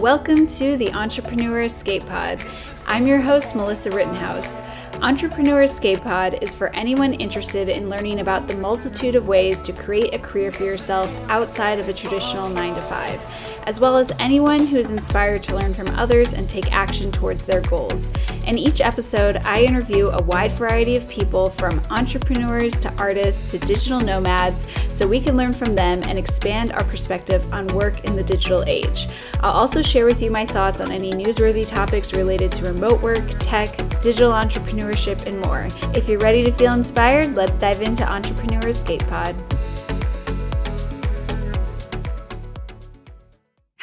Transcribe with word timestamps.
Welcome 0.00 0.46
to 0.48 0.76
the 0.76 0.92
Entrepreneur 0.92 1.60
Escape 1.60 2.04
Pod. 2.04 2.44
I'm 2.86 3.06
your 3.06 3.18
host, 3.18 3.56
Melissa 3.56 3.90
Rittenhouse. 3.90 4.60
Entrepreneur 5.00 5.62
Escape 5.62 6.02
Pod 6.02 6.38
is 6.42 6.54
for 6.54 6.68
anyone 6.76 7.14
interested 7.14 7.70
in 7.70 7.88
learning 7.88 8.20
about 8.20 8.46
the 8.46 8.56
multitude 8.56 9.16
of 9.16 9.26
ways 9.26 9.62
to 9.62 9.72
create 9.72 10.14
a 10.14 10.18
career 10.18 10.52
for 10.52 10.64
yourself 10.64 11.08
outside 11.30 11.78
of 11.78 11.88
a 11.88 11.94
traditional 11.94 12.50
9 12.50 12.74
to 12.74 12.82
5 12.82 13.45
as 13.66 13.80
well 13.80 13.96
as 13.96 14.12
anyone 14.18 14.64
who 14.66 14.76
is 14.76 14.90
inspired 14.90 15.42
to 15.42 15.54
learn 15.54 15.74
from 15.74 15.88
others 15.90 16.34
and 16.34 16.48
take 16.48 16.72
action 16.72 17.10
towards 17.10 17.44
their 17.44 17.60
goals. 17.62 18.10
In 18.46 18.56
each 18.56 18.80
episode, 18.80 19.38
I 19.38 19.62
interview 19.62 20.08
a 20.08 20.22
wide 20.22 20.52
variety 20.52 20.96
of 20.96 21.08
people 21.08 21.50
from 21.50 21.84
entrepreneurs 21.90 22.78
to 22.80 22.92
artists 22.94 23.50
to 23.50 23.58
digital 23.58 24.00
nomads 24.00 24.66
so 24.90 25.06
we 25.06 25.20
can 25.20 25.36
learn 25.36 25.52
from 25.52 25.74
them 25.74 26.02
and 26.06 26.18
expand 26.18 26.72
our 26.72 26.84
perspective 26.84 27.44
on 27.52 27.66
work 27.68 28.04
in 28.04 28.14
the 28.14 28.22
digital 28.22 28.62
age. 28.66 29.08
I'll 29.40 29.52
also 29.52 29.82
share 29.82 30.06
with 30.06 30.22
you 30.22 30.30
my 30.30 30.46
thoughts 30.46 30.80
on 30.80 30.92
any 30.92 31.12
newsworthy 31.12 31.68
topics 31.68 32.12
related 32.12 32.52
to 32.52 32.66
remote 32.66 33.02
work, 33.02 33.24
tech, 33.40 33.76
digital 34.00 34.32
entrepreneurship, 34.32 35.26
and 35.26 35.40
more. 35.40 35.68
If 35.94 36.08
you're 36.08 36.20
ready 36.20 36.44
to 36.44 36.52
feel 36.52 36.72
inspired, 36.72 37.34
let's 37.34 37.58
dive 37.58 37.82
into 37.82 38.08
Entrepreneur 38.08 38.68
Escape 38.68 39.06
Pod. 39.08 39.34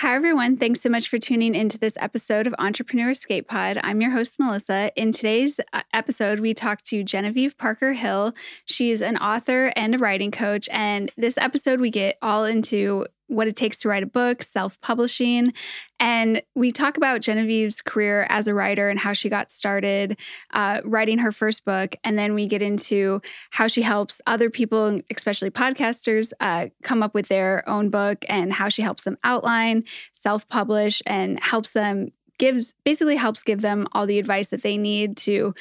Hi, 0.04 0.16
everyone. 0.16 0.58
Thanks 0.58 0.82
so 0.82 0.90
much 0.90 1.08
for 1.08 1.18
tuning 1.18 1.56
into 1.56 1.78
this 1.78 1.96
episode 1.98 2.46
of 2.46 2.54
Entrepreneur 2.60 3.12
Escape 3.12 3.48
Pod. 3.48 3.80
I'm 3.82 4.02
your 4.02 4.12
host, 4.12 4.38
Melissa. 4.38 4.92
In 4.98 5.14
today's 5.14 5.62
uh, 5.72 5.82
episode, 5.94 6.42
we 6.42 6.54
talk 6.54 6.82
to 6.82 7.06
Genevieve 7.06 7.58
Parker 7.58 7.94
Hill. 7.94 8.34
She's 8.66 9.02
an 9.02 9.16
author 9.16 9.72
and 9.78 9.96
a 9.96 9.98
writing 9.98 10.30
coach. 10.30 10.68
And 10.74 11.10
this 11.16 11.38
episode, 11.38 11.80
we 11.80 11.90
get 11.90 12.18
all 12.22 12.44
into 12.44 13.08
what 13.28 13.48
it 13.48 13.56
takes 13.56 13.78
to 13.78 13.90
write 13.90 14.04
a 14.04 14.08
book, 14.08 14.44
self 14.44 14.80
publishing. 14.82 15.52
And 16.00 16.42
we 16.56 16.72
talk 16.72 16.98
about 16.98 17.22
Genevieve's 17.22 17.82
career 17.82 18.28
as 18.30 18.48
a 18.48 18.54
writer 18.54 18.90
and 18.90 19.00
how 19.00 19.14
she 19.14 19.30
got 19.30 19.52
started 19.52 20.20
uh, 20.52 20.82
writing 20.84 21.20
her 21.20 21.32
first 21.32 21.64
book. 21.66 21.96
And 22.04 22.18
then 22.18 22.34
we 22.34 22.48
get 22.48 22.62
into 22.62 23.22
how 23.52 23.68
she 23.68 23.82
helps 23.82 24.22
other 24.28 24.50
people, 24.50 25.00
especially 25.16 25.50
podcasters, 25.50 26.34
uh, 26.40 26.68
come 26.84 27.02
up 27.02 27.14
with 27.14 27.28
their 27.28 27.68
own 27.68 27.90
book 27.90 28.26
and 28.28 28.52
how 28.52 28.70
she 28.70 28.82
helps 28.82 29.04
them 29.04 29.18
outline, 29.24 29.84
self 30.12 30.48
publish, 30.48 31.02
and 31.06 31.42
helps 31.42 31.72
them 31.72 32.12
gives 32.40 32.74
basically 32.84 33.16
helps 33.16 33.44
give 33.44 33.62
them 33.62 33.88
all 33.92 34.06
the 34.06 34.20
advice 34.20 34.48
that 34.48 34.64
they 34.64 34.78
need 34.78 35.16
to 35.16 35.54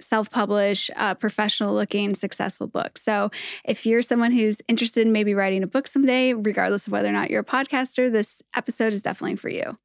self 0.00 0.30
publish 0.30 0.90
a 0.96 1.14
professional 1.14 1.74
looking, 1.74 2.14
successful 2.14 2.66
book. 2.66 2.98
So, 2.98 3.30
if 3.64 3.86
you're 3.86 4.02
someone 4.02 4.32
who's 4.32 4.58
interested 4.68 5.06
in 5.06 5.12
maybe 5.12 5.34
writing 5.34 5.62
a 5.62 5.66
book 5.66 5.86
someday, 5.86 6.32
regardless 6.32 6.86
of 6.86 6.92
whether 6.92 7.08
or 7.08 7.12
not 7.12 7.30
you're 7.30 7.40
a 7.40 7.44
podcaster, 7.44 8.10
this 8.10 8.42
episode 8.54 8.92
is 8.92 9.02
definitely 9.02 9.36
for 9.36 9.48
you. 9.48 9.78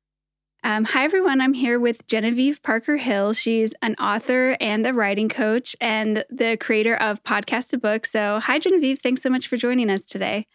Um, 0.65 0.85
hi, 0.85 1.03
everyone. 1.03 1.41
I'm 1.41 1.53
here 1.53 1.77
with 1.77 2.07
Genevieve 2.07 2.63
Parker 2.63 2.95
Hill. 2.95 3.33
She's 3.33 3.73
an 3.81 3.95
author 3.95 4.55
and 4.61 4.87
a 4.87 4.93
writing 4.93 5.27
coach 5.27 5.75
and 5.81 6.23
the 6.29 6.55
creator 6.55 6.95
of 6.95 7.21
Podcast 7.23 7.69
to 7.69 7.77
Book. 7.77 8.05
So, 8.05 8.39
hi, 8.39 8.59
Genevieve. 8.59 8.99
Thanks 8.99 9.21
so 9.21 9.29
much 9.29 9.47
for 9.47 9.57
joining 9.57 9.89
us 9.89 10.05
today. 10.05 10.47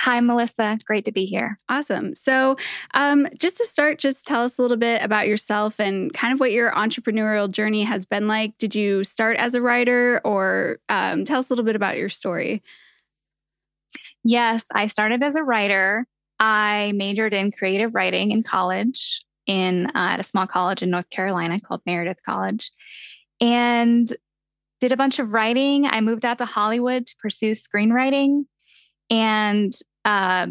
Hi, 0.00 0.20
Melissa. 0.20 0.78
Great 0.86 1.04
to 1.06 1.12
be 1.12 1.24
here. 1.24 1.58
Awesome. 1.68 2.14
So, 2.14 2.56
um, 2.94 3.26
just 3.36 3.56
to 3.56 3.66
start, 3.66 3.98
just 3.98 4.26
tell 4.26 4.44
us 4.44 4.56
a 4.56 4.62
little 4.62 4.76
bit 4.76 5.02
about 5.02 5.26
yourself 5.26 5.80
and 5.80 6.12
kind 6.14 6.32
of 6.32 6.38
what 6.38 6.52
your 6.52 6.70
entrepreneurial 6.70 7.50
journey 7.50 7.82
has 7.82 8.04
been 8.04 8.28
like. 8.28 8.56
Did 8.58 8.76
you 8.76 9.02
start 9.02 9.36
as 9.38 9.54
a 9.54 9.60
writer, 9.60 10.20
or 10.24 10.78
um, 10.88 11.24
tell 11.24 11.40
us 11.40 11.50
a 11.50 11.52
little 11.52 11.64
bit 11.64 11.74
about 11.74 11.96
your 11.96 12.08
story? 12.08 12.62
Yes, 14.22 14.66
I 14.72 14.86
started 14.86 15.22
as 15.22 15.34
a 15.34 15.42
writer. 15.42 16.06
I 16.38 16.92
majored 16.94 17.34
in 17.34 17.50
creative 17.50 17.96
writing 17.96 18.30
in 18.30 18.44
college 18.44 19.24
in 19.46 19.86
uh, 19.86 19.90
at 19.94 20.20
a 20.20 20.24
small 20.24 20.46
college 20.46 20.82
in 20.82 20.90
North 20.90 21.10
Carolina 21.10 21.58
called 21.60 21.80
Meredith 21.86 22.22
College, 22.24 22.70
and 23.40 24.14
did 24.80 24.92
a 24.92 24.96
bunch 24.96 25.18
of 25.18 25.32
writing. 25.32 25.86
I 25.86 26.00
moved 26.02 26.24
out 26.24 26.38
to 26.38 26.44
Hollywood 26.44 27.06
to 27.06 27.16
pursue 27.20 27.52
screenwriting, 27.52 28.44
and 29.10 29.74
uh, 30.08 30.46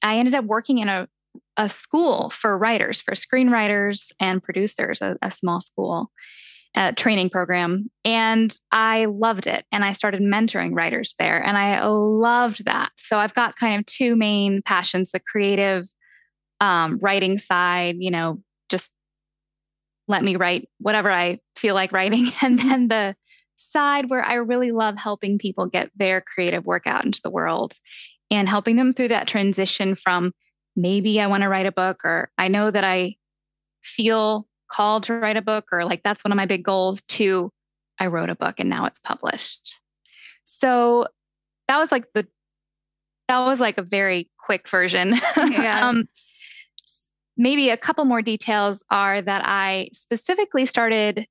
I 0.00 0.16
ended 0.18 0.34
up 0.34 0.44
working 0.44 0.78
in 0.78 0.88
a, 0.88 1.08
a 1.56 1.68
school 1.68 2.30
for 2.30 2.56
writers, 2.56 3.02
for 3.02 3.14
screenwriters 3.14 4.12
and 4.20 4.40
producers, 4.40 5.00
a, 5.02 5.16
a 5.22 5.32
small 5.32 5.60
school 5.60 6.12
uh, 6.76 6.92
training 6.92 7.30
program. 7.30 7.90
And 8.04 8.54
I 8.70 9.06
loved 9.06 9.48
it. 9.48 9.64
And 9.72 9.84
I 9.84 9.92
started 9.92 10.22
mentoring 10.22 10.72
writers 10.72 11.16
there. 11.18 11.44
And 11.44 11.58
I 11.58 11.84
loved 11.84 12.64
that. 12.66 12.90
So 12.96 13.18
I've 13.18 13.34
got 13.34 13.56
kind 13.56 13.80
of 13.80 13.86
two 13.86 14.14
main 14.14 14.62
passions 14.62 15.10
the 15.10 15.18
creative 15.18 15.86
um, 16.60 17.00
writing 17.02 17.38
side, 17.38 17.96
you 17.98 18.12
know, 18.12 18.40
just 18.68 18.92
let 20.06 20.22
me 20.22 20.36
write 20.36 20.68
whatever 20.78 21.10
I 21.10 21.40
feel 21.56 21.74
like 21.74 21.90
writing. 21.90 22.30
And 22.42 22.56
then 22.56 22.86
the 22.86 23.16
side 23.56 24.08
where 24.08 24.22
I 24.22 24.34
really 24.34 24.70
love 24.70 24.96
helping 24.96 25.38
people 25.38 25.66
get 25.66 25.90
their 25.96 26.20
creative 26.20 26.64
work 26.64 26.86
out 26.86 27.04
into 27.04 27.20
the 27.24 27.30
world 27.30 27.74
and 28.30 28.48
helping 28.48 28.76
them 28.76 28.92
through 28.92 29.08
that 29.08 29.28
transition 29.28 29.94
from 29.94 30.32
maybe 30.76 31.20
I 31.20 31.26
want 31.26 31.42
to 31.42 31.48
write 31.48 31.66
a 31.66 31.72
book 31.72 32.04
or 32.04 32.30
I 32.38 32.48
know 32.48 32.70
that 32.70 32.84
I 32.84 33.16
feel 33.82 34.46
called 34.70 35.04
to 35.04 35.14
write 35.14 35.36
a 35.36 35.42
book 35.42 35.66
or 35.72 35.84
like 35.84 36.02
that's 36.02 36.24
one 36.24 36.32
of 36.32 36.36
my 36.36 36.46
big 36.46 36.62
goals 36.62 37.02
to 37.02 37.50
I 37.98 38.06
wrote 38.06 38.30
a 38.30 38.34
book 38.34 38.56
and 38.58 38.70
now 38.70 38.86
it's 38.86 38.98
published. 38.98 39.80
So 40.44 41.06
that 41.68 41.78
was 41.78 41.92
like 41.92 42.06
the 42.14 42.26
that 43.28 43.40
was 43.40 43.60
like 43.60 43.78
a 43.78 43.82
very 43.82 44.30
quick 44.38 44.68
version. 44.68 45.14
Yeah. 45.36 45.88
um, 45.88 46.06
maybe 47.36 47.70
a 47.70 47.76
couple 47.76 48.04
more 48.04 48.22
details 48.22 48.82
are 48.90 49.22
that 49.22 49.42
I 49.44 49.90
specifically 49.92 50.66
started 50.66 51.26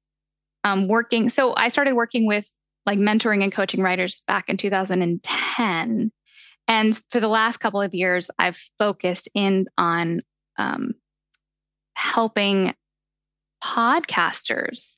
um, 0.64 0.88
working. 0.88 1.30
So 1.30 1.54
I 1.56 1.70
started 1.70 1.94
working 1.94 2.26
with 2.26 2.50
like 2.86 3.00
mentoring 3.00 3.44
and 3.44 3.52
coaching 3.52 3.82
writers 3.82 4.22
back 4.28 4.50
in 4.50 4.58
2010. 4.58 6.12
And 6.70 6.96
for 7.10 7.20
the 7.20 7.28
last 7.28 7.58
couple 7.58 7.82
of 7.82 7.96
years, 7.96 8.30
I've 8.38 8.62
focused 8.78 9.28
in 9.34 9.66
on 9.78 10.22
um, 10.58 10.94
helping 11.96 12.76
podcasters 13.62 14.98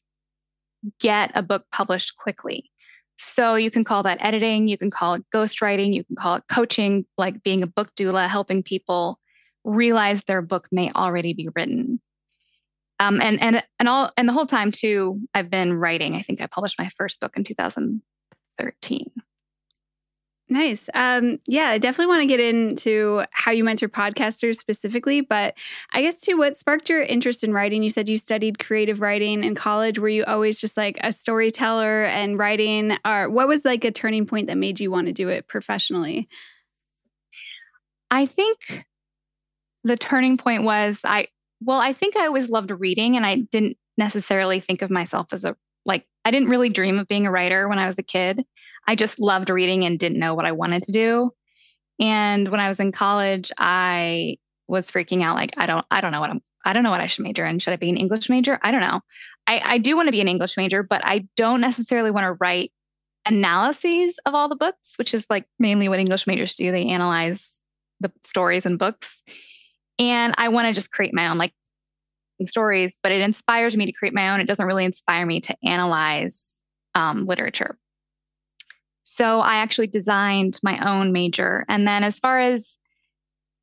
get 0.99 1.31
a 1.33 1.41
book 1.41 1.65
published 1.71 2.17
quickly. 2.17 2.69
So 3.17 3.55
you 3.55 3.71
can 3.71 3.85
call 3.85 4.03
that 4.03 4.17
editing, 4.19 4.67
you 4.67 4.77
can 4.77 4.91
call 4.91 5.13
it 5.13 5.23
ghostwriting, 5.33 5.93
you 5.93 6.03
can 6.03 6.17
call 6.17 6.35
it 6.35 6.43
coaching, 6.51 7.05
like 7.17 7.41
being 7.41 7.63
a 7.63 7.67
book 7.67 7.91
doula, 7.95 8.27
helping 8.27 8.63
people 8.63 9.17
realize 9.63 10.23
their 10.23 10.41
book 10.41 10.67
may 10.71 10.91
already 10.91 11.33
be 11.33 11.47
written. 11.55 12.01
Um, 12.99 13.21
and 13.21 13.41
and 13.41 13.63
and 13.79 13.87
all 13.87 14.11
and 14.17 14.27
the 14.27 14.33
whole 14.33 14.45
time 14.45 14.71
too, 14.71 15.21
I've 15.33 15.49
been 15.49 15.73
writing. 15.73 16.15
I 16.15 16.21
think 16.21 16.41
I 16.41 16.47
published 16.47 16.77
my 16.77 16.89
first 16.97 17.19
book 17.21 17.37
in 17.37 17.43
2013. 17.43 19.11
Nice. 20.51 20.89
Um, 20.93 21.39
yeah, 21.47 21.69
I 21.69 21.77
definitely 21.77 22.07
want 22.07 22.23
to 22.23 22.25
get 22.25 22.41
into 22.41 23.23
how 23.31 23.53
you 23.53 23.63
mentor 23.63 23.87
podcasters 23.87 24.57
specifically, 24.57 25.21
but 25.21 25.57
I 25.93 26.01
guess 26.01 26.19
too, 26.19 26.37
what 26.37 26.57
sparked 26.57 26.89
your 26.89 27.01
interest 27.01 27.45
in 27.45 27.53
writing? 27.53 27.83
You 27.83 27.89
said 27.89 28.09
you 28.09 28.17
studied 28.17 28.59
creative 28.59 28.99
writing 28.99 29.45
in 29.45 29.55
college. 29.55 29.97
Were 29.97 30.09
you 30.09 30.25
always 30.25 30.59
just 30.59 30.75
like 30.75 30.99
a 31.01 31.13
storyteller 31.13 32.03
and 32.03 32.37
writing, 32.37 32.97
or 33.05 33.29
what 33.29 33.47
was 33.47 33.63
like 33.63 33.85
a 33.85 33.91
turning 33.91 34.25
point 34.25 34.47
that 34.47 34.57
made 34.57 34.81
you 34.81 34.91
want 34.91 35.07
to 35.07 35.13
do 35.13 35.29
it 35.29 35.47
professionally? 35.47 36.27
I 38.11 38.25
think 38.25 38.85
the 39.85 39.95
turning 39.95 40.35
point 40.35 40.65
was 40.65 40.99
I, 41.05 41.27
well, 41.61 41.79
I 41.79 41.93
think 41.93 42.17
I 42.17 42.25
always 42.25 42.49
loved 42.49 42.71
reading 42.71 43.15
and 43.15 43.25
I 43.25 43.37
didn't 43.37 43.77
necessarily 43.97 44.59
think 44.59 44.81
of 44.81 44.91
myself 44.91 45.27
as 45.31 45.45
a, 45.45 45.55
like, 45.85 46.05
I 46.25 46.31
didn't 46.31 46.49
really 46.49 46.69
dream 46.69 46.99
of 46.99 47.07
being 47.07 47.25
a 47.25 47.31
writer 47.31 47.69
when 47.69 47.79
I 47.79 47.87
was 47.87 47.97
a 47.97 48.03
kid. 48.03 48.45
I 48.87 48.95
just 48.95 49.19
loved 49.19 49.49
reading 49.49 49.85
and 49.85 49.99
didn't 49.99 50.19
know 50.19 50.33
what 50.33 50.45
I 50.45 50.51
wanted 50.51 50.83
to 50.83 50.91
do. 50.91 51.31
And 51.99 52.47
when 52.49 52.59
I 52.59 52.69
was 52.69 52.79
in 52.79 52.91
college, 52.91 53.51
I 53.57 54.37
was 54.67 54.89
freaking 54.89 55.21
out 55.21 55.35
like 55.35 55.51
I 55.57 55.65
don't 55.65 55.85
I 55.91 56.01
don't 56.01 56.11
know 56.11 56.21
what 56.21 56.29
I'm 56.29 56.41
I 56.65 56.73
don't 56.73 56.83
know 56.83 56.91
what 56.91 57.01
I 57.01 57.07
should 57.07 57.23
major 57.23 57.45
in. 57.45 57.59
Should 57.59 57.73
I 57.73 57.77
be 57.77 57.89
an 57.89 57.97
English 57.97 58.29
major? 58.29 58.59
I 58.61 58.71
don't 58.71 58.81
know. 58.81 59.01
I, 59.47 59.61
I 59.63 59.77
do 59.79 59.95
want 59.95 60.07
to 60.07 60.11
be 60.11 60.21
an 60.21 60.27
English 60.27 60.57
major, 60.57 60.83
but 60.83 61.01
I 61.03 61.27
don't 61.35 61.61
necessarily 61.61 62.11
want 62.11 62.25
to 62.25 62.37
write 62.39 62.71
analyses 63.25 64.19
of 64.25 64.33
all 64.33 64.47
the 64.47 64.55
books, 64.55 64.93
which 64.97 65.13
is 65.13 65.25
like 65.29 65.45
mainly 65.59 65.89
what 65.89 65.99
English 65.99 66.27
majors 66.27 66.55
do. 66.55 66.71
They 66.71 66.87
analyze 66.87 67.59
the 67.99 68.11
stories 68.23 68.65
and 68.65 68.79
books. 68.79 69.21
And 69.99 70.33
I 70.37 70.49
want 70.49 70.67
to 70.67 70.73
just 70.73 70.91
create 70.91 71.13
my 71.13 71.27
own 71.27 71.37
like 71.37 71.53
stories, 72.45 72.97
but 73.03 73.11
it 73.11 73.21
inspires 73.21 73.77
me 73.77 73.85
to 73.85 73.91
create 73.91 74.13
my 74.13 74.29
own. 74.29 74.39
It 74.39 74.47
doesn't 74.47 74.65
really 74.65 74.85
inspire 74.85 75.25
me 75.25 75.41
to 75.41 75.55
analyze 75.63 76.59
um, 76.95 77.25
literature. 77.25 77.77
So 79.13 79.41
I 79.41 79.55
actually 79.55 79.87
designed 79.87 80.57
my 80.63 80.79
own 80.89 81.11
major. 81.11 81.65
And 81.67 81.85
then 81.85 82.05
as 82.05 82.17
far 82.17 82.39
as 82.39 82.77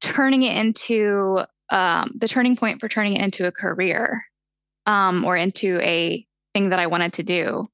turning 0.02 0.42
it 0.42 0.54
into 0.54 1.40
um, 1.70 2.12
the 2.18 2.28
turning 2.28 2.54
point 2.54 2.80
for 2.80 2.88
turning 2.88 3.16
it 3.16 3.22
into 3.22 3.46
a 3.46 3.52
career 3.52 4.22
um, 4.84 5.24
or 5.24 5.38
into 5.38 5.80
a 5.80 6.26
thing 6.52 6.68
that 6.68 6.78
I 6.78 6.86
wanted 6.86 7.14
to 7.14 7.22
do, 7.22 7.66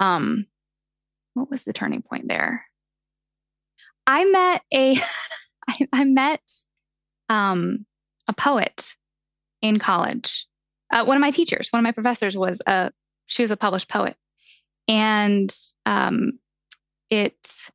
um, 0.00 0.48
what 1.34 1.48
was 1.48 1.62
the 1.62 1.72
turning 1.72 2.02
point 2.02 2.26
there? 2.26 2.64
I 4.08 4.24
met 4.24 4.62
a, 4.74 5.00
I, 5.68 5.88
I 5.92 6.04
met 6.04 6.42
um, 7.28 7.86
a 8.26 8.32
poet 8.32 8.96
in 9.62 9.78
college. 9.78 10.48
Uh, 10.92 11.04
one 11.04 11.16
of 11.16 11.20
my 11.20 11.30
teachers, 11.30 11.68
one 11.70 11.78
of 11.78 11.84
my 11.84 11.92
professors 11.92 12.36
was 12.36 12.60
a 12.66 12.90
she 13.26 13.42
was 13.42 13.52
a 13.52 13.56
published 13.56 13.88
poet, 13.88 14.16
and 14.88 15.54
um, 15.86 16.40
it 17.10 17.70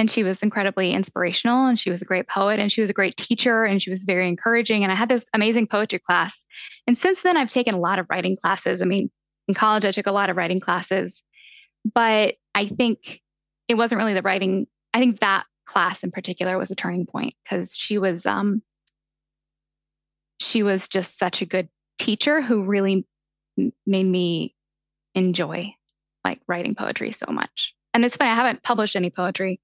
and 0.00 0.08
she 0.08 0.22
was 0.22 0.42
incredibly 0.42 0.92
inspirational 0.92 1.66
and 1.66 1.78
she 1.78 1.90
was 1.90 2.00
a 2.00 2.04
great 2.04 2.28
poet 2.28 2.60
and 2.60 2.70
she 2.70 2.80
was 2.80 2.88
a 2.88 2.94
great 2.94 3.16
teacher 3.16 3.64
and 3.64 3.82
she 3.82 3.90
was 3.90 4.04
very 4.04 4.28
encouraging 4.28 4.82
and 4.82 4.92
i 4.92 4.94
had 4.94 5.08
this 5.08 5.26
amazing 5.34 5.66
poetry 5.66 5.98
class. 5.98 6.44
And 6.86 6.96
since 6.96 7.22
then 7.22 7.36
i've 7.36 7.50
taken 7.50 7.74
a 7.74 7.80
lot 7.80 7.98
of 7.98 8.06
writing 8.08 8.36
classes. 8.36 8.80
I 8.82 8.84
mean 8.84 9.10
in 9.48 9.54
college 9.54 9.84
i 9.84 9.90
took 9.90 10.06
a 10.06 10.12
lot 10.12 10.30
of 10.30 10.36
writing 10.36 10.60
classes 10.60 11.22
but 11.94 12.36
i 12.54 12.66
think 12.66 13.20
it 13.66 13.74
wasn't 13.74 13.98
really 13.98 14.14
the 14.14 14.22
writing 14.22 14.66
i 14.94 14.98
think 14.98 15.20
that 15.20 15.44
class 15.66 16.02
in 16.04 16.10
particular 16.10 16.56
was 16.56 16.70
a 16.70 16.74
turning 16.74 17.06
point 17.06 17.34
because 17.44 17.74
she 17.74 17.98
was 17.98 18.24
um 18.26 18.62
she 20.40 20.62
was 20.62 20.88
just 20.88 21.18
such 21.18 21.42
a 21.42 21.46
good 21.46 21.68
teacher 21.98 22.40
who 22.40 22.64
really 22.64 23.06
made 23.86 24.06
me 24.06 24.54
enjoy 25.14 25.74
like 26.24 26.40
writing 26.46 26.74
poetry 26.74 27.10
so 27.10 27.26
much 27.30 27.74
and 27.94 28.04
it's 28.04 28.16
funny 28.16 28.30
i 28.30 28.34
haven't 28.34 28.62
published 28.62 28.96
any 28.96 29.10
poetry 29.10 29.60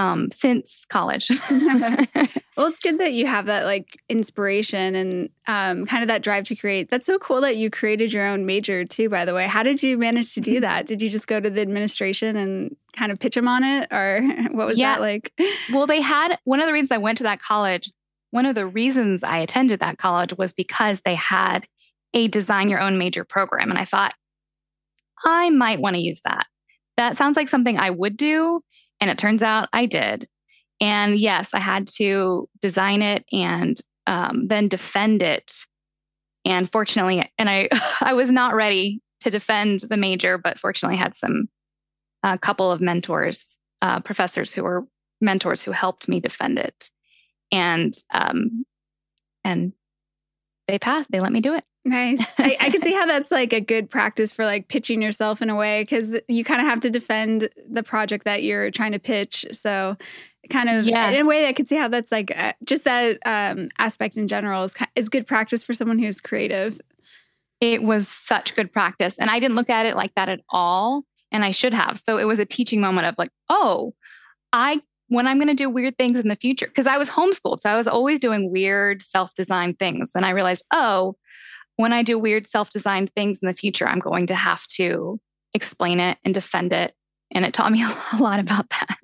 um, 0.00 0.30
since 0.30 0.84
college. 0.88 1.30
well, 1.50 2.66
it's 2.66 2.78
good 2.78 2.98
that 2.98 3.12
you 3.12 3.26
have 3.26 3.46
that 3.46 3.64
like 3.64 4.00
inspiration 4.08 4.94
and 4.94 5.30
um, 5.46 5.86
kind 5.86 6.02
of 6.02 6.08
that 6.08 6.22
drive 6.22 6.44
to 6.44 6.56
create. 6.56 6.90
That's 6.90 7.06
so 7.06 7.18
cool 7.18 7.40
that 7.42 7.56
you 7.56 7.70
created 7.70 8.12
your 8.12 8.26
own 8.26 8.46
major 8.46 8.84
too. 8.84 9.08
By 9.08 9.24
the 9.24 9.34
way, 9.34 9.46
how 9.46 9.62
did 9.62 9.82
you 9.82 9.98
manage 9.98 10.34
to 10.34 10.40
do 10.40 10.54
mm-hmm. 10.54 10.62
that? 10.62 10.86
Did 10.86 11.02
you 11.02 11.10
just 11.10 11.26
go 11.26 11.40
to 11.40 11.50
the 11.50 11.60
administration 11.60 12.36
and 12.36 12.76
kind 12.94 13.12
of 13.12 13.18
pitch 13.18 13.34
them 13.34 13.48
on 13.48 13.62
it, 13.62 13.92
or 13.92 14.22
what 14.52 14.66
was 14.66 14.78
yeah. 14.78 14.94
that 14.94 15.00
like? 15.00 15.32
Well, 15.72 15.86
they 15.86 16.00
had 16.00 16.38
one 16.44 16.60
of 16.60 16.66
the 16.66 16.72
reasons 16.72 16.92
I 16.92 16.98
went 16.98 17.18
to 17.18 17.24
that 17.24 17.40
college. 17.40 17.92
One 18.30 18.46
of 18.46 18.54
the 18.54 18.66
reasons 18.66 19.22
I 19.22 19.38
attended 19.38 19.80
that 19.80 19.98
college 19.98 20.32
was 20.38 20.52
because 20.52 21.00
they 21.00 21.16
had 21.16 21.66
a 22.14 22.28
design 22.28 22.68
your 22.68 22.80
own 22.80 22.96
major 22.96 23.24
program, 23.24 23.70
and 23.70 23.78
I 23.78 23.84
thought 23.84 24.14
I 25.24 25.50
might 25.50 25.80
want 25.80 25.96
to 25.96 26.02
use 26.02 26.20
that. 26.24 26.46
That 27.00 27.16
sounds 27.16 27.34
like 27.34 27.48
something 27.48 27.78
I 27.78 27.88
would 27.88 28.18
do 28.18 28.60
and 29.00 29.08
it 29.08 29.16
turns 29.16 29.42
out 29.42 29.70
I 29.72 29.86
did. 29.86 30.28
And 30.82 31.18
yes, 31.18 31.54
I 31.54 31.58
had 31.58 31.86
to 31.96 32.46
design 32.60 33.00
it 33.00 33.24
and 33.32 33.80
um, 34.06 34.48
then 34.48 34.68
defend 34.68 35.22
it. 35.22 35.50
And 36.44 36.70
fortunately, 36.70 37.26
and 37.38 37.48
I, 37.48 37.70
I 38.02 38.12
was 38.12 38.30
not 38.30 38.54
ready 38.54 39.00
to 39.20 39.30
defend 39.30 39.80
the 39.88 39.96
major, 39.96 40.36
but 40.36 40.58
fortunately, 40.58 40.98
I 40.98 41.00
had 41.00 41.16
some 41.16 41.48
a 42.22 42.36
couple 42.36 42.70
of 42.70 42.82
mentors, 42.82 43.56
uh, 43.80 44.00
professors 44.00 44.52
who 44.52 44.62
were 44.62 44.86
mentors 45.22 45.62
who 45.62 45.70
helped 45.70 46.06
me 46.06 46.20
defend 46.20 46.58
it, 46.58 46.90
and 47.50 47.94
um, 48.12 48.66
and 49.42 49.72
they 50.68 50.78
passed. 50.78 51.10
They 51.10 51.20
let 51.20 51.32
me 51.32 51.40
do 51.40 51.54
it. 51.54 51.64
Nice. 51.84 52.22
I, 52.38 52.56
I 52.60 52.70
can 52.70 52.82
see 52.82 52.92
how 52.92 53.06
that's 53.06 53.30
like 53.30 53.52
a 53.52 53.60
good 53.60 53.90
practice 53.90 54.32
for 54.32 54.44
like 54.44 54.68
pitching 54.68 55.00
yourself 55.00 55.40
in 55.42 55.50
a 55.50 55.56
way 55.56 55.82
because 55.82 56.16
you 56.28 56.44
kind 56.44 56.60
of 56.60 56.66
have 56.66 56.80
to 56.80 56.90
defend 56.90 57.48
the 57.68 57.82
project 57.82 58.24
that 58.24 58.42
you're 58.42 58.70
trying 58.70 58.92
to 58.92 58.98
pitch. 58.98 59.46
So, 59.52 59.96
kind 60.50 60.68
of 60.68 60.84
yes. 60.84 61.14
in 61.14 61.20
a 61.20 61.26
way, 61.26 61.48
I 61.48 61.52
can 61.52 61.66
see 61.66 61.76
how 61.76 61.88
that's 61.88 62.12
like 62.12 62.36
uh, 62.36 62.52
just 62.64 62.84
that 62.84 63.18
um, 63.24 63.68
aspect 63.78 64.16
in 64.16 64.28
general 64.28 64.64
is 64.64 64.74
is 64.94 65.08
good 65.08 65.26
practice 65.26 65.64
for 65.64 65.74
someone 65.74 65.98
who's 65.98 66.20
creative. 66.20 66.80
It 67.60 67.82
was 67.82 68.08
such 68.08 68.54
good 68.56 68.72
practice, 68.72 69.18
and 69.18 69.30
I 69.30 69.38
didn't 69.38 69.56
look 69.56 69.70
at 69.70 69.86
it 69.86 69.96
like 69.96 70.14
that 70.16 70.28
at 70.28 70.40
all, 70.50 71.04
and 71.32 71.44
I 71.44 71.50
should 71.50 71.74
have. 71.74 71.98
So 71.98 72.18
it 72.18 72.24
was 72.24 72.38
a 72.38 72.46
teaching 72.46 72.80
moment 72.80 73.06
of 73.06 73.14
like, 73.16 73.30
oh, 73.48 73.94
I 74.52 74.80
when 75.08 75.26
I'm 75.26 75.38
going 75.38 75.48
to 75.48 75.54
do 75.54 75.68
weird 75.68 75.98
things 75.98 76.20
in 76.20 76.28
the 76.28 76.36
future 76.36 76.66
because 76.66 76.86
I 76.86 76.98
was 76.98 77.08
homeschooled, 77.08 77.60
so 77.60 77.70
I 77.70 77.76
was 77.76 77.88
always 77.88 78.20
doing 78.20 78.52
weird 78.52 79.00
self-designed 79.00 79.78
things, 79.78 80.12
and 80.14 80.26
I 80.26 80.30
realized, 80.30 80.66
oh 80.72 81.16
when 81.80 81.92
I 81.92 82.02
do 82.02 82.18
weird 82.18 82.46
self 82.46 82.70
designed 82.70 83.12
things 83.14 83.40
in 83.40 83.48
the 83.48 83.54
future, 83.54 83.88
I'm 83.88 83.98
going 83.98 84.26
to 84.26 84.34
have 84.34 84.66
to 84.68 85.18
explain 85.54 85.98
it 85.98 86.18
and 86.24 86.34
defend 86.34 86.72
it. 86.72 86.94
And 87.32 87.44
it 87.44 87.54
taught 87.54 87.72
me 87.72 87.82
a 88.12 88.16
lot 88.18 88.40
about 88.40 88.68
that. 88.70 88.98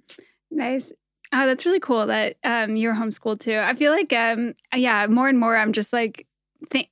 Nice. 0.50 0.92
Oh, 1.32 1.46
that's 1.46 1.66
really 1.66 1.80
cool 1.80 2.06
that 2.06 2.36
um, 2.44 2.76
you're 2.76 2.94
homeschooled 2.94 3.40
too. 3.40 3.58
I 3.58 3.74
feel 3.74 3.92
like, 3.92 4.12
um, 4.12 4.54
yeah, 4.74 5.06
more 5.08 5.28
and 5.28 5.38
more 5.38 5.56
I'm 5.56 5.72
just 5.72 5.92
like, 5.92 6.26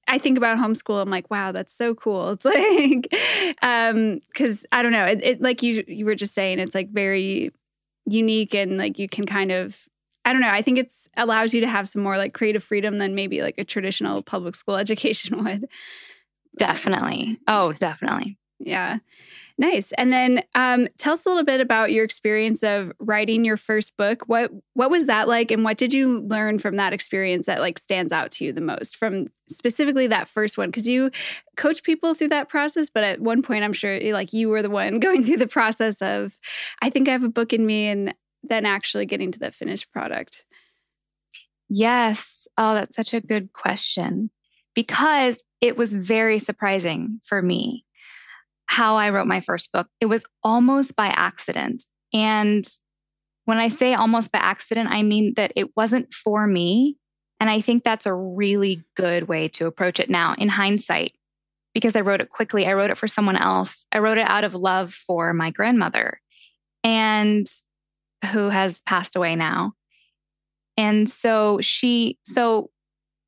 I 0.08 0.18
think 0.18 0.36
about 0.36 0.58
homeschool. 0.58 1.00
I'm 1.00 1.10
like, 1.10 1.30
wow, 1.30 1.52
that's 1.52 1.72
so 1.72 1.94
cool. 1.94 2.30
It's 2.32 2.44
like, 2.44 3.14
um, 3.62 4.20
because 4.28 4.66
I 4.72 4.82
don't 4.82 4.92
know, 4.92 5.06
it, 5.06 5.22
it, 5.22 5.40
like 5.40 5.62
you 5.62 5.84
you 5.86 6.04
were 6.04 6.14
just 6.14 6.34
saying, 6.34 6.58
it's 6.58 6.74
like 6.74 6.90
very 6.90 7.50
unique 8.06 8.54
and 8.54 8.76
like 8.76 8.98
you 8.98 9.08
can 9.08 9.24
kind 9.24 9.52
of 9.52 9.86
I 10.24 10.32
don't 10.32 10.40
know. 10.40 10.48
I 10.48 10.62
think 10.62 10.78
it's 10.78 11.08
allows 11.16 11.52
you 11.52 11.60
to 11.60 11.68
have 11.68 11.88
some 11.88 12.02
more 12.02 12.16
like 12.16 12.32
creative 12.32 12.64
freedom 12.64 12.98
than 12.98 13.14
maybe 13.14 13.42
like 13.42 13.56
a 13.58 13.64
traditional 13.64 14.22
public 14.22 14.54
school 14.54 14.76
education 14.78 15.44
would. 15.44 15.68
Definitely. 16.56 17.38
Oh, 17.48 17.72
definitely. 17.72 18.38
Yeah. 18.60 18.98
Nice. 19.56 19.92
And 19.92 20.12
then 20.12 20.42
um, 20.56 20.88
tell 20.98 21.12
us 21.12 21.26
a 21.26 21.28
little 21.28 21.44
bit 21.44 21.60
about 21.60 21.92
your 21.92 22.04
experience 22.04 22.64
of 22.64 22.92
writing 22.98 23.44
your 23.44 23.56
first 23.56 23.96
book. 23.96 24.24
What 24.26 24.50
what 24.74 24.90
was 24.90 25.06
that 25.06 25.28
like 25.28 25.52
and 25.52 25.62
what 25.62 25.76
did 25.76 25.92
you 25.92 26.20
learn 26.22 26.58
from 26.58 26.76
that 26.76 26.92
experience 26.92 27.46
that 27.46 27.60
like 27.60 27.78
stands 27.78 28.10
out 28.10 28.32
to 28.32 28.44
you 28.44 28.52
the 28.52 28.60
most 28.60 28.96
from 28.96 29.28
specifically 29.48 30.08
that 30.08 30.26
first 30.26 30.58
one 30.58 30.70
because 30.70 30.88
you 30.88 31.10
coach 31.56 31.84
people 31.84 32.14
through 32.14 32.28
that 32.28 32.48
process 32.48 32.88
but 32.88 33.04
at 33.04 33.20
one 33.20 33.42
point 33.42 33.62
I'm 33.62 33.74
sure 33.74 34.00
like 34.12 34.32
you 34.32 34.48
were 34.48 34.62
the 34.62 34.70
one 34.70 34.98
going 35.00 35.22
through 35.22 35.36
the 35.36 35.46
process 35.46 36.02
of 36.02 36.40
I 36.82 36.90
think 36.90 37.08
I 37.08 37.12
have 37.12 37.22
a 37.22 37.28
book 37.28 37.52
in 37.52 37.64
me 37.64 37.86
and 37.86 38.14
than 38.48 38.66
actually 38.66 39.06
getting 39.06 39.32
to 39.32 39.38
the 39.38 39.50
finished 39.50 39.90
product? 39.92 40.44
Yes. 41.68 42.46
Oh, 42.56 42.74
that's 42.74 42.94
such 42.96 43.14
a 43.14 43.20
good 43.20 43.52
question 43.52 44.30
because 44.74 45.42
it 45.60 45.76
was 45.76 45.92
very 45.92 46.38
surprising 46.38 47.20
for 47.24 47.40
me 47.40 47.84
how 48.66 48.96
I 48.96 49.10
wrote 49.10 49.26
my 49.26 49.40
first 49.40 49.72
book. 49.72 49.88
It 50.00 50.06
was 50.06 50.24
almost 50.42 50.96
by 50.96 51.08
accident. 51.08 51.84
And 52.12 52.66
when 53.44 53.58
I 53.58 53.68
say 53.68 53.94
almost 53.94 54.32
by 54.32 54.38
accident, 54.38 54.88
I 54.90 55.02
mean 55.02 55.34
that 55.36 55.52
it 55.56 55.76
wasn't 55.76 56.12
for 56.14 56.46
me. 56.46 56.96
And 57.40 57.50
I 57.50 57.60
think 57.60 57.84
that's 57.84 58.06
a 58.06 58.14
really 58.14 58.84
good 58.96 59.28
way 59.28 59.48
to 59.48 59.66
approach 59.66 60.00
it 60.00 60.08
now 60.08 60.34
in 60.38 60.48
hindsight, 60.48 61.12
because 61.74 61.96
I 61.96 62.00
wrote 62.00 62.20
it 62.20 62.30
quickly. 62.30 62.66
I 62.66 62.72
wrote 62.72 62.90
it 62.90 62.98
for 62.98 63.08
someone 63.08 63.36
else. 63.36 63.84
I 63.92 63.98
wrote 63.98 64.18
it 64.18 64.26
out 64.26 64.44
of 64.44 64.54
love 64.54 64.94
for 64.94 65.34
my 65.34 65.50
grandmother. 65.50 66.20
And 66.82 67.46
who 68.24 68.48
has 68.48 68.80
passed 68.82 69.16
away 69.16 69.36
now. 69.36 69.72
And 70.76 71.08
so 71.08 71.60
she 71.60 72.18
so 72.24 72.70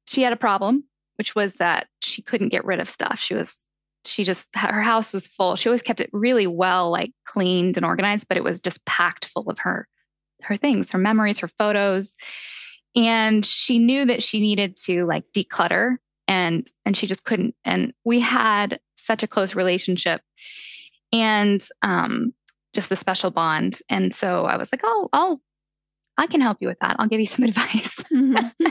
she 0.08 0.22
had 0.22 0.32
a 0.32 0.36
problem 0.36 0.84
which 1.16 1.34
was 1.34 1.54
that 1.54 1.88
she 2.00 2.22
couldn't 2.22 2.50
get 2.50 2.64
rid 2.64 2.80
of 2.80 2.88
stuff. 2.88 3.18
She 3.18 3.34
was 3.34 3.64
she 4.04 4.22
just 4.22 4.48
her 4.54 4.82
house 4.82 5.12
was 5.12 5.26
full. 5.26 5.56
She 5.56 5.68
always 5.68 5.82
kept 5.82 6.00
it 6.00 6.10
really 6.12 6.46
well 6.46 6.90
like 6.90 7.12
cleaned 7.24 7.76
and 7.76 7.84
organized, 7.84 8.28
but 8.28 8.36
it 8.36 8.44
was 8.44 8.60
just 8.60 8.84
packed 8.84 9.24
full 9.24 9.48
of 9.50 9.58
her 9.60 9.88
her 10.42 10.56
things, 10.56 10.92
her 10.92 10.98
memories, 10.98 11.38
her 11.40 11.48
photos. 11.48 12.14
And 12.94 13.44
she 13.44 13.78
knew 13.78 14.04
that 14.04 14.22
she 14.22 14.40
needed 14.40 14.76
to 14.84 15.04
like 15.04 15.24
declutter 15.34 15.96
and 16.28 16.66
and 16.84 16.96
she 16.96 17.06
just 17.06 17.24
couldn't 17.24 17.54
and 17.64 17.92
we 18.04 18.20
had 18.20 18.80
such 18.96 19.22
a 19.22 19.28
close 19.28 19.54
relationship 19.54 20.20
and 21.12 21.64
um 21.82 22.32
just 22.76 22.92
a 22.92 22.96
special 22.96 23.32
bond. 23.32 23.80
And 23.88 24.14
so 24.14 24.44
I 24.44 24.56
was 24.56 24.70
like, 24.72 24.82
oh, 24.84 25.08
I'll, 25.12 25.40
I 26.16 26.28
can 26.28 26.40
help 26.40 26.58
you 26.60 26.68
with 26.68 26.78
that. 26.80 26.96
I'll 26.98 27.08
give 27.08 27.18
you 27.18 27.26
some 27.26 27.44
advice. 27.44 27.96
Mm-hmm. 28.12 28.66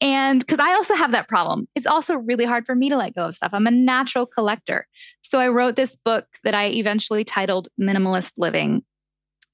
and 0.00 0.40
because 0.40 0.58
I 0.58 0.72
also 0.74 0.94
have 0.96 1.12
that 1.12 1.28
problem, 1.28 1.68
it's 1.76 1.86
also 1.86 2.16
really 2.16 2.44
hard 2.44 2.66
for 2.66 2.74
me 2.74 2.88
to 2.88 2.96
let 2.96 3.14
go 3.14 3.26
of 3.26 3.34
stuff. 3.36 3.50
I'm 3.52 3.68
a 3.68 3.70
natural 3.70 4.26
collector. 4.26 4.88
So 5.22 5.38
I 5.38 5.48
wrote 5.48 5.76
this 5.76 5.94
book 5.94 6.26
that 6.42 6.54
I 6.54 6.66
eventually 6.66 7.24
titled 7.24 7.68
Minimalist 7.80 8.32
Living. 8.36 8.82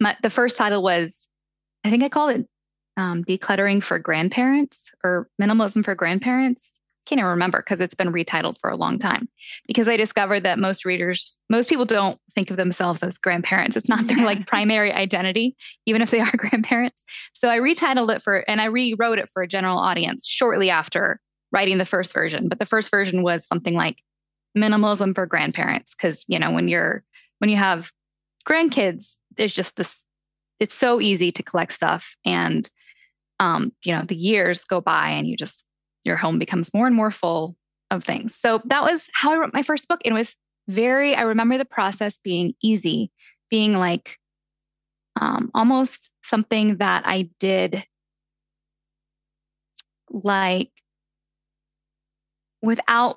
My, 0.01 0.17
the 0.23 0.31
first 0.31 0.57
title 0.57 0.83
was, 0.83 1.29
I 1.85 1.91
think 1.91 2.03
I 2.03 2.09
called 2.09 2.37
it 2.37 2.49
um, 2.97 3.25
Decluttering 3.25 3.83
for 3.83 3.99
Grandparents 3.99 4.91
or 5.05 5.29
Minimalism 5.41 5.85
for 5.85 5.95
Grandparents 5.95 6.81
can't 7.07 7.19
even 7.19 7.31
remember 7.31 7.59
because 7.59 7.81
it's 7.81 7.95
been 7.95 8.13
retitled 8.13 8.59
for 8.59 8.71
a 8.71 8.77
long 8.77 8.99
time. 8.99 9.29
Because 9.67 9.89
I 9.89 9.97
discovered 9.97 10.41
that 10.45 10.59
most 10.59 10.85
readers, 10.85 11.39
most 11.51 11.69
people 11.69 11.85
don't 11.85 12.19
think 12.33 12.51
of 12.51 12.57
themselves 12.57 13.03
as 13.03 13.19
grandparents. 13.19 13.77
It's 13.77 13.89
not 13.89 14.07
their 14.07 14.25
like 14.25 14.47
primary 14.47 14.93
identity, 14.93 15.57
even 15.87 16.03
if 16.03 16.11
they 16.11 16.21
are 16.21 16.33
grandparents. 16.37 17.03
So 17.33 17.49
I 17.49 17.59
retitled 17.59 18.15
it 18.15 18.23
for, 18.23 18.49
and 18.49 18.61
I 18.61 18.67
rewrote 18.67 19.19
it 19.19 19.29
for 19.29 19.43
a 19.43 19.49
general 19.49 19.79
audience 19.79 20.27
shortly 20.27 20.71
after 20.71 21.21
writing 21.51 21.79
the 21.79 21.85
first 21.85 22.13
version. 22.13 22.49
But 22.49 22.59
the 22.59 22.67
first 22.67 22.91
version 22.91 23.23
was 23.23 23.47
something 23.47 23.75
like 23.75 24.03
minimalism 24.57 25.15
for 25.15 25.27
grandparents. 25.27 25.95
Cause, 25.95 26.25
you 26.29 26.39
know, 26.39 26.53
when 26.53 26.69
you're, 26.69 27.03
when 27.39 27.51
you 27.51 27.57
have 27.57 27.91
grandkids, 28.49 29.17
there's 29.37 29.55
just 29.55 29.77
this, 29.77 30.05
it's 30.61 30.75
so 30.75 31.01
easy 31.01 31.33
to 31.33 31.43
collect 31.43 31.73
stuff. 31.73 32.17
And, 32.25 32.69
um, 33.41 33.73
you 33.85 33.93
know, 33.93 34.05
the 34.05 34.15
years 34.15 34.65
go 34.65 34.81
by 34.81 35.11
and 35.11 35.27
you 35.27 35.37
just 35.37 35.67
your 36.05 36.17
home 36.17 36.39
becomes 36.39 36.73
more 36.75 36.87
and 36.87 36.97
more 36.97 37.11
full 37.11 37.57
of 37.91 38.05
things. 38.05 38.35
So 38.35 38.61
that 38.67 38.83
was 38.83 39.09
how 39.13 39.33
I 39.33 39.37
wrote 39.39 39.55
my 39.55 39.63
first 39.63 39.89
book. 39.89 40.01
It 40.05 40.13
was 40.13 40.35
very, 40.69 41.15
I 41.15 41.23
remember 41.23 41.59
the 41.59 41.65
process 41.65 42.19
being 42.19 42.55
easy, 42.63 43.11
being 43.51 43.75
like 43.75 44.19
um, 45.21 45.51
almost 45.55 46.11
something 46.23 46.77
that 46.77 47.03
I 47.07 47.31
did 47.39 47.85
like 50.11 50.71
without 52.61 53.17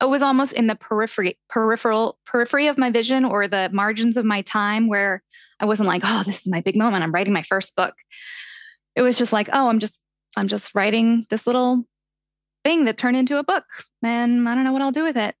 it 0.00 0.08
was 0.08 0.22
almost 0.22 0.52
in 0.52 0.68
the 0.68 0.76
periphery 0.76 1.38
peripheral 1.48 2.18
periphery 2.24 2.68
of 2.68 2.78
my 2.78 2.90
vision 2.90 3.24
or 3.24 3.48
the 3.48 3.68
margins 3.72 4.16
of 4.16 4.24
my 4.24 4.42
time 4.42 4.86
where 4.86 5.22
I 5.58 5.64
wasn't 5.64 5.88
like, 5.88 6.02
oh, 6.04 6.22
this 6.24 6.40
is 6.40 6.48
my 6.48 6.60
big 6.60 6.76
moment. 6.76 7.02
I'm 7.02 7.12
writing 7.12 7.32
my 7.32 7.42
first 7.42 7.74
book. 7.74 7.94
It 8.94 9.02
was 9.02 9.18
just 9.18 9.32
like, 9.32 9.48
oh, 9.52 9.68
I'm 9.68 9.80
just 9.80 10.02
I'm 10.38 10.48
just 10.48 10.74
writing 10.74 11.26
this 11.30 11.46
little 11.46 11.84
thing 12.64 12.84
that 12.84 12.98
turned 12.98 13.16
into 13.16 13.38
a 13.38 13.44
book. 13.44 13.64
And 14.02 14.48
I 14.48 14.54
don't 14.54 14.64
know 14.64 14.72
what 14.72 14.82
I'll 14.82 14.92
do 14.92 15.04
with 15.04 15.16
it. 15.16 15.34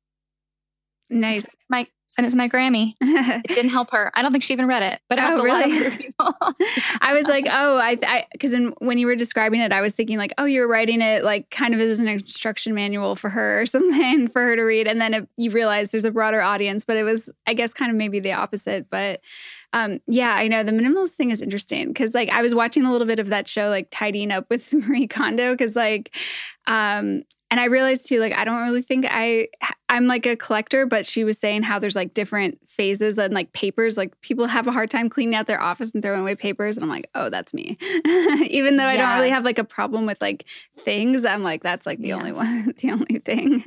Nice. 1.10 1.44
It's 1.44 1.66
my 1.70 1.86
sent 2.08 2.26
it 2.26 2.30
to 2.30 2.36
my 2.36 2.48
Grammy. 2.48 2.92
it 3.00 3.48
didn't 3.48 3.70
help 3.70 3.90
her. 3.92 4.10
I 4.14 4.22
don't 4.22 4.32
think 4.32 4.42
she 4.42 4.52
even 4.52 4.66
read 4.66 4.82
it, 4.82 5.00
but 5.08 5.18
oh, 5.20 5.42
really? 5.42 5.62
a 5.62 5.84
lot 5.84 5.86
of 5.86 5.98
people. 5.98 6.34
I 7.00 7.14
was 7.14 7.26
like, 7.26 7.46
oh, 7.50 7.78
I, 7.78 8.26
because 8.32 8.56
when 8.78 8.98
you 8.98 9.06
were 9.06 9.14
describing 9.14 9.60
it, 9.60 9.72
I 9.72 9.80
was 9.80 9.92
thinking 9.92 10.18
like, 10.18 10.32
oh, 10.38 10.44
you're 10.44 10.68
writing 10.68 11.00
it 11.00 11.22
like 11.22 11.50
kind 11.50 11.74
of 11.74 11.80
as 11.80 11.98
an 11.98 12.08
instruction 12.08 12.74
manual 12.74 13.14
for 13.14 13.28
her 13.30 13.60
or 13.60 13.66
something 13.66 14.28
for 14.28 14.42
her 14.42 14.56
to 14.56 14.62
read, 14.62 14.88
and 14.88 15.00
then 15.00 15.14
it, 15.14 15.28
you 15.36 15.50
realize 15.50 15.90
there's 15.90 16.04
a 16.04 16.10
broader 16.10 16.40
audience. 16.40 16.84
But 16.84 16.96
it 16.96 17.04
was, 17.04 17.30
I 17.46 17.54
guess, 17.54 17.72
kind 17.72 17.90
of 17.90 17.96
maybe 17.96 18.20
the 18.20 18.32
opposite. 18.32 18.88
But 18.90 19.20
um, 19.72 20.00
yeah, 20.06 20.34
I 20.34 20.48
know 20.48 20.62
the 20.62 20.72
minimalist 20.72 21.14
thing 21.14 21.30
is 21.30 21.40
interesting 21.40 21.88
because 21.88 22.14
like 22.14 22.30
I 22.30 22.42
was 22.42 22.54
watching 22.54 22.84
a 22.84 22.92
little 22.92 23.06
bit 23.06 23.18
of 23.18 23.28
that 23.28 23.48
show, 23.48 23.68
like 23.68 23.88
tidying 23.90 24.30
up 24.30 24.46
with 24.48 24.72
Marie 24.88 25.06
Kondo, 25.06 25.52
because 25.52 25.76
like 25.76 26.14
um, 26.66 27.22
and 27.50 27.58
I 27.58 27.64
realized 27.64 28.06
too, 28.06 28.20
like, 28.20 28.34
I 28.34 28.44
don't 28.44 28.62
really 28.62 28.82
think 28.82 29.06
I, 29.08 29.48
I'm 29.88 30.06
like 30.06 30.26
a 30.26 30.36
collector, 30.36 30.84
but 30.84 31.06
she 31.06 31.24
was 31.24 31.38
saying 31.38 31.62
how 31.62 31.78
there's 31.78 31.96
like 31.96 32.12
different 32.12 32.58
phases 32.68 33.18
and 33.18 33.32
like 33.32 33.52
papers, 33.54 33.96
like 33.96 34.20
people 34.20 34.46
have 34.46 34.66
a 34.66 34.72
hard 34.72 34.90
time 34.90 35.08
cleaning 35.08 35.34
out 35.34 35.46
their 35.46 35.60
office 35.60 35.94
and 35.94 36.02
throwing 36.02 36.20
away 36.20 36.34
papers. 36.34 36.76
And 36.76 36.84
I'm 36.84 36.90
like, 36.90 37.08
oh, 37.14 37.30
that's 37.30 37.54
me. 37.54 37.78
Even 38.50 38.76
though 38.76 38.84
I 38.84 38.98
don't 38.98 39.14
really 39.14 39.30
have 39.30 39.44
like 39.44 39.58
a 39.58 39.64
problem 39.64 40.04
with 40.04 40.20
like 40.20 40.44
things, 40.80 41.24
I'm 41.24 41.42
like, 41.42 41.62
that's 41.62 41.86
like 41.86 42.00
the 42.00 42.08
yes. 42.08 42.18
only 42.18 42.32
one, 42.32 42.74
the 42.82 42.90
only 42.90 43.18
thing. 43.18 43.64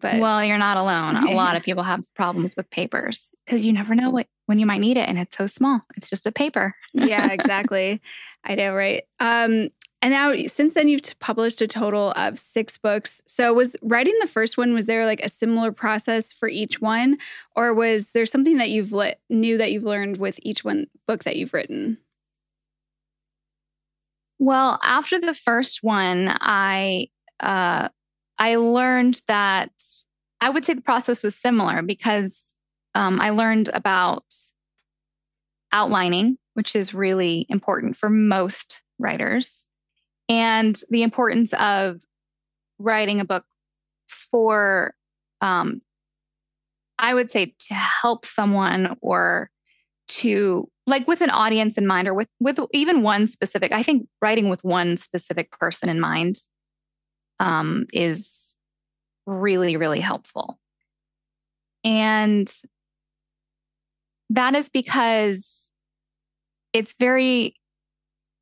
but 0.00 0.18
well, 0.18 0.44
you're 0.44 0.58
not 0.58 0.76
alone. 0.76 1.28
A 1.28 1.34
lot 1.34 1.54
of 1.54 1.62
people 1.62 1.84
have 1.84 2.12
problems 2.14 2.56
with 2.56 2.68
papers 2.70 3.32
because 3.46 3.64
you 3.64 3.72
never 3.72 3.94
know 3.94 4.10
what 4.10 4.26
when 4.50 4.58
you 4.58 4.66
might 4.66 4.80
need 4.80 4.96
it. 4.96 5.08
And 5.08 5.16
it's 5.16 5.36
so 5.36 5.46
small. 5.46 5.80
It's 5.96 6.10
just 6.10 6.26
a 6.26 6.32
paper. 6.32 6.74
yeah, 6.92 7.28
exactly. 7.30 8.02
I 8.42 8.56
know, 8.56 8.74
right? 8.74 9.04
Um, 9.20 9.68
and 10.02 10.10
now, 10.10 10.34
since 10.48 10.74
then, 10.74 10.88
you've 10.88 11.02
published 11.20 11.60
a 11.62 11.68
total 11.68 12.10
of 12.16 12.36
six 12.36 12.76
books. 12.76 13.22
So, 13.26 13.54
was 13.54 13.76
writing 13.80 14.16
the 14.20 14.26
first 14.26 14.58
one 14.58 14.74
was 14.74 14.86
there 14.86 15.06
like 15.06 15.20
a 15.20 15.28
similar 15.28 15.70
process 15.70 16.32
for 16.32 16.48
each 16.48 16.80
one, 16.80 17.16
or 17.54 17.72
was 17.74 18.10
there 18.10 18.26
something 18.26 18.56
that 18.56 18.70
you've 18.70 18.92
lit, 18.92 19.20
knew 19.30 19.56
that 19.58 19.70
you've 19.70 19.84
learned 19.84 20.16
with 20.16 20.40
each 20.42 20.64
one 20.64 20.88
book 21.06 21.22
that 21.22 21.36
you've 21.36 21.54
written? 21.54 21.96
Well, 24.40 24.80
after 24.82 25.20
the 25.20 25.34
first 25.34 25.84
one, 25.84 26.28
I 26.28 27.06
uh, 27.38 27.88
I 28.36 28.56
learned 28.56 29.22
that 29.28 29.70
I 30.40 30.50
would 30.50 30.64
say 30.64 30.74
the 30.74 30.80
process 30.80 31.22
was 31.22 31.36
similar 31.36 31.82
because 31.82 32.49
um, 32.94 33.20
I 33.20 33.30
learned 33.30 33.70
about 33.72 34.24
outlining, 35.72 36.36
which 36.54 36.74
is 36.74 36.94
really 36.94 37.46
important 37.48 37.96
for 37.96 38.10
most 38.10 38.82
writers 38.98 39.68
and 40.28 40.78
the 40.90 41.02
importance 41.02 41.52
of 41.54 42.02
writing 42.78 43.20
a 43.20 43.24
book 43.24 43.44
for 44.08 44.94
um, 45.40 45.80
i 46.98 47.14
would 47.14 47.30
say 47.30 47.54
to 47.58 47.74
help 47.74 48.26
someone 48.26 48.96
or 49.00 49.50
to 50.06 50.68
like 50.86 51.06
with 51.08 51.22
an 51.22 51.30
audience 51.30 51.78
in 51.78 51.86
mind 51.86 52.06
or 52.06 52.14
with 52.14 52.28
with 52.40 52.60
even 52.72 53.02
one 53.02 53.26
specific 53.26 53.72
i 53.72 53.82
think 53.82 54.06
writing 54.20 54.50
with 54.50 54.62
one 54.62 54.96
specific 54.96 55.50
person 55.52 55.88
in 55.88 55.98
mind 55.98 56.36
um, 57.38 57.86
is 57.92 58.54
really 59.26 59.76
really 59.76 60.00
helpful. 60.00 60.58
And 61.84 62.52
that 64.30 64.54
is 64.54 64.68
because 64.68 65.70
it's 66.72 66.94
very 66.98 67.56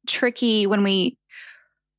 tricky 0.06 0.66
when 0.66 0.84
we 0.84 1.16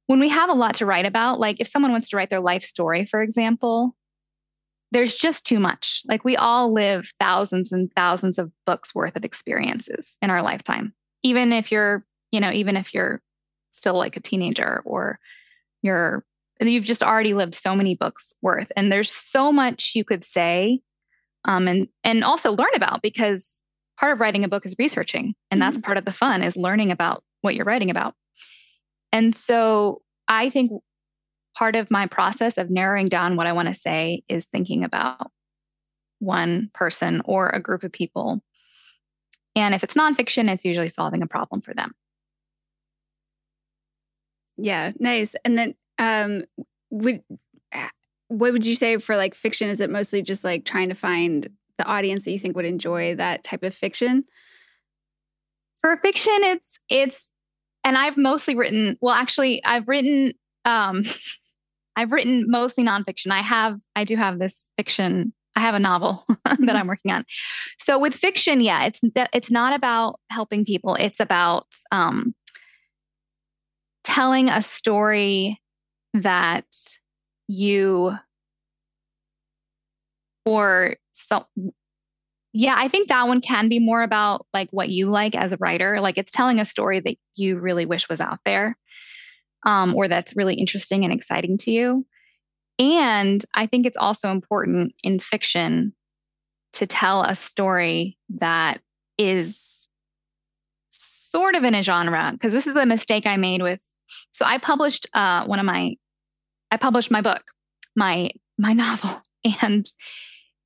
when 0.08 0.20
we 0.20 0.30
have 0.30 0.50
a 0.50 0.54
lot 0.54 0.74
to 0.76 0.88
write 0.88 1.06
about, 1.06 1.40
like 1.40 1.58
if 1.60 1.68
someone 1.68 1.92
wants 1.92 2.10
to 2.10 2.18
write 2.18 2.32
their 2.32 2.40
life 2.40 2.64
story, 2.64 3.06
for 3.06 3.22
example, 3.22 3.96
there's 4.92 5.16
just 5.16 5.46
too 5.46 5.60
much. 5.60 6.02
Like 6.08 6.26
we 6.26 6.36
all 6.36 6.74
live 6.74 7.12
thousands 7.20 7.72
and 7.72 7.92
thousands 7.96 8.40
of 8.40 8.52
books 8.66 8.96
worth 8.96 9.16
of 9.16 9.24
experiences 9.24 10.18
in 10.20 10.32
our 10.32 10.42
lifetime. 10.42 10.94
Even 11.22 11.54
if 11.54 11.72
you're, 11.72 12.04
you 12.32 12.40
know, 12.40 12.52
even 12.52 12.76
if 12.76 12.92
you're 12.92 13.22
still 13.72 13.94
like 13.94 14.18
a 14.18 14.22
teenager 14.22 14.82
or 14.84 15.20
you're 15.84 16.26
you've 16.60 16.86
just 16.86 17.04
already 17.04 17.34
lived 17.34 17.56
so 17.56 17.76
many 17.76 17.96
books 17.96 18.34
worth 18.42 18.72
and 18.76 18.92
there's 18.92 19.12
so 19.12 19.52
much 19.52 19.94
you 19.96 20.04
could 20.04 20.26
say 20.26 20.82
um, 21.46 21.68
and 21.68 21.88
and 22.04 22.24
also 22.24 22.52
learn 22.52 22.74
about 22.76 23.02
because 23.02 23.62
part 24.00 24.14
of 24.14 24.20
writing 24.20 24.44
a 24.44 24.50
book 24.50 24.66
is 24.66 24.76
researching 24.80 25.36
and 25.52 25.62
that's 25.62 25.78
mm-hmm. 25.78 25.86
part 25.86 25.98
of 25.98 26.06
the 26.06 26.12
fun 26.12 26.42
is 26.42 26.56
learning 26.56 26.92
about 26.92 27.24
what 27.42 27.56
you're 27.56 27.66
writing 27.66 27.90
about 27.90 28.16
and 29.12 29.36
so 29.36 30.02
I 30.28 30.50
think 30.50 30.72
part 31.58 31.76
of 31.76 31.92
my 31.92 32.08
process 32.08 32.58
of 32.58 32.70
narrowing 32.70 33.10
down 33.10 33.36
what 33.36 33.48
I 33.48 33.54
want 33.54 33.68
to 33.68 33.74
say 33.74 34.24
is 34.30 34.46
thinking 34.46 34.84
about 34.84 35.32
one 36.20 36.70
person 36.74 37.22
or 37.26 37.50
a 37.50 37.62
group 37.62 37.84
of 37.84 37.92
people. 37.92 38.42
And 39.56 39.74
if 39.74 39.84
it's 39.84 39.96
nonfiction, 39.96 40.52
it's 40.52 40.66
usually 40.66 40.90
solving 40.90 41.24
a 41.24 41.28
problem 41.28 41.62
for 41.62 41.74
them. 41.74 41.94
Yeah, 44.58 44.92
nice. 45.00 45.36
And 45.44 45.58
then 45.58 45.76
um 45.98 46.44
would 46.92 47.24
what 48.28 48.54
would 48.54 48.66
you 48.66 48.76
say 48.76 48.98
for 48.98 49.18
like 49.18 49.34
fiction? 49.34 49.70
Is 49.70 49.82
it 49.82 49.90
mostly 49.90 50.22
just 50.22 50.44
like 50.44 50.66
trying 50.66 50.90
to 50.90 50.96
find 50.96 51.50
the 51.80 51.86
audience 51.86 52.26
that 52.26 52.32
you 52.32 52.38
think 52.38 52.56
would 52.56 52.66
enjoy 52.66 53.16
that 53.16 53.44
type 53.44 53.64
of 53.64 53.74
fiction? 53.74 54.24
For 55.82 55.98
fiction, 55.98 56.38
it's 56.42 56.78
it's 56.90 57.30
and 57.84 57.98
I've 57.98 58.18
mostly 58.18 58.56
written, 58.56 58.98
well, 59.02 59.14
actually, 59.14 59.64
I've 59.64 59.88
written, 59.88 60.34
um, 60.66 61.04
I've 61.96 62.12
written 62.12 62.46
mostly 62.48 62.84
nonfiction. 62.84 63.32
I 63.32 63.42
have, 63.42 63.80
I 63.96 64.04
do 64.04 64.16
have 64.16 64.40
this 64.40 64.72
fiction. 64.78 65.34
I 65.56 65.62
have 65.62 65.76
a 65.76 65.80
novel 65.80 66.24
that 66.46 66.76
I'm 66.76 66.88
working 66.88 67.12
on. 67.12 67.24
So 67.82 68.00
with 68.00 68.14
fiction, 68.14 68.62
yeah, 68.62 68.86
it's 68.86 69.02
it's 69.34 69.52
not 69.52 69.74
about 69.74 70.20
helping 70.30 70.64
people. 70.64 70.96
It's 70.96 71.20
about 71.20 71.66
um, 71.92 72.34
telling 74.06 74.48
a 74.48 74.62
story 74.62 75.60
that 76.14 76.68
you 77.48 78.14
or 80.46 80.96
so 81.12 81.46
yeah, 82.52 82.76
I 82.78 82.88
think 82.88 83.10
that 83.10 83.28
one 83.28 83.42
can 83.42 83.70
be 83.70 83.80
more 83.80 84.02
about 84.02 84.46
like 84.54 84.70
what 84.72 84.90
you 84.90 85.08
like 85.08 85.36
as 85.36 85.52
a 85.52 85.58
writer. 85.58 86.02
Like 86.02 86.18
it's 86.18 86.32
telling 86.32 86.60
a 86.60 86.66
story 86.66 87.00
that 87.00 87.16
you 87.36 87.60
really 87.60 87.86
wish 87.86 88.10
was 88.10 88.20
out 88.20 88.40
there 88.44 88.76
um, 89.66 89.96
or 89.96 90.08
that's 90.08 90.36
really 90.36 90.56
interesting 90.56 91.04
and 91.04 91.14
exciting 91.14 91.58
to 91.60 91.72
you. 91.72 92.06
And 92.78 93.44
I 93.54 93.66
think 93.66 93.86
it's 93.86 93.98
also 93.98 94.30
important 94.30 94.94
in 95.04 95.20
fiction 95.20 95.94
to 96.74 96.88
tell 96.88 97.24
a 97.24 97.36
story 97.36 98.18
that 98.30 98.80
is 99.18 99.88
sort 100.92 101.56
of 101.56 101.64
in 101.64 101.76
a 101.76 101.84
genre 101.84 102.32
because 102.32 102.54
this 102.54 102.68
is 102.68 102.76
a 102.76 102.86
mistake 102.86 103.28
I 103.28 103.38
made 103.38 103.62
with. 103.62 103.84
So 104.32 104.46
I 104.46 104.58
published 104.58 105.08
uh, 105.14 105.46
one 105.46 105.60
of 105.60 105.66
my, 105.66 105.96
I 106.72 106.78
published 106.78 107.12
my 107.12 107.22
book, 107.22 107.44
my 107.96 108.32
my 108.58 108.74
novel, 108.74 109.22
and 109.62 109.92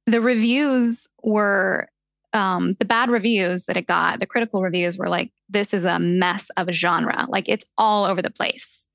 the 0.06 0.22
reviews 0.22 1.08
were 1.24 1.88
um, 2.34 2.76
the 2.80 2.86
bad 2.86 3.10
reviews 3.10 3.66
that 3.66 3.78
it 3.78 3.88
got, 3.88 4.20
the 4.20 4.26
critical 4.26 4.62
reviews 4.62 4.98
were 4.98 5.10
like, 5.10 5.32
this 5.50 5.74
is 5.74 5.86
a 5.86 6.00
mess 6.00 6.50
of 6.58 6.68
a 6.68 6.74
genre. 6.74 7.28
Like 7.30 7.48
it's 7.48 7.66
all 7.78 8.06
over 8.06 8.22
the 8.22 8.32
place. 8.32 8.88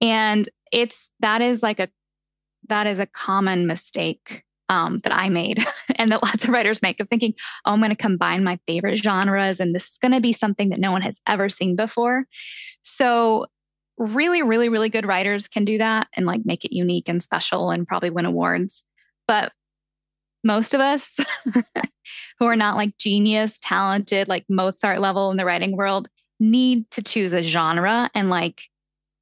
And 0.00 0.48
it's 0.70 1.10
that 1.20 1.42
is 1.42 1.62
like 1.62 1.80
a 1.80 1.88
that 2.68 2.86
is 2.86 2.98
a 2.98 3.06
common 3.06 3.66
mistake 3.66 4.44
um, 4.68 4.98
that 4.98 5.12
I 5.12 5.28
made 5.28 5.64
and 5.96 6.12
that 6.12 6.22
lots 6.22 6.44
of 6.44 6.50
writers 6.50 6.82
make 6.82 7.00
of 7.00 7.08
thinking, 7.08 7.34
oh, 7.64 7.72
I'm 7.72 7.80
going 7.80 7.90
to 7.90 7.96
combine 7.96 8.44
my 8.44 8.58
favorite 8.66 8.98
genres 8.98 9.60
and 9.60 9.74
this 9.74 9.88
is 9.88 9.98
going 9.98 10.12
to 10.12 10.20
be 10.20 10.32
something 10.32 10.68
that 10.68 10.78
no 10.78 10.92
one 10.92 11.02
has 11.02 11.20
ever 11.26 11.48
seen 11.48 11.74
before. 11.74 12.26
So 12.82 13.46
really, 13.96 14.42
really, 14.42 14.68
really 14.68 14.90
good 14.90 15.06
writers 15.06 15.48
can 15.48 15.64
do 15.64 15.78
that 15.78 16.08
and 16.14 16.26
like 16.26 16.42
make 16.44 16.64
it 16.64 16.74
unique 16.74 17.08
and 17.08 17.22
special 17.22 17.70
and 17.70 17.86
probably 17.86 18.10
win 18.10 18.26
awards. 18.26 18.84
But 19.26 19.52
most 20.44 20.74
of 20.74 20.80
us 20.80 21.16
who 22.38 22.46
are 22.46 22.56
not 22.56 22.76
like 22.76 22.96
genius, 22.98 23.58
talented, 23.60 24.28
like 24.28 24.44
Mozart 24.48 25.00
level 25.00 25.30
in 25.30 25.36
the 25.36 25.44
writing 25.44 25.76
world 25.76 26.08
need 26.40 26.90
to 26.92 27.02
choose 27.02 27.32
a 27.32 27.42
genre 27.42 28.10
and 28.14 28.30
like 28.30 28.62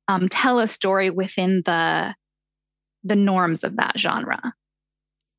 um, 0.08 0.28
tell 0.28 0.58
a 0.58 0.68
story 0.68 1.10
within 1.10 1.62
the 1.64 2.14
the 3.02 3.16
norms 3.16 3.62
of 3.62 3.76
that 3.76 3.98
genre. 3.98 4.52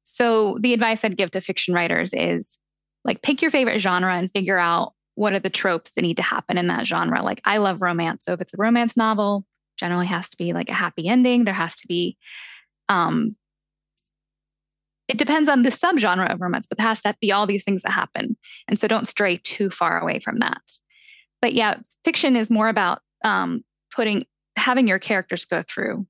So 0.04 0.58
the 0.62 0.74
advice 0.74 1.04
I'd 1.04 1.18
give 1.18 1.32
to 1.32 1.42
fiction 1.42 1.74
writers 1.74 2.12
is 2.14 2.58
like 3.04 3.22
pick 3.22 3.42
your 3.42 3.52
favorite 3.52 3.80
genre 3.80 4.16
and 4.16 4.32
figure 4.32 4.58
out 4.58 4.94
what 5.16 5.34
are 5.34 5.40
the 5.40 5.50
tropes 5.50 5.92
that 5.92 6.02
need 6.02 6.18
to 6.18 6.24
happen 6.24 6.58
in 6.58 6.68
that 6.68 6.88
genre. 6.88 7.22
Like 7.22 7.42
I 7.46 7.58
love 7.58 7.82
romance, 7.82 8.26
so 8.26 8.34
if 8.34 8.42
it's 8.42 8.54
a 8.54 8.58
romance 8.58 8.96
novel, 8.96 9.46
generally 9.78 10.08
has 10.08 10.30
to 10.30 10.38
be 10.38 10.54
like 10.54 10.70
a 10.70 10.74
happy 10.74 11.08
ending. 11.08 11.44
There 11.44 11.54
has 11.54 11.78
to 11.78 11.88
be 11.88 12.18
um, 12.90 13.36
it 15.08 15.18
depends 15.18 15.50
on 15.50 15.64
the 15.64 15.70
subgenre 15.70 16.32
of 16.32 16.42
romance, 16.42 16.68
but 16.68 16.78
there 16.78 16.88
has 16.88 17.02
to 17.02 17.16
be 17.22 17.32
all 17.32 17.48
these 17.48 17.64
things 17.64 17.82
that 17.84 17.92
happen. 17.92 18.38
And 18.68 18.78
so 18.78 18.88
don't 18.88 19.08
stray 19.08 19.38
too 19.38 19.70
far 19.70 20.00
away 20.00 20.20
from 20.20 20.40
that. 20.40 20.62
But 21.42 21.54
yeah, 21.54 21.80
fiction 22.04 22.36
is 22.36 22.50
more 22.50 22.70
about 22.70 23.00
um, 23.24 23.64
putting 23.96 24.26
having 24.56 24.88
your 24.88 25.00
characters 25.00 25.46
go 25.46 25.64
through 25.64 26.08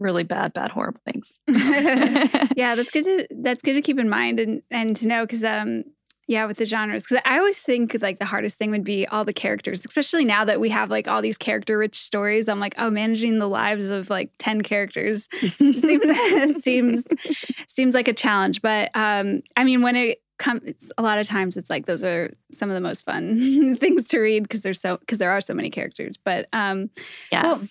really 0.00 0.24
bad, 0.24 0.52
bad, 0.52 0.70
horrible 0.70 1.00
things. 1.04 1.40
yeah, 2.56 2.74
that's 2.74 2.90
good 2.90 3.04
to 3.04 3.26
that's 3.42 3.62
good 3.62 3.74
to 3.74 3.82
keep 3.82 3.98
in 3.98 4.08
mind 4.08 4.40
and 4.40 4.62
and 4.70 4.96
to 4.96 5.06
know 5.06 5.24
because 5.24 5.44
um 5.44 5.84
yeah, 6.28 6.44
with 6.44 6.58
the 6.58 6.66
genres. 6.66 7.04
Because 7.04 7.22
I 7.24 7.38
always 7.38 7.58
think 7.58 7.96
like 8.02 8.18
the 8.18 8.26
hardest 8.26 8.58
thing 8.58 8.70
would 8.70 8.84
be 8.84 9.06
all 9.06 9.24
the 9.24 9.32
characters, 9.32 9.84
especially 9.86 10.26
now 10.26 10.44
that 10.44 10.60
we 10.60 10.68
have 10.68 10.90
like 10.90 11.08
all 11.08 11.22
these 11.22 11.38
character 11.38 11.78
rich 11.78 11.96
stories. 11.96 12.48
I'm 12.48 12.60
like, 12.60 12.74
oh, 12.76 12.90
managing 12.90 13.38
the 13.38 13.48
lives 13.48 13.88
of 13.88 14.10
like 14.10 14.30
10 14.38 14.60
characters 14.60 15.26
seems, 15.56 15.82
seems, 16.62 17.08
seems 17.66 17.94
like 17.94 18.08
a 18.08 18.12
challenge. 18.12 18.60
But 18.60 18.90
um, 18.94 19.40
I 19.56 19.64
mean, 19.64 19.80
when 19.80 19.96
it 19.96 20.20
comes, 20.38 20.92
a 20.98 21.02
lot 21.02 21.18
of 21.18 21.26
times 21.26 21.56
it's 21.56 21.70
like 21.70 21.86
those 21.86 22.04
are 22.04 22.30
some 22.52 22.68
of 22.68 22.74
the 22.74 22.82
most 22.82 23.06
fun 23.06 23.74
things 23.76 24.06
to 24.08 24.18
read 24.18 24.42
because 24.42 24.60
there's 24.60 24.82
so, 24.82 24.98
because 24.98 25.18
there 25.18 25.30
are 25.30 25.40
so 25.40 25.54
many 25.54 25.70
characters. 25.70 26.18
But 26.18 26.46
um, 26.52 26.90
yes. 27.32 27.42
Well, 27.42 27.62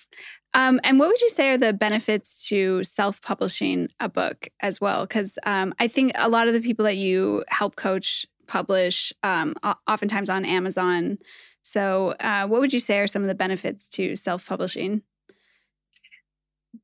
um, 0.56 0.80
and 0.84 0.98
what 0.98 1.10
would 1.10 1.22
you 1.22 1.30
say 1.30 1.50
are 1.50 1.58
the 1.58 1.74
benefits 1.74 2.48
to 2.48 2.84
self 2.84 3.22
publishing 3.22 3.90
a 4.00 4.10
book 4.10 4.50
as 4.62 4.82
well? 4.82 5.06
Because 5.06 5.38
um, 5.46 5.76
I 5.78 5.88
think 5.88 6.14
a 6.16 6.28
lot 6.28 6.48
of 6.48 6.56
the 6.56 6.62
people 6.62 6.86
that 6.86 6.98
you 6.98 7.44
help 7.50 7.76
coach 7.76 8.26
publish, 8.48 9.14
um, 9.24 9.56
oftentimes 9.88 10.30
on 10.30 10.46
Amazon. 10.46 11.18
So, 11.62 12.16
uh, 12.20 12.48
what 12.48 12.62
would 12.62 12.74
you 12.74 12.80
say 12.80 13.00
are 13.00 13.08
some 13.08 13.22
of 13.22 13.28
the 13.28 13.36
benefits 13.36 13.88
to 13.90 14.16
self 14.16 14.46
publishing? 14.46 15.02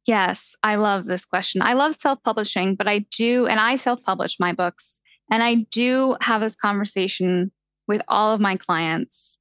Yes, 0.05 0.55
I 0.63 0.75
love 0.75 1.05
this 1.05 1.25
question. 1.25 1.61
I 1.61 1.73
love 1.73 1.95
self 1.95 2.21
publishing, 2.23 2.75
but 2.75 2.87
I 2.87 2.99
do, 2.99 3.47
and 3.47 3.59
I 3.59 3.77
self 3.77 4.03
publish 4.03 4.39
my 4.39 4.53
books, 4.53 4.99
and 5.31 5.41
I 5.41 5.55
do 5.71 6.17
have 6.21 6.41
this 6.41 6.55
conversation 6.55 7.51
with 7.87 8.01
all 8.07 8.33
of 8.33 8.41
my 8.41 8.57
clients 8.57 9.37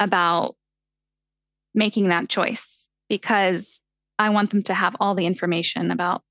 about 0.00 0.56
making 1.74 2.08
that 2.08 2.28
choice 2.28 2.88
because 3.08 3.80
I 4.18 4.30
want 4.30 4.50
them 4.50 4.62
to 4.64 4.74
have 4.74 4.96
all 5.00 5.14
the 5.14 5.26
information 5.26 5.90
about 5.90 6.22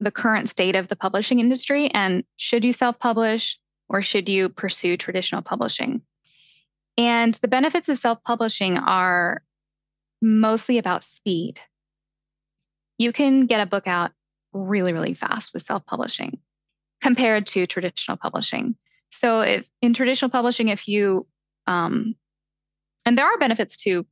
the 0.00 0.10
current 0.10 0.48
state 0.48 0.76
of 0.76 0.88
the 0.88 0.96
publishing 0.96 1.40
industry 1.40 1.88
and 1.88 2.24
should 2.36 2.64
you 2.64 2.72
self 2.72 2.98
publish? 2.98 3.58
Or 3.88 4.02
should 4.02 4.28
you 4.28 4.48
pursue 4.48 4.96
traditional 4.96 5.42
publishing? 5.42 6.02
And 6.96 7.34
the 7.34 7.48
benefits 7.48 7.88
of 7.88 7.98
self 7.98 8.22
publishing 8.24 8.78
are 8.78 9.42
mostly 10.22 10.78
about 10.78 11.04
speed. 11.04 11.60
You 12.98 13.12
can 13.12 13.46
get 13.46 13.60
a 13.60 13.66
book 13.66 13.86
out 13.86 14.12
really, 14.52 14.92
really 14.92 15.14
fast 15.14 15.52
with 15.52 15.62
self 15.62 15.84
publishing 15.86 16.38
compared 17.02 17.46
to 17.48 17.66
traditional 17.66 18.16
publishing. 18.16 18.76
So, 19.10 19.40
if 19.42 19.68
in 19.82 19.94
traditional 19.94 20.30
publishing, 20.30 20.68
if 20.68 20.88
you, 20.88 21.26
um, 21.66 22.14
and 23.04 23.16
there 23.16 23.26
are 23.26 23.38
benefits 23.38 23.76
to 23.78 24.06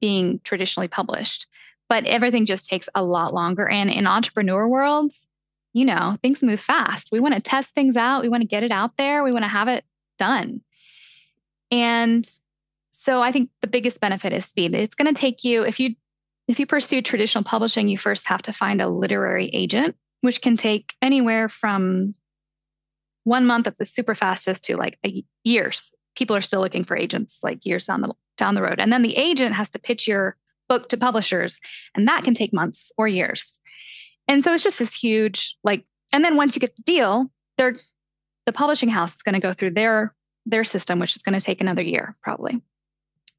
being 0.00 0.40
traditionally 0.44 0.88
published, 0.88 1.46
but 1.88 2.04
everything 2.04 2.46
just 2.46 2.68
takes 2.68 2.88
a 2.94 3.04
lot 3.04 3.32
longer. 3.32 3.68
And 3.68 3.90
in 3.90 4.06
entrepreneur 4.06 4.68
worlds, 4.68 5.26
you 5.74 5.84
know, 5.84 6.16
things 6.22 6.42
move 6.42 6.60
fast. 6.60 7.10
We 7.12 7.20
want 7.20 7.34
to 7.34 7.40
test 7.40 7.74
things 7.74 7.96
out. 7.96 8.22
We 8.22 8.28
want 8.30 8.40
to 8.40 8.48
get 8.48 8.62
it 8.62 8.70
out 8.70 8.96
there. 8.96 9.22
We 9.22 9.32
want 9.32 9.44
to 9.44 9.48
have 9.48 9.68
it 9.68 9.84
done. 10.18 10.62
And 11.70 12.26
so 12.92 13.20
I 13.20 13.32
think 13.32 13.50
the 13.60 13.66
biggest 13.66 14.00
benefit 14.00 14.32
is 14.32 14.46
speed. 14.46 14.72
It's 14.74 14.94
going 14.94 15.12
to 15.12 15.20
take 15.20 15.44
you 15.44 15.62
if 15.62 15.78
you 15.78 15.96
if 16.46 16.60
you 16.60 16.66
pursue 16.66 17.02
traditional 17.02 17.42
publishing, 17.42 17.88
you 17.88 17.98
first 17.98 18.28
have 18.28 18.42
to 18.42 18.52
find 18.52 18.80
a 18.80 18.88
literary 18.88 19.48
agent, 19.48 19.96
which 20.20 20.42
can 20.42 20.56
take 20.56 20.94
anywhere 21.02 21.48
from 21.48 22.14
one 23.24 23.46
month 23.46 23.66
at 23.66 23.78
the 23.78 23.86
super 23.86 24.14
fastest 24.14 24.64
to 24.64 24.76
like 24.76 24.98
a, 25.04 25.24
years. 25.42 25.92
People 26.16 26.36
are 26.36 26.42
still 26.42 26.60
looking 26.60 26.84
for 26.84 26.96
agents 26.96 27.40
like 27.42 27.66
years 27.66 27.86
down 27.86 28.02
the 28.02 28.12
down 28.38 28.54
the 28.54 28.62
road. 28.62 28.78
And 28.78 28.92
then 28.92 29.02
the 29.02 29.16
agent 29.16 29.54
has 29.54 29.70
to 29.70 29.78
pitch 29.78 30.06
your 30.06 30.36
book 30.68 30.88
to 30.90 30.96
publishers, 30.96 31.58
and 31.94 32.06
that 32.06 32.22
can 32.22 32.34
take 32.34 32.52
months 32.52 32.92
or 32.96 33.08
years. 33.08 33.58
And 34.28 34.42
so 34.42 34.54
it's 34.54 34.64
just 34.64 34.78
this 34.78 34.94
huge 34.94 35.56
like 35.64 35.84
and 36.12 36.24
then 36.24 36.36
once 36.36 36.54
you 36.54 36.60
get 36.60 36.76
the 36.76 36.82
deal, 36.82 37.30
they're 37.56 37.78
the 38.46 38.52
publishing 38.52 38.88
house 38.88 39.16
is 39.16 39.22
going 39.22 39.34
to 39.34 39.40
go 39.40 39.52
through 39.52 39.70
their 39.70 40.14
their 40.46 40.64
system 40.64 40.98
which 40.98 41.16
is 41.16 41.22
going 41.22 41.38
to 41.38 41.44
take 41.44 41.60
another 41.60 41.82
year 41.82 42.14
probably. 42.22 42.60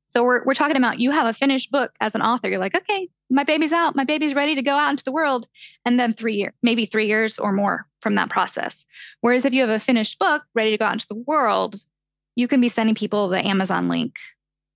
So 0.07 0.23
we're 0.23 0.43
we're 0.45 0.53
talking 0.53 0.77
about 0.77 0.99
you 0.99 1.11
have 1.11 1.27
a 1.27 1.33
finished 1.33 1.71
book 1.71 1.91
as 1.99 2.15
an 2.15 2.21
author. 2.21 2.49
You're 2.49 2.59
like, 2.59 2.75
"Okay, 2.75 3.09
my 3.29 3.43
baby's 3.43 3.73
out. 3.73 3.95
My 3.95 4.05
baby's 4.05 4.33
ready 4.33 4.55
to 4.55 4.61
go 4.61 4.75
out 4.75 4.91
into 4.91 5.03
the 5.03 5.11
world." 5.11 5.47
And 5.83 5.99
then 5.99 6.13
3 6.13 6.35
years, 6.35 6.53
maybe 6.63 6.85
3 6.85 7.05
years 7.05 7.37
or 7.37 7.51
more 7.51 7.87
from 8.01 8.15
that 8.15 8.29
process. 8.29 8.85
Whereas 9.21 9.43
if 9.43 9.53
you 9.53 9.61
have 9.61 9.69
a 9.69 9.79
finished 9.79 10.17
book 10.17 10.43
ready 10.53 10.71
to 10.71 10.77
go 10.77 10.85
out 10.85 10.93
into 10.93 11.07
the 11.09 11.23
world, 11.27 11.75
you 12.35 12.47
can 12.47 12.61
be 12.61 12.69
sending 12.69 12.95
people 12.95 13.27
the 13.27 13.45
Amazon 13.45 13.89
link 13.89 14.15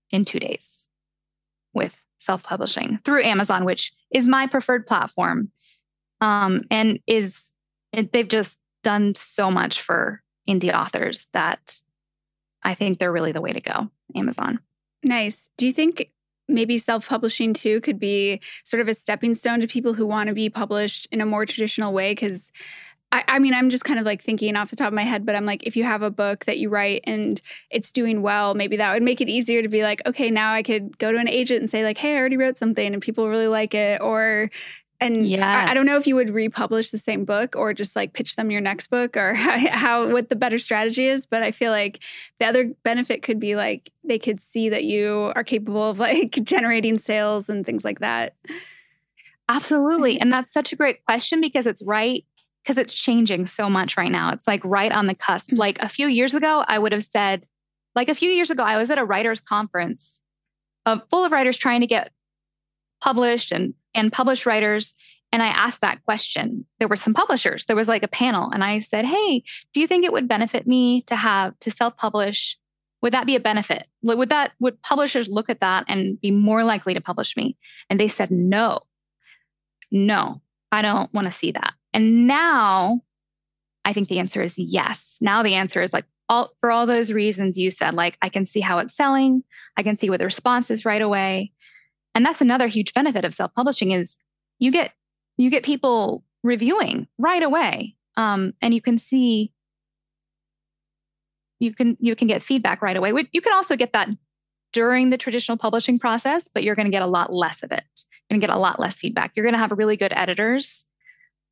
in 0.09 0.25
2 0.25 0.39
days 0.39 0.85
with 1.73 1.99
self-publishing 2.19 2.99
through 3.05 3.23
Amazon, 3.23 3.63
which 3.63 3.93
is 4.11 4.27
my 4.27 4.45
preferred 4.45 4.85
platform 4.87 5.51
um, 6.21 6.63
and 6.69 6.99
is 7.07 7.51
they've 8.11 8.27
just 8.27 8.59
done 8.83 9.15
so 9.15 9.51
much 9.51 9.81
for 9.81 10.21
indie 10.47 10.73
authors 10.73 11.27
that 11.33 11.81
I 12.63 12.73
think 12.73 12.97
they're 12.97 13.11
really 13.11 13.31
the 13.31 13.41
way 13.41 13.53
to 13.53 13.61
go. 13.61 13.89
Amazon. 14.15 14.59
Nice. 15.03 15.49
Do 15.57 15.65
you 15.65 15.73
think 15.73 16.11
maybe 16.47 16.77
self 16.77 17.07
publishing 17.07 17.53
too 17.53 17.79
could 17.81 17.99
be 17.99 18.41
sort 18.63 18.81
of 18.81 18.87
a 18.87 18.95
stepping 18.95 19.33
stone 19.33 19.61
to 19.61 19.67
people 19.67 19.93
who 19.93 20.05
want 20.05 20.27
to 20.27 20.33
be 20.33 20.49
published 20.49 21.07
in 21.11 21.21
a 21.21 21.25
more 21.25 21.45
traditional 21.45 21.93
way? 21.93 22.11
Because 22.11 22.51
I, 23.11 23.23
I, 23.27 23.39
mean, 23.39 23.55
I'm 23.55 23.69
just 23.69 23.85
kind 23.85 23.99
of 23.99 24.05
like 24.05 24.21
thinking 24.21 24.55
off 24.55 24.69
the 24.69 24.75
top 24.75 24.89
of 24.89 24.93
my 24.93 25.03
head, 25.03 25.25
but 25.25 25.35
I'm 25.35 25.45
like, 25.45 25.65
if 25.65 25.75
you 25.75 25.83
have 25.83 26.03
a 26.03 26.11
book 26.11 26.45
that 26.45 26.59
you 26.59 26.69
write 26.69 27.01
and 27.05 27.41
it's 27.71 27.91
doing 27.91 28.21
well, 28.21 28.53
maybe 28.53 28.77
that 28.77 28.93
would 28.93 29.01
make 29.01 29.19
it 29.19 29.29
easier 29.29 29.63
to 29.63 29.67
be 29.67 29.81
like, 29.81 30.01
okay, 30.05 30.29
now 30.29 30.53
I 30.53 30.61
could 30.61 30.97
go 30.99 31.11
to 31.11 31.17
an 31.17 31.27
agent 31.27 31.61
and 31.61 31.69
say, 31.69 31.83
like, 31.83 31.97
hey, 31.97 32.15
I 32.15 32.19
already 32.19 32.37
wrote 32.37 32.59
something 32.59 32.93
and 32.93 33.01
people 33.01 33.27
really 33.27 33.47
like 33.47 33.73
it. 33.73 33.99
Or 34.01 34.51
and 35.01 35.25
yeah, 35.25 35.65
I, 35.65 35.71
I, 35.71 35.73
don't 35.73 35.85
know 35.85 35.97
if 35.97 36.07
you 36.07 36.15
would 36.15 36.29
republish 36.29 36.91
the 36.91 36.97
same 36.97 37.23
book 37.23 37.55
or 37.55 37.73
just 37.73 37.95
like 37.95 38.13
pitch 38.13 38.35
them 38.35 38.51
your 38.51 38.59
next 38.59 38.87
book 38.87 39.15
or 39.15 39.33
how, 39.35 40.11
what 40.11 40.29
the 40.29 40.35
better 40.35 40.59
strategy 40.59 41.05
is. 41.05 41.25
But 41.25 41.41
I 41.41 41.51
feel 41.51 41.71
like 41.71 42.03
the 42.39 42.45
other 42.45 42.73
benefit 42.83 43.23
could 43.23 43.39
be 43.39 43.55
like 43.55 43.91
they 44.03 44.19
could 44.19 44.41
see 44.41 44.69
that 44.69 44.83
you 44.83 45.31
are 45.35 45.43
capable 45.43 45.89
of 45.89 45.99
like 45.99 46.31
generating 46.43 46.97
sales 46.97 47.49
and 47.49 47.65
things 47.65 47.85
like 47.85 47.99
that. 47.99 48.35
Absolutely. 49.47 50.19
And 50.19 50.31
that's 50.31 50.51
such 50.51 50.73
a 50.73 50.75
great 50.75 51.03
question 51.05 51.41
because 51.41 51.65
it's 51.65 51.81
right 51.81 52.25
because 52.63 52.77
it's 52.77 52.93
changing 52.93 53.47
so 53.47 53.69
much 53.69 53.97
right 53.97 54.11
now. 54.11 54.31
It's 54.31 54.47
like 54.47 54.63
right 54.65 54.91
on 54.91 55.07
the 55.07 55.15
cusp. 55.15 55.51
Mm-hmm. 55.51 55.59
Like 55.59 55.79
a 55.79 55.89
few 55.89 56.07
years 56.07 56.35
ago, 56.35 56.63
I 56.67 56.77
would 56.77 56.91
have 56.91 57.05
said, 57.05 57.47
like 57.95 58.09
a 58.09 58.15
few 58.15 58.29
years 58.29 58.51
ago, 58.51 58.63
I 58.63 58.77
was 58.77 58.89
at 58.89 58.97
a 58.97 59.05
writers' 59.05 59.41
conference 59.41 60.19
uh, 60.85 60.99
full 61.09 61.23
of 61.23 61.31
writers 61.31 61.57
trying 61.57 61.81
to 61.81 61.87
get 61.87 62.11
published 63.01 63.51
and 63.51 63.73
and 63.93 64.11
published 64.11 64.45
writers 64.45 64.95
and 65.31 65.43
I 65.43 65.47
asked 65.47 65.81
that 65.81 66.03
question. 66.05 66.65
There 66.79 66.87
were 66.87 66.95
some 66.95 67.13
publishers. 67.13 67.65
There 67.65 67.75
was 67.75 67.87
like 67.87 68.03
a 68.03 68.07
panel 68.07 68.49
and 68.51 68.63
I 68.63 68.79
said, 68.79 69.05
"Hey, 69.05 69.43
do 69.73 69.79
you 69.79 69.87
think 69.87 70.03
it 70.03 70.11
would 70.11 70.27
benefit 70.27 70.65
me 70.65 71.03
to 71.03 71.15
have 71.15 71.57
to 71.59 71.71
self-publish? 71.71 72.57
Would 73.01 73.13
that 73.13 73.27
be 73.27 73.35
a 73.35 73.39
benefit? 73.39 73.87
Would 74.01 74.29
that 74.29 74.53
would 74.59 74.81
publishers 74.81 75.29
look 75.29 75.49
at 75.49 75.59
that 75.59 75.85
and 75.87 76.19
be 76.19 76.31
more 76.31 76.63
likely 76.63 76.93
to 76.93 77.01
publish 77.01 77.37
me?" 77.37 77.57
And 77.89 77.99
they 77.99 78.07
said, 78.07 78.31
"No. 78.31 78.81
No. 79.91 80.41
I 80.71 80.81
don't 80.81 81.13
want 81.13 81.25
to 81.25 81.31
see 81.31 81.51
that." 81.51 81.73
And 81.93 82.27
now 82.27 83.01
I 83.85 83.93
think 83.93 84.07
the 84.07 84.19
answer 84.19 84.41
is 84.41 84.57
yes. 84.57 85.17
Now 85.21 85.43
the 85.43 85.55
answer 85.55 85.81
is 85.81 85.93
like 85.93 86.05
all 86.27 86.51
for 86.59 86.71
all 86.71 86.85
those 86.85 87.11
reasons 87.11 87.57
you 87.57 87.71
said, 87.71 87.95
like 87.95 88.17
I 88.21 88.29
can 88.29 88.45
see 88.45 88.59
how 88.59 88.79
it's 88.79 88.95
selling, 88.95 89.43
I 89.77 89.83
can 89.83 89.97
see 89.97 90.09
what 90.09 90.19
the 90.19 90.25
response 90.25 90.69
is 90.69 90.85
right 90.85 91.01
away. 91.01 91.51
And 92.19 92.25
that's 92.25 92.41
another 92.41 92.67
huge 92.67 92.93
benefit 92.93 93.23
of 93.23 93.33
self-publishing 93.33 93.91
is 93.91 94.17
you 94.57 94.73
get 94.73 94.91
you 95.37 95.49
get 95.49 95.63
people 95.63 96.25
reviewing 96.43 97.07
right 97.17 97.41
away. 97.41 97.95
Um, 98.17 98.51
and 98.61 98.73
you 98.73 98.81
can 98.81 98.97
see 98.97 99.53
you 101.59 101.73
can 101.73 101.95
you 102.01 102.17
can 102.17 102.27
get 102.27 102.43
feedback 102.43 102.81
right 102.81 102.97
away. 102.97 103.13
You 103.31 103.39
can 103.39 103.53
also 103.53 103.77
get 103.77 103.93
that 103.93 104.09
during 104.73 105.11
the 105.11 105.17
traditional 105.17 105.57
publishing 105.57 105.97
process, 105.97 106.49
but 106.53 106.61
you're 106.61 106.75
going 106.75 106.87
to 106.87 106.91
get 106.91 107.03
a 107.03 107.07
lot 107.07 107.31
less 107.31 107.63
of 107.63 107.71
it. 107.71 107.85
You're 108.29 108.35
going 108.35 108.41
to 108.41 108.47
get 108.47 108.53
a 108.53 108.59
lot 108.59 108.81
less 108.81 108.97
feedback. 108.97 109.31
You're 109.37 109.45
going 109.45 109.55
to 109.55 109.59
have 109.59 109.71
really 109.71 109.95
good 109.95 110.11
editors, 110.13 110.85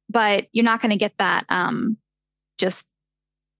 but 0.09 0.47
you're 0.51 0.65
not 0.65 0.81
going 0.81 0.91
to 0.91 0.97
get 0.97 1.13
that 1.17 1.45
um, 1.47 1.97
just 2.57 2.87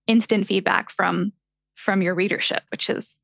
instant 0.08 0.46
feedback 0.46 0.89
from 0.89 1.32
from 1.74 2.02
your 2.02 2.15
readership, 2.15 2.63
which 2.70 2.89
is 2.89 3.15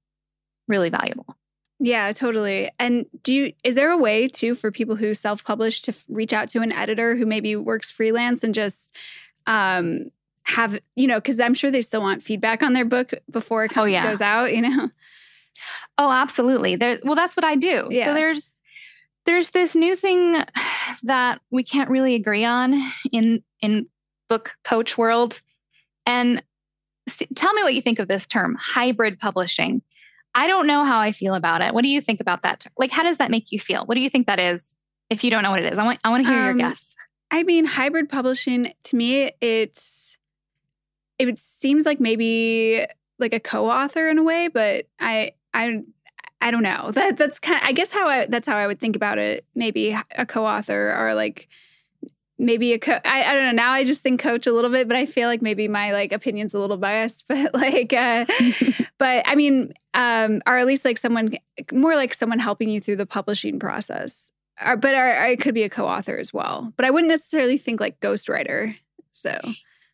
really 0.70 0.90
valuable. 0.90 1.36
Yeah, 1.84 2.14
totally. 2.14 2.72
And 2.80 3.06
do 3.24 3.34
you 3.34 3.54
is 3.66 3.76
there 3.76 3.92
a 3.92 3.98
way 3.98 4.28
too 4.28 4.56
for 4.56 4.72
people 4.72 4.96
who 4.96 5.14
self-publish 5.14 5.82
to 5.82 5.94
reach 6.08 6.32
out 6.32 6.48
to 6.52 6.62
an 6.62 6.72
editor 6.72 7.18
who 7.18 7.26
maybe 7.26 7.58
works 7.58 7.92
freelance 7.92 8.42
and 8.42 8.56
just 8.56 8.96
um 9.48 10.06
have, 10.44 10.80
you 10.96 11.08
know, 11.08 11.20
cuz 11.20 11.42
I'm 11.42 11.54
sure 11.54 11.72
they 11.72 11.82
still 11.82 12.00
want 12.00 12.24
feedback 12.24 12.64
on 12.64 12.72
their 12.72 12.86
book 12.86 13.14
before 13.30 13.66
it 13.66 13.78
oh, 13.78 13.84
yeah. 13.84 14.08
goes 14.08 14.22
out, 14.22 14.56
you 14.56 14.62
know. 14.62 14.90
Oh, 15.98 16.10
absolutely. 16.10 16.78
There 16.78 17.00
well 17.04 17.16
that's 17.16 17.36
what 17.36 17.44
I 17.44 17.58
do. 17.58 17.90
Yeah. 17.92 18.06
So 18.06 18.14
there's 18.14 18.56
there's 19.26 19.50
this 19.50 19.76
new 19.76 19.98
thing 19.98 20.42
that 21.04 21.42
we 21.52 21.64
can't 21.64 21.90
really 21.90 22.16
agree 22.16 22.46
on 22.46 22.82
in 23.12 23.44
in 23.62 23.88
book 24.30 24.56
coach 24.64 24.98
world 24.98 25.42
and 26.06 26.42
tell 27.36 27.54
me 27.54 27.64
what 27.64 27.74
you 27.74 27.82
think 27.82 28.00
of 28.00 28.08
this 28.08 28.26
term 28.26 28.56
hybrid 28.58 29.20
publishing 29.20 29.82
i 30.36 30.48
don't 30.48 30.68
know 30.68 30.84
how 30.84 31.00
i 31.00 31.12
feel 31.12 31.36
about 31.36 31.62
it 31.62 31.74
what 31.74 31.84
do 31.84 31.90
you 31.90 32.02
think 32.02 32.20
about 32.20 32.42
that 32.42 32.66
like 32.78 32.92
how 32.92 33.04
does 33.04 33.18
that 33.18 33.32
make 33.32 33.52
you 33.52 33.60
feel 33.60 33.86
what 33.86 33.96
do 33.96 34.02
you 34.02 34.10
think 34.10 34.28
that 34.28 34.40
is 34.40 34.74
if 35.10 35.24
you 35.24 35.30
don't 35.30 35.44
know 35.44 35.52
what 35.52 35.62
it 35.62 35.72
is 35.72 35.78
i 35.78 35.84
want, 35.84 36.00
I 36.04 36.10
want 36.10 36.24
to 36.24 36.30
hear 36.30 36.40
um, 36.40 36.46
your 36.46 36.70
guess 36.70 36.96
i 37.32 37.44
mean 37.44 37.66
hybrid 37.66 38.10
publishing 38.10 38.74
to 38.84 38.96
me 38.96 39.32
it's 39.42 40.18
it 41.20 41.38
seems 41.38 41.86
like 41.86 42.00
maybe 42.00 42.86
like 43.20 43.34
a 43.34 43.40
co-author 43.40 44.10
in 44.10 44.18
a 44.18 44.24
way 44.24 44.48
but 44.48 44.86
i 45.00 45.32
i 45.54 45.82
I 46.44 46.52
don't 46.52 46.64
know. 46.64 46.92
That 46.92 47.16
that's 47.16 47.40
kind 47.40 47.62
of 47.62 47.66
I 47.66 47.72
guess 47.72 47.92
how 47.92 48.06
I 48.06 48.26
that's 48.26 48.46
how 48.46 48.58
I 48.58 48.68
would 48.68 48.80
think 48.80 48.98
about 48.98 49.18
it. 49.18 49.46
Maybe 49.56 49.98
a 50.12 50.26
co-author 50.26 50.94
or 50.94 51.16
like 51.16 51.48
maybe 52.38 52.74
a 52.74 52.80
co 52.80 53.00
I, 53.06 53.24
I 53.24 53.34
don't 53.34 53.44
know. 53.44 53.64
Now 53.64 53.72
I 53.72 53.84
just 53.84 54.02
think 54.02 54.20
coach 54.20 54.48
a 54.48 54.52
little 54.52 54.70
bit, 54.70 54.88
but 54.88 54.98
I 54.98 55.06
feel 55.06 55.28
like 55.28 55.42
maybe 55.42 55.68
my 55.68 55.92
like 55.92 56.12
opinion's 56.12 56.54
a 56.54 56.60
little 56.60 56.78
biased. 56.78 57.26
But 57.28 57.54
like 57.54 57.94
uh 57.94 58.26
but 58.98 59.24
I 59.26 59.36
mean, 59.36 59.74
um, 59.94 60.42
or 60.46 60.58
at 60.58 60.66
least 60.66 60.86
like 60.86 60.98
someone 60.98 61.36
more 61.72 61.96
like 61.96 62.14
someone 62.14 62.40
helping 62.40 62.70
you 62.70 62.80
through 62.80 62.98
the 62.98 63.06
publishing 63.06 63.60
process. 63.60 64.32
Or, 64.64 64.78
but 64.78 64.94
or, 64.94 65.22
or 65.22 65.26
it 65.26 65.42
could 65.42 65.56
be 65.56 65.64
a 65.64 65.70
co-author 65.70 66.18
as 66.18 66.32
well. 66.32 66.72
But 66.78 66.86
I 66.86 66.92
wouldn't 66.92 67.10
necessarily 67.10 67.58
think 67.58 67.80
like 67.80 68.00
ghostwriter. 68.00 68.76
So 69.12 69.38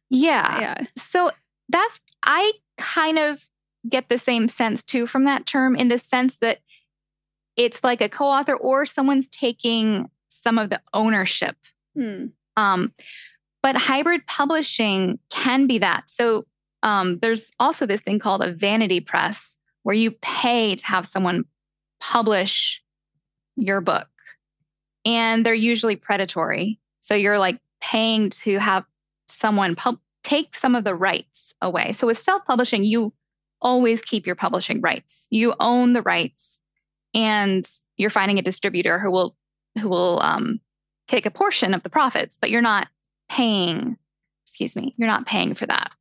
yeah. 0.09 0.59
Yeah. 0.59 0.83
So 0.95 1.31
that's 1.69 1.99
I 2.23 2.51
kind 2.77 3.19
of 3.19 3.45
get 3.87 4.09
the 4.09 4.17
same 4.17 4.47
sense 4.47 4.83
too 4.83 5.07
from 5.07 5.23
that 5.23 5.45
term 5.45 5.75
in 5.75 5.87
the 5.87 5.97
sense 5.97 6.39
that 6.39 6.59
it's 7.55 7.83
like 7.83 8.01
a 8.01 8.09
co-author 8.09 8.55
or 8.55 8.85
someone's 8.85 9.27
taking 9.27 10.09
some 10.29 10.57
of 10.57 10.69
the 10.69 10.81
ownership. 10.93 11.55
Hmm. 11.95 12.27
Um, 12.55 12.93
but 13.61 13.75
hybrid 13.75 14.25
publishing 14.27 15.19
can 15.29 15.67
be 15.67 15.79
that. 15.79 16.09
So 16.09 16.45
um, 16.83 17.19
there's 17.19 17.51
also 17.59 17.85
this 17.85 18.01
thing 18.01 18.19
called 18.19 18.41
a 18.41 18.53
vanity 18.53 18.99
press 18.99 19.57
where 19.83 19.95
you 19.95 20.11
pay 20.21 20.75
to 20.75 20.85
have 20.85 21.05
someone 21.05 21.45
publish 21.99 22.81
your 23.55 23.81
book. 23.81 24.07
And 25.05 25.45
they're 25.45 25.53
usually 25.53 25.95
predatory. 25.95 26.79
So 27.01 27.15
you're 27.15 27.39
like 27.39 27.59
paying 27.81 28.29
to 28.29 28.59
have 28.59 28.85
someone 29.27 29.75
pub- 29.75 29.99
take 30.23 30.55
some 30.55 30.75
of 30.75 30.83
the 30.83 30.95
rights 30.95 31.53
away. 31.61 31.93
So 31.93 32.07
with 32.07 32.17
self 32.17 32.45
publishing, 32.45 32.83
you 32.83 33.13
always 33.61 34.01
keep 34.01 34.25
your 34.25 34.35
publishing 34.35 34.81
rights. 34.81 35.27
You 35.29 35.53
own 35.59 35.93
the 35.93 36.01
rights, 36.01 36.59
and 37.13 37.69
you're 37.97 38.09
finding 38.09 38.39
a 38.39 38.43
distributor 38.43 38.99
who 38.99 39.11
will 39.11 39.35
who 39.79 39.89
will 39.89 40.19
um, 40.21 40.59
take 41.09 41.25
a 41.25 41.31
portion 41.31 41.73
of 41.73 41.83
the 41.83 41.89
profits, 41.89 42.37
but 42.39 42.49
you're 42.49 42.61
not 42.61 42.87
paying. 43.29 43.97
Excuse 44.45 44.75
me, 44.75 44.93
you're 44.97 45.07
not 45.07 45.25
paying 45.25 45.53
for 45.55 45.65
that. 45.65 45.91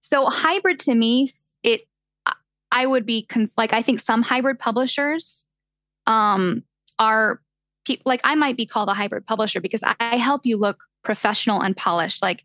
So 0.00 0.26
hybrid 0.26 0.78
to 0.80 0.94
me, 0.94 1.30
it 1.62 1.82
I 2.70 2.86
would 2.86 3.04
be 3.04 3.26
cons- 3.26 3.54
like 3.58 3.72
I 3.72 3.82
think 3.82 4.00
some 4.00 4.22
hybrid 4.22 4.58
publishers 4.58 5.46
um, 6.06 6.62
are 6.98 7.40
pe- 7.86 8.00
like 8.06 8.20
I 8.24 8.34
might 8.34 8.56
be 8.56 8.66
called 8.66 8.88
a 8.88 8.94
hybrid 8.94 9.26
publisher 9.26 9.60
because 9.60 9.82
I 9.84 10.16
help 10.16 10.46
you 10.46 10.56
look 10.56 10.84
professional 11.04 11.60
and 11.60 11.76
polished. 11.76 12.22
Like 12.22 12.44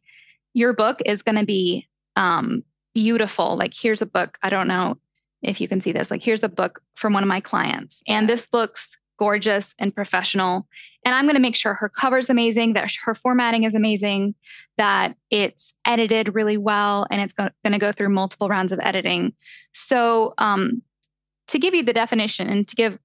your 0.54 0.73
book 0.73 1.00
is 1.06 1.21
going 1.21 1.38
to 1.38 1.45
be 1.45 1.88
um, 2.15 2.63
beautiful. 2.93 3.56
Like, 3.56 3.73
here's 3.73 4.02
a 4.02 4.08
book. 4.08 4.39
I 4.41 4.50
don't 4.50 4.67
know 4.67 4.97
if 5.43 5.62
you 5.62 5.67
can 5.67 5.80
see 5.80 5.91
this. 5.91 6.10
Like, 6.10 6.23
here's 6.23 6.43
a 6.43 6.50
book 6.50 6.82
from 6.95 7.13
one 7.13 7.23
of 7.23 7.30
my 7.30 7.39
clients, 7.39 8.02
and 8.08 8.28
this 8.28 8.50
looks 8.52 8.97
gorgeous 9.17 9.73
and 9.80 9.93
professional. 9.93 10.67
And 11.03 11.13
I'm 11.15 11.25
going 11.25 11.36
to 11.36 11.41
make 11.41 11.56
sure 11.56 11.73
her 11.73 11.89
cover 11.89 12.17
is 12.17 12.30
amazing, 12.30 12.73
that 12.73 12.91
her 13.03 13.15
formatting 13.15 13.63
is 13.63 13.75
amazing, 13.75 14.36
that 14.77 15.15
it's 15.30 15.73
edited 15.86 16.36
really 16.36 16.58
well, 16.58 17.08
and 17.10 17.21
it's 17.21 17.34
going 17.34 17.51
to 17.65 17.80
go 17.80 17.91
through 17.91 18.10
multiple 18.10 18.49
rounds 18.49 18.71
of 18.71 18.80
editing. 18.82 19.34
So, 19.73 20.34
um, 20.38 20.82
to 21.47 21.60
give 21.60 21.73
you 21.73 21.84
the 21.84 21.93
definition 21.93 22.49
and 22.49 22.67
to 22.67 22.75
give 22.75 22.99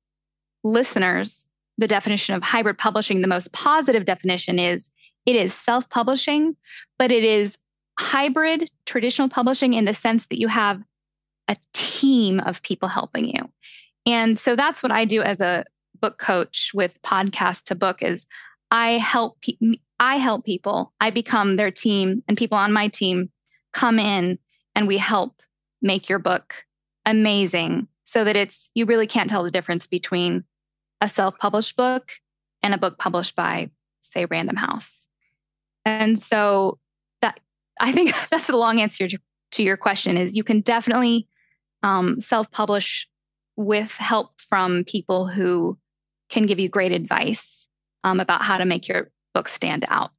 listeners 0.65 1.47
the 1.79 1.89
definition 1.89 2.35
of 2.35 2.43
hybrid 2.43 2.79
publishing, 2.79 3.23
the 3.23 3.29
most 3.29 3.53
positive 3.53 4.05
definition 4.05 4.59
is 4.59 4.91
it 5.27 5.37
is 5.37 5.55
self 5.55 5.89
publishing, 5.89 6.57
but 6.99 7.13
it 7.13 7.25
is 7.25 7.57
hybrid 7.99 8.71
traditional 8.87 9.29
publishing 9.29 9.75
in 9.75 9.85
the 9.85 9.95
sense 9.95 10.27
that 10.27 10.41
you 10.41 10.49
have 10.49 10.83
a 11.49 11.57
team 11.73 12.41
of 12.41 12.63
people 12.63 12.89
helping 12.89 13.27
you. 13.27 13.49
And 14.07 14.39
so 14.39 14.57
that's 14.57 14.83
what 14.83 14.93
I 14.93 15.05
do 15.05 15.23
as 15.23 15.41
a 15.41 15.65
book 16.03 16.19
coach 16.19 16.73
with 16.75 17.01
podcast 17.01 17.65
to 17.65 17.75
book 17.75 18.03
is 18.03 18.27
I 18.71 18.93
help 18.99 19.41
pe- 19.41 19.79
I 19.99 20.17
help 20.17 20.45
people. 20.45 20.93
I 21.01 21.11
become 21.11 21.57
their 21.57 21.71
team 21.71 22.23
and 22.29 22.37
people 22.37 22.59
on 22.59 22.73
my 22.73 22.89
team 22.89 23.31
come 23.73 23.99
in 23.99 24.39
and 24.75 24.87
we 24.87 24.99
help 24.99 25.41
make 25.81 26.09
your 26.09 26.19
book 26.19 26.67
amazing 27.07 27.89
so 28.05 28.25
that 28.25 28.37
it's 28.37 28.69
you 28.75 28.85
really 28.85 29.07
can't 29.07 29.31
tell 29.31 29.45
the 29.45 29.51
difference 29.51 29.87
between 29.87 30.45
a 31.01 31.09
self-published 31.09 31.77
book 31.77 32.13
and 32.63 32.75
a 32.75 32.79
book 32.79 32.99
published 32.99 33.37
by 33.37 33.71
say 34.01 34.27
Random 34.27 34.57
House. 34.57 35.07
And 35.85 36.21
so 36.21 36.79
that 37.21 37.41
I 37.81 37.93
think 37.93 38.15
that's 38.31 38.49
the 38.49 38.57
long 38.57 38.81
answer 38.81 39.09
to 39.53 39.63
your 39.63 39.77
question 39.77 40.17
is 40.17 40.35
you 40.35 40.45
can 40.45 40.61
definitely 40.61 41.29
um, 41.83 42.21
self-publish 42.21 43.09
with 43.57 43.93
help 43.97 44.41
from 44.41 44.85
people 44.85 45.27
who 45.27 45.79
can 46.33 46.47
give 46.47 46.59
you 46.59 46.69
great 46.69 46.93
advice 46.93 47.69
um, 48.03 48.19
about 48.19 48.43
how 48.43 48.59
to 48.59 48.65
make 48.65 48.89
your 48.89 49.11
book 49.35 49.49
stand 49.49 49.85
out. 49.89 50.11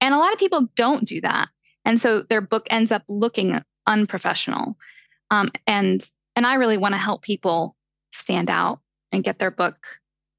And 0.00 0.14
a 0.14 0.18
lot 0.18 0.32
of 0.32 0.38
people 0.38 0.68
don't 0.74 1.06
do 1.06 1.20
that. 1.20 1.48
And 1.84 2.00
so 2.00 2.22
their 2.22 2.40
book 2.40 2.66
ends 2.70 2.90
up 2.90 3.02
looking 3.06 3.62
unprofessional. 3.86 4.76
Um, 5.30 5.50
and 5.66 6.04
and 6.34 6.46
I 6.46 6.54
really 6.54 6.78
want 6.78 6.94
to 6.94 6.98
help 6.98 7.22
people 7.22 7.76
stand 8.12 8.48
out 8.48 8.80
and 9.12 9.22
get 9.22 9.38
their 9.38 9.50
book 9.50 9.76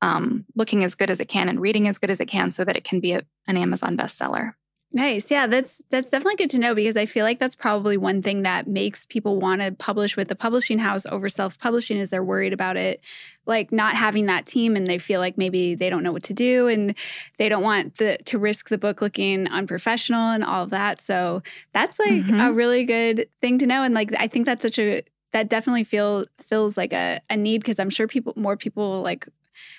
um, 0.01 0.45
looking 0.55 0.83
as 0.83 0.95
good 0.95 1.09
as 1.09 1.19
it 1.19 1.29
can 1.29 1.47
and 1.47 1.61
reading 1.61 1.87
as 1.87 1.97
good 1.97 2.09
as 2.09 2.19
it 2.19 2.25
can 2.25 2.51
so 2.51 2.65
that 2.65 2.75
it 2.75 2.83
can 2.83 2.99
be 2.99 3.13
a, 3.13 3.21
an 3.47 3.57
Amazon 3.57 3.95
bestseller. 3.95 4.53
Nice. 4.95 5.31
Yeah, 5.31 5.47
that's 5.47 5.81
that's 5.89 6.11
definitely 6.11 6.35
good 6.35 6.51
to 6.51 6.59
know 6.59 6.75
because 6.75 6.95
I 6.95 7.07
feel 7.07 7.25
like 7.25 7.39
that's 7.39 7.55
probably 7.55 7.97
one 7.97 8.21
thing 8.21 8.43
that 8.43 8.67
makes 8.67 9.05
people 9.05 9.39
want 9.39 9.61
to 9.61 9.71
publish 9.71 10.15
with 10.15 10.27
the 10.27 10.35
publishing 10.35 10.77
house 10.77 11.07
over 11.07 11.29
self-publishing 11.29 11.97
is 11.97 12.11
they're 12.11 12.23
worried 12.23 12.53
about 12.53 12.77
it 12.77 13.03
like 13.47 13.71
not 13.71 13.95
having 13.95 14.27
that 14.27 14.45
team 14.45 14.75
and 14.75 14.85
they 14.85 14.99
feel 14.99 15.19
like 15.19 15.35
maybe 15.35 15.73
they 15.73 15.89
don't 15.89 16.03
know 16.03 16.11
what 16.11 16.23
to 16.25 16.33
do 16.33 16.67
and 16.67 16.93
they 17.39 17.49
don't 17.49 17.63
want 17.63 17.97
the 17.97 18.19
to 18.25 18.37
risk 18.37 18.69
the 18.69 18.77
book 18.77 19.01
looking 19.01 19.47
unprofessional 19.47 20.29
and 20.29 20.43
all 20.43 20.63
of 20.63 20.69
that. 20.69 21.01
So 21.01 21.41
that's 21.73 21.97
like 21.97 22.11
mm-hmm. 22.11 22.39
a 22.39 22.53
really 22.53 22.85
good 22.85 23.27
thing 23.41 23.57
to 23.57 23.65
know 23.65 23.81
and 23.81 23.95
like 23.95 24.13
I 24.19 24.27
think 24.27 24.45
that's 24.45 24.61
such 24.61 24.77
a 24.77 25.01
that 25.31 25.49
definitely 25.49 25.85
feel 25.85 26.25
feels 26.37 26.77
like 26.77 26.93
a, 26.93 27.19
a 27.31 27.35
need 27.35 27.61
because 27.61 27.79
I'm 27.79 27.89
sure 27.89 28.07
people 28.07 28.33
more 28.35 28.57
people 28.57 29.01
like 29.01 29.27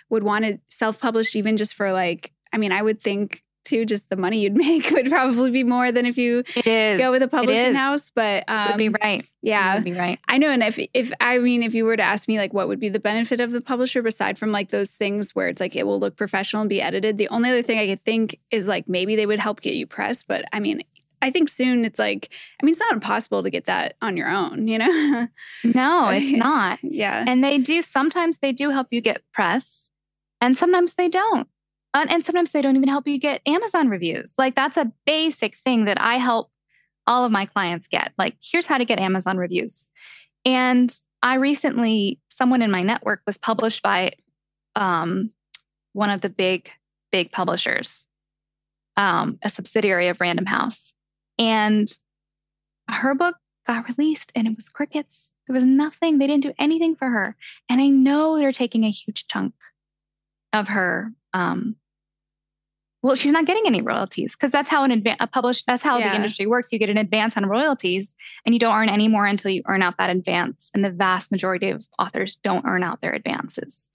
would 0.09 0.25
want 0.25 0.45
to 0.45 0.59
self-publish 0.67 1.37
even 1.37 1.57
just 1.57 1.75
for 1.75 1.93
like 1.93 2.33
I 2.53 2.59
mean, 2.59 2.73
I 2.73 2.83
would 2.83 3.01
think 3.01 3.45
too, 3.65 3.85
just 3.85 4.11
the 4.11 4.17
money 4.17 4.41
you'd 4.41 4.57
make 4.57 4.91
would 4.91 5.09
probably 5.09 5.51
be 5.51 5.65
more 5.65 5.93
than 5.93 6.07
if 6.07 6.17
you 6.17 6.43
go 6.65 7.11
with 7.11 7.23
a 7.23 7.29
publishing 7.29 7.75
house. 7.75 8.11
But 8.11 8.45
um, 8.49 8.69
would 8.69 8.79
be 8.79 8.89
um, 8.89 8.97
right. 9.03 9.27
Yeah, 9.43 9.77
would 9.77 9.85
be 9.85 9.93
right. 9.93 10.19
I 10.29 10.39
know. 10.39 10.51
And 10.51 10.63
if 10.63 10.79
if 10.95 11.13
I 11.21 11.39
mean, 11.39 11.63
if 11.63 11.75
you 11.75 11.85
were 11.85 11.97
to 11.97 12.03
ask 12.03 12.29
me 12.29 12.39
like 12.39 12.53
what 12.53 12.69
would 12.69 12.81
be 12.81 12.89
the 12.89 13.01
benefit 13.01 13.41
of 13.41 13.51
the 13.51 13.61
publisher 13.61 14.01
aside 14.07 14.39
from 14.39 14.53
like 14.53 14.71
those 14.71 14.93
things 14.93 15.35
where 15.35 15.49
it's 15.49 15.61
like 15.61 15.77
it 15.77 15.87
will 15.87 15.99
look 15.99 16.17
professional 16.17 16.63
and 16.63 16.69
be 16.69 16.81
edited, 16.81 17.19
the 17.19 17.29
only 17.29 17.51
other 17.51 17.63
thing 17.63 17.79
I 17.79 17.87
could 17.87 18.05
think 18.05 18.39
is 18.51 18.69
like 18.69 18.89
maybe 18.89 19.17
they 19.17 19.27
would 19.27 19.39
help 19.39 19.61
get 19.61 19.75
you 19.75 19.87
press. 19.87 20.23
But 20.23 20.45
I 20.53 20.61
mean, 20.61 20.83
I 21.25 21.31
think 21.31 21.49
soon 21.49 21.87
it's 21.87 21.99
like, 21.99 22.29
I 22.61 22.67
mean, 22.67 22.73
it's 22.73 22.81
not 22.81 22.93
impossible 22.93 23.43
to 23.43 23.51
get 23.51 23.65
that 23.65 23.95
on 24.03 24.15
your 24.17 24.29
own, 24.29 24.69
you 24.69 24.77
know? 24.79 25.29
no, 25.65 26.11
it's 26.11 26.33
not. 26.37 26.79
yeah. 26.83 27.25
And 27.27 27.43
they 27.43 27.57
do, 27.57 27.81
sometimes 27.81 28.39
they 28.39 28.53
do 28.53 28.69
help 28.69 28.89
you 28.91 29.01
get 29.01 29.23
press 29.33 29.89
and 30.43 30.55
sometimes 30.55 30.95
they 30.95 31.09
don't. 31.09 31.49
And, 31.95 32.11
and 32.11 32.25
sometimes 32.25 32.51
they 32.51 32.61
don't 32.61 32.77
even 32.77 32.89
help 32.89 33.07
you 33.07 33.19
get 33.19 33.41
Amazon 33.47 33.89
reviews. 33.89 34.35
Like 34.37 34.57
that's 34.57 34.77
a 34.77 34.93
basic 35.07 35.57
thing 35.57 35.85
that 35.85 36.01
I 36.01 36.17
help 36.17 36.51
all 37.07 37.25
of 37.25 37.33
my 37.33 37.47
clients 37.47 37.87
get. 37.87 38.13
Like, 38.19 38.37
here's 38.43 38.67
how 38.67 38.79
to 38.79 38.85
get 38.85 38.99
Amazon 38.99 39.37
reviews. 39.37 39.89
And 40.45 40.95
I 41.23 41.37
recently, 41.37 42.21
someone 42.29 42.63
in 42.63 42.71
my 42.71 42.83
network 42.83 43.23
was 43.27 43.39
published 43.39 43.83
by 43.83 44.13
um, 44.75 45.31
one 45.93 46.11
of 46.11 46.21
the 46.21 46.29
big, 46.29 46.71
big 47.13 47.31
publishers, 47.31 48.07
um, 48.97 49.39
a 49.43 49.49
subsidiary 49.49 50.09
of 50.09 50.21
Random 50.21 50.47
House. 50.47 50.93
And 51.39 51.93
her 52.89 53.15
book 53.15 53.37
got 53.67 53.89
released 53.89 54.33
and 54.35 54.47
it 54.47 54.57
was 54.57 54.69
crickets. 54.69 55.33
There 55.47 55.55
was 55.55 55.65
nothing. 55.65 56.19
They 56.19 56.27
didn't 56.27 56.43
do 56.43 56.53
anything 56.59 56.97
for 56.97 57.09
her. 57.09 57.37
And 57.69 57.81
I 57.81 57.89
know 57.89 58.37
they're 58.37 58.53
taking 58.53 58.85
a 58.85 58.91
huge 58.91 59.27
chunk 59.27 59.55
of 60.53 60.69
her 60.69 61.13
um, 61.33 61.77
well, 63.05 63.15
she's 63.15 63.33
not 63.33 63.45
getting 63.45 63.65
any 63.67 63.83
royalties 63.83 64.35
because 64.35 64.51
that's 64.51 64.71
how 64.71 64.83
an 64.83 64.91
advance 64.91 65.19
a 65.21 65.27
published 65.27 65.67
that's 65.67 65.83
how 65.83 65.99
yeah. 65.99 66.09
the 66.09 66.17
industry 66.17 66.47
works. 66.47 66.73
You 66.73 66.79
get 66.79 66.89
an 66.89 66.97
advance 66.97 67.37
on 67.37 67.45
royalties 67.45 68.15
and 68.47 68.55
you 68.55 68.59
don't 68.59 68.75
earn 68.75 68.89
any 68.89 69.09
more 69.09 69.27
until 69.27 69.51
you 69.51 69.61
earn 69.67 69.83
out 69.83 69.99
that 69.99 70.09
advance. 70.09 70.71
And 70.73 70.83
the 70.83 70.91
vast 70.91 71.31
majority 71.31 71.69
of 71.69 71.87
authors 71.99 72.37
don't 72.37 72.65
earn 72.65 72.83
out 72.83 73.03
their 73.03 73.13
advances. 73.13 73.89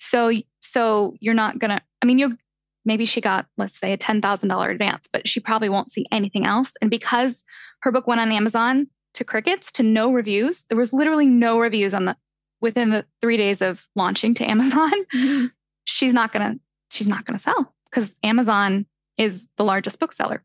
So, 0.00 0.32
so 0.58 1.14
you're 1.20 1.34
not 1.34 1.60
going 1.60 1.70
to, 1.70 1.80
I 2.02 2.06
mean, 2.06 2.18
you'll, 2.18 2.36
maybe 2.84 3.06
she 3.06 3.20
got, 3.20 3.46
let's 3.58 3.78
say, 3.78 3.92
a 3.92 3.98
$10,000 3.98 4.70
advance, 4.72 5.08
but 5.12 5.28
she 5.28 5.38
probably 5.38 5.68
won't 5.68 5.92
see 5.92 6.06
anything 6.10 6.44
else. 6.44 6.72
And 6.82 6.90
because 6.90 7.44
her 7.82 7.92
book 7.92 8.08
went 8.08 8.20
on 8.20 8.32
Amazon 8.32 8.88
to 9.14 9.22
crickets 9.22 9.70
to 9.72 9.84
no 9.84 10.12
reviews, 10.12 10.64
there 10.68 10.78
was 10.78 10.92
literally 10.92 11.26
no 11.26 11.60
reviews 11.60 11.94
on 11.94 12.06
the, 12.06 12.16
within 12.60 12.90
the 12.90 13.06
three 13.22 13.36
days 13.36 13.62
of 13.62 13.86
launching 13.94 14.34
to 14.34 14.44
Amazon. 14.50 14.90
Mm-hmm. 15.14 15.46
She's 15.84 16.12
not 16.12 16.32
to, 16.32 16.58
she's 16.90 17.06
not 17.06 17.24
going 17.24 17.38
to 17.38 17.42
sell 17.42 17.72
because 17.90 18.16
Amazon 18.22 18.86
is 19.16 19.48
the 19.56 19.64
largest 19.64 19.98
bookseller. 19.98 20.44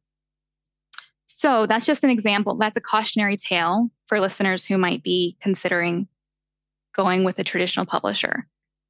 So 1.25 1.65
that's 1.65 1.85
just 1.85 2.03
an 2.03 2.09
example. 2.09 2.55
That's 2.55 2.77
a 2.77 2.81
cautionary 2.81 3.35
tale 3.35 3.89
for 4.07 4.19
listeners 4.19 4.65
who 4.65 4.77
might 4.77 5.03
be 5.03 5.37
considering 5.41 6.07
going 6.95 7.23
with 7.23 7.39
a 7.39 7.43
traditional 7.43 7.85
publisher. 7.85 8.47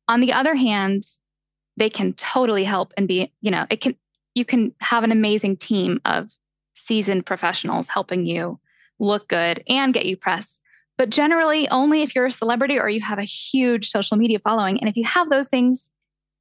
On 0.08 0.20
the 0.20 0.34
other 0.34 0.56
hand, 0.56 1.04
they 1.78 1.90
can 1.90 2.14
totally 2.14 2.64
help 2.64 2.94
and 2.98 3.08
be, 3.08 3.32
you 3.42 3.50
know, 3.50 3.66
it 3.70 3.82
can, 3.82 3.96
you 4.36 4.46
can 4.46 4.74
have 4.80 5.04
an 5.04 5.12
amazing 5.12 5.58
team 5.58 6.00
of 6.06 6.32
seasoned 6.76 7.26
professionals 7.26 7.88
helping 7.88 8.26
you 8.26 8.60
look 9.00 9.28
good 9.28 9.64
and 9.68 9.94
get 9.94 10.06
you 10.06 10.18
press. 10.18 10.60
But 10.98 11.10
generally, 11.10 11.68
only 11.70 12.04
if 12.04 12.14
you're 12.14 12.28
a 12.28 12.32
celebrity 12.32 12.78
or 12.78 12.90
you 12.90 13.02
have 13.02 13.18
a 13.18 13.24
huge 13.24 13.90
social 13.90 14.18
media 14.18 14.40
following. 14.40 14.80
And 14.80 14.88
if 14.88 14.96
you 14.96 15.06
have 15.06 15.30
those 15.30 15.50
things, 15.50 15.90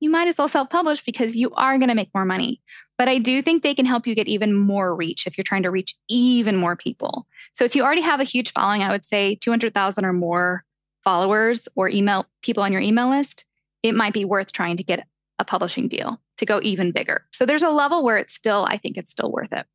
you 0.03 0.11
might 0.11 0.27
as 0.27 0.37
well 0.37 0.49
self 0.49 0.69
publish 0.69 1.05
because 1.05 1.37
you 1.37 1.53
are 1.55 1.79
going 1.79 1.89
to 1.89 1.95
make 1.95 2.11
more 2.13 2.25
money. 2.25 2.61
But 2.99 3.09
I 3.09 3.19
do 3.19 3.41
think 3.41 3.63
they 3.63 3.73
can 3.73 3.87
help 3.87 4.05
you 4.05 4.17
get 4.17 4.27
even 4.27 4.53
more 4.53 4.97
reach 4.97 5.29
if 5.29 5.39
you're 5.39 5.45
trying 5.45 5.63
to 5.63 5.71
reach 5.71 5.95
even 6.09 6.57
more 6.57 6.75
people. 6.75 7.29
So 7.53 7.65
if 7.65 7.77
you 7.77 7.85
already 7.85 8.01
have 8.01 8.19
a 8.19 8.25
huge 8.25 8.51
following, 8.51 8.83
I 8.83 8.91
would 8.91 9.05
say 9.05 9.37
200,000 9.37 10.05
or 10.05 10.13
more 10.13 10.65
followers 11.05 11.69
or 11.77 11.89
email 11.89 12.27
people 12.43 12.65
on 12.65 12.73
your 12.73 12.81
email 12.81 13.11
list, 13.11 13.45
it 13.85 13.95
might 13.95 14.13
be 14.13 14.25
worth 14.25 14.51
trying 14.51 14.77
to 14.77 14.83
get 14.83 15.07
a 15.39 15.45
publishing 15.45 15.87
deal 15.87 16.21
to 16.39 16.47
go 16.47 16.59
even 16.65 16.91
bigger. 16.91 17.25
So 17.33 17.47
there's 17.47 17.63
a 17.63 17.71
level 17.71 18.03
where 18.03 18.17
it's 18.17 18.35
still, 18.35 18.67
I 18.69 18.79
think 18.79 18.99
it's 18.99 19.13
still 19.13 19.31
worth 19.31 19.53
it. 19.53 19.67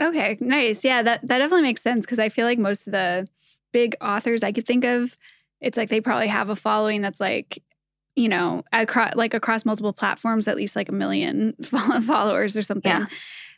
Okay, 0.00 0.36
nice. 0.40 0.84
Yeah, 0.84 1.02
that, 1.02 1.26
that 1.26 1.38
definitely 1.38 1.62
makes 1.62 1.82
sense 1.82 2.06
because 2.06 2.20
I 2.20 2.28
feel 2.28 2.46
like 2.46 2.60
most 2.60 2.86
of 2.86 2.92
the 2.92 3.26
big 3.72 3.96
authors 4.00 4.44
I 4.44 4.52
could 4.52 4.66
think 4.66 4.84
of, 4.84 5.18
it's 5.60 5.76
like 5.76 5.88
they 5.88 6.00
probably 6.00 6.28
have 6.28 6.50
a 6.50 6.56
following 6.56 7.02
that's 7.02 7.18
like 7.18 7.60
you 8.16 8.28
know, 8.28 8.64
across 8.72 9.14
like 9.14 9.34
across 9.34 9.64
multiple 9.64 9.92
platforms, 9.92 10.48
at 10.48 10.56
least 10.56 10.74
like 10.74 10.88
a 10.88 10.92
million 10.92 11.54
followers 11.62 12.56
or 12.56 12.62
something. 12.62 12.90
Yeah. 12.90 13.06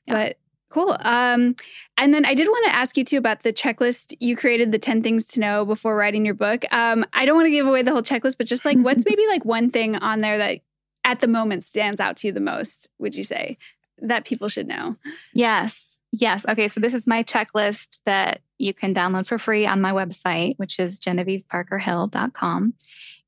yeah. 0.06 0.12
But 0.14 0.38
cool. 0.68 0.96
Um, 1.00 1.54
and 1.96 2.12
then 2.12 2.24
I 2.26 2.34
did 2.34 2.48
want 2.48 2.66
to 2.66 2.74
ask 2.74 2.96
you 2.96 3.04
too 3.04 3.16
about 3.16 3.42
the 3.42 3.52
checklist 3.52 4.14
you 4.20 4.36
created, 4.36 4.72
the 4.72 4.78
10 4.78 5.02
things 5.02 5.24
to 5.28 5.40
know 5.40 5.64
before 5.64 5.96
writing 5.96 6.24
your 6.24 6.34
book. 6.34 6.64
Um, 6.72 7.06
I 7.12 7.24
don't 7.24 7.36
want 7.36 7.46
to 7.46 7.50
give 7.50 7.66
away 7.66 7.82
the 7.82 7.92
whole 7.92 8.02
checklist, 8.02 8.36
but 8.36 8.46
just 8.46 8.64
like 8.64 8.76
what's 8.78 9.04
maybe 9.08 9.26
like 9.28 9.44
one 9.44 9.70
thing 9.70 9.96
on 9.96 10.20
there 10.20 10.38
that 10.38 10.60
at 11.04 11.20
the 11.20 11.28
moment 11.28 11.64
stands 11.64 12.00
out 12.00 12.16
to 12.18 12.26
you 12.26 12.32
the 12.32 12.40
most, 12.40 12.88
would 12.98 13.14
you 13.14 13.24
say, 13.24 13.56
that 13.98 14.26
people 14.26 14.48
should 14.48 14.66
know? 14.66 14.94
Yes. 15.32 16.00
Yes. 16.12 16.44
Okay. 16.48 16.68
So 16.68 16.80
this 16.80 16.94
is 16.94 17.06
my 17.06 17.22
checklist 17.22 18.00
that 18.06 18.40
you 18.58 18.74
can 18.74 18.92
download 18.92 19.26
for 19.26 19.38
free 19.38 19.66
on 19.66 19.80
my 19.80 19.92
website, 19.92 20.54
which 20.56 20.78
is 20.78 20.98
genevieveparkerhill.com. 20.98 22.74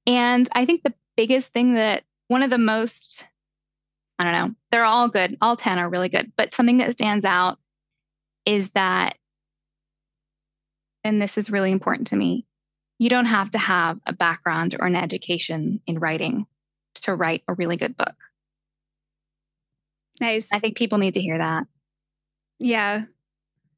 And 0.07 0.49
I 0.53 0.65
think 0.65 0.83
the 0.83 0.95
biggest 1.21 1.53
thing 1.53 1.75
that 1.75 2.03
one 2.29 2.43
of 2.43 2.49
the 2.49 2.57
most, 2.57 3.27
I 4.19 4.25
don't 4.25 4.33
know, 4.33 4.55
they're 4.71 4.87
all 4.87 5.11
good. 5.11 5.37
All 5.43 5.55
10 5.55 5.79
are 5.79 5.91
really 5.91 6.09
good. 6.09 6.33
But 6.35 6.55
something 6.55 6.79
that 6.79 6.93
stands 6.93 7.27
out 7.27 7.59
is 8.47 8.71
that, 8.71 9.19
and 11.05 11.21
this 11.21 11.37
is 11.37 11.51
really 11.51 11.73
important 11.73 12.07
to 12.07 12.17
me, 12.17 12.47
you 12.99 13.11
don't 13.11 13.27
have 13.27 13.51
to 13.51 13.59
have 13.59 14.01
a 14.07 14.15
background 14.15 14.75
or 14.81 14.87
an 14.87 14.97
education 14.97 15.83
in 15.87 15.99
writing 15.99 16.47
to 17.03 17.15
write 17.15 17.43
a 17.47 17.53
really 17.53 17.77
good 17.77 17.99
book. 17.99 18.17
Nice. 20.23 20.49
I 20.51 20.59
think 20.59 20.75
people 20.75 20.97
need 20.97 21.13
to 21.15 21.21
hear 21.21 21.37
that. 21.37 21.67
Yeah. 22.59 23.05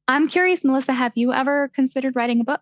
I'm 0.07 0.29
curious, 0.29 0.63
Melissa, 0.63 0.93
have 0.93 1.11
you 1.15 1.33
ever 1.33 1.67
considered 1.75 2.15
writing 2.15 2.39
a 2.39 2.45
book? 2.45 2.61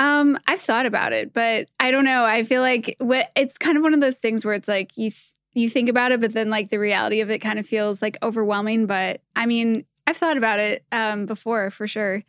Um, 0.00 0.38
I've 0.46 0.62
thought 0.62 0.86
about 0.86 1.12
it, 1.12 1.34
but 1.34 1.68
I 1.78 1.90
don't 1.90 2.06
know. 2.06 2.24
I 2.24 2.42
feel 2.42 2.62
like 2.62 2.96
what 3.00 3.30
it's 3.36 3.58
kind 3.58 3.76
of 3.76 3.82
one 3.82 3.92
of 3.92 4.00
those 4.00 4.18
things 4.18 4.46
where 4.46 4.54
it's 4.54 4.66
like 4.66 4.96
you 4.96 5.10
th- 5.10 5.32
you 5.52 5.68
think 5.68 5.90
about 5.90 6.10
it, 6.10 6.20
but 6.20 6.32
then 6.32 6.48
like 6.48 6.70
the 6.70 6.78
reality 6.78 7.20
of 7.20 7.28
it 7.28 7.40
kind 7.40 7.58
of 7.58 7.66
feels 7.66 8.00
like 8.00 8.16
overwhelming. 8.22 8.86
But 8.86 9.20
I 9.36 9.44
mean, 9.44 9.84
I've 10.06 10.16
thought 10.16 10.38
about 10.38 10.58
it 10.58 10.84
um, 10.90 11.26
before 11.26 11.70
for 11.70 11.86
sure. 11.86 12.22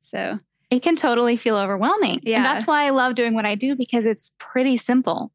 So 0.00 0.38
it 0.70 0.82
can 0.82 0.96
totally 0.96 1.36
feel 1.36 1.56
overwhelming. 1.56 2.20
Yeah, 2.22 2.38
and 2.38 2.46
that's 2.46 2.66
why 2.66 2.86
I 2.86 2.90
love 2.90 3.16
doing 3.16 3.34
what 3.34 3.44
I 3.44 3.54
do 3.54 3.76
because 3.76 4.06
it's 4.06 4.32
pretty 4.38 4.78
simple. 4.78 5.30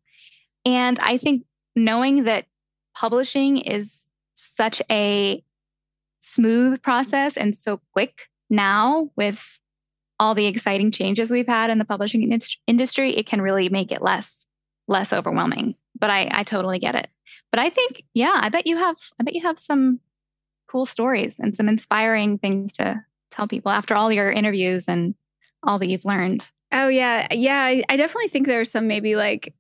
And 0.66 0.98
I 1.00 1.18
think 1.18 1.46
knowing 1.76 2.24
that 2.24 2.48
publishing 2.96 3.60
is 3.60 4.08
such 4.34 4.82
a 4.90 5.44
smooth 6.22 6.82
process 6.82 7.38
and 7.38 7.56
so 7.56 7.80
quick 7.94 8.30
now 8.50 9.12
with 9.16 9.60
all 10.20 10.36
the 10.36 10.48
exciting 10.48 10.92
changes 10.92 11.30
we've 11.30 11.48
had 11.48 11.70
in 11.70 11.78
the 11.78 11.86
publishing 11.86 12.32
in- 12.32 12.40
industry, 12.68 13.12
it 13.12 13.26
can 13.26 13.42
really 13.42 13.70
make 13.70 13.92
it 13.92 14.02
less 14.02 14.46
less 14.88 15.12
overwhelming. 15.12 15.76
But 16.00 16.10
I, 16.10 16.30
I 16.32 16.44
totally 16.44 16.80
get 16.80 16.96
it. 16.96 17.08
But 17.52 17.60
I 17.60 17.70
think, 17.70 18.04
yeah, 18.14 18.38
I 18.42 18.50
bet 18.50 18.68
you 18.68 18.78
have 18.78 18.98
I 19.20 19.24
bet 19.24 19.36
you 19.36 19.44
have 19.44 19.60
some 19.60 20.00
cool 20.68 20.86
stories 20.86 21.38
and 21.40 21.56
some 21.56 21.70
inspiring 21.70 22.38
things 22.38 22.74
to 22.74 23.04
tell 23.32 23.48
people 23.48 23.72
after 23.72 23.96
all 23.96 24.12
your 24.12 24.32
interviews 24.32 24.86
and 24.88 25.16
all 25.64 25.80
that 25.80 25.88
you've 25.88 26.06
learned. 26.06 26.50
Oh 26.72 26.88
yeah. 26.88 27.28
Yeah. 27.32 27.62
I, 27.62 27.84
I 27.88 27.96
definitely 27.96 28.28
think 28.28 28.48
there's 28.48 28.72
some 28.72 28.88
maybe 28.88 29.16
like 29.16 29.54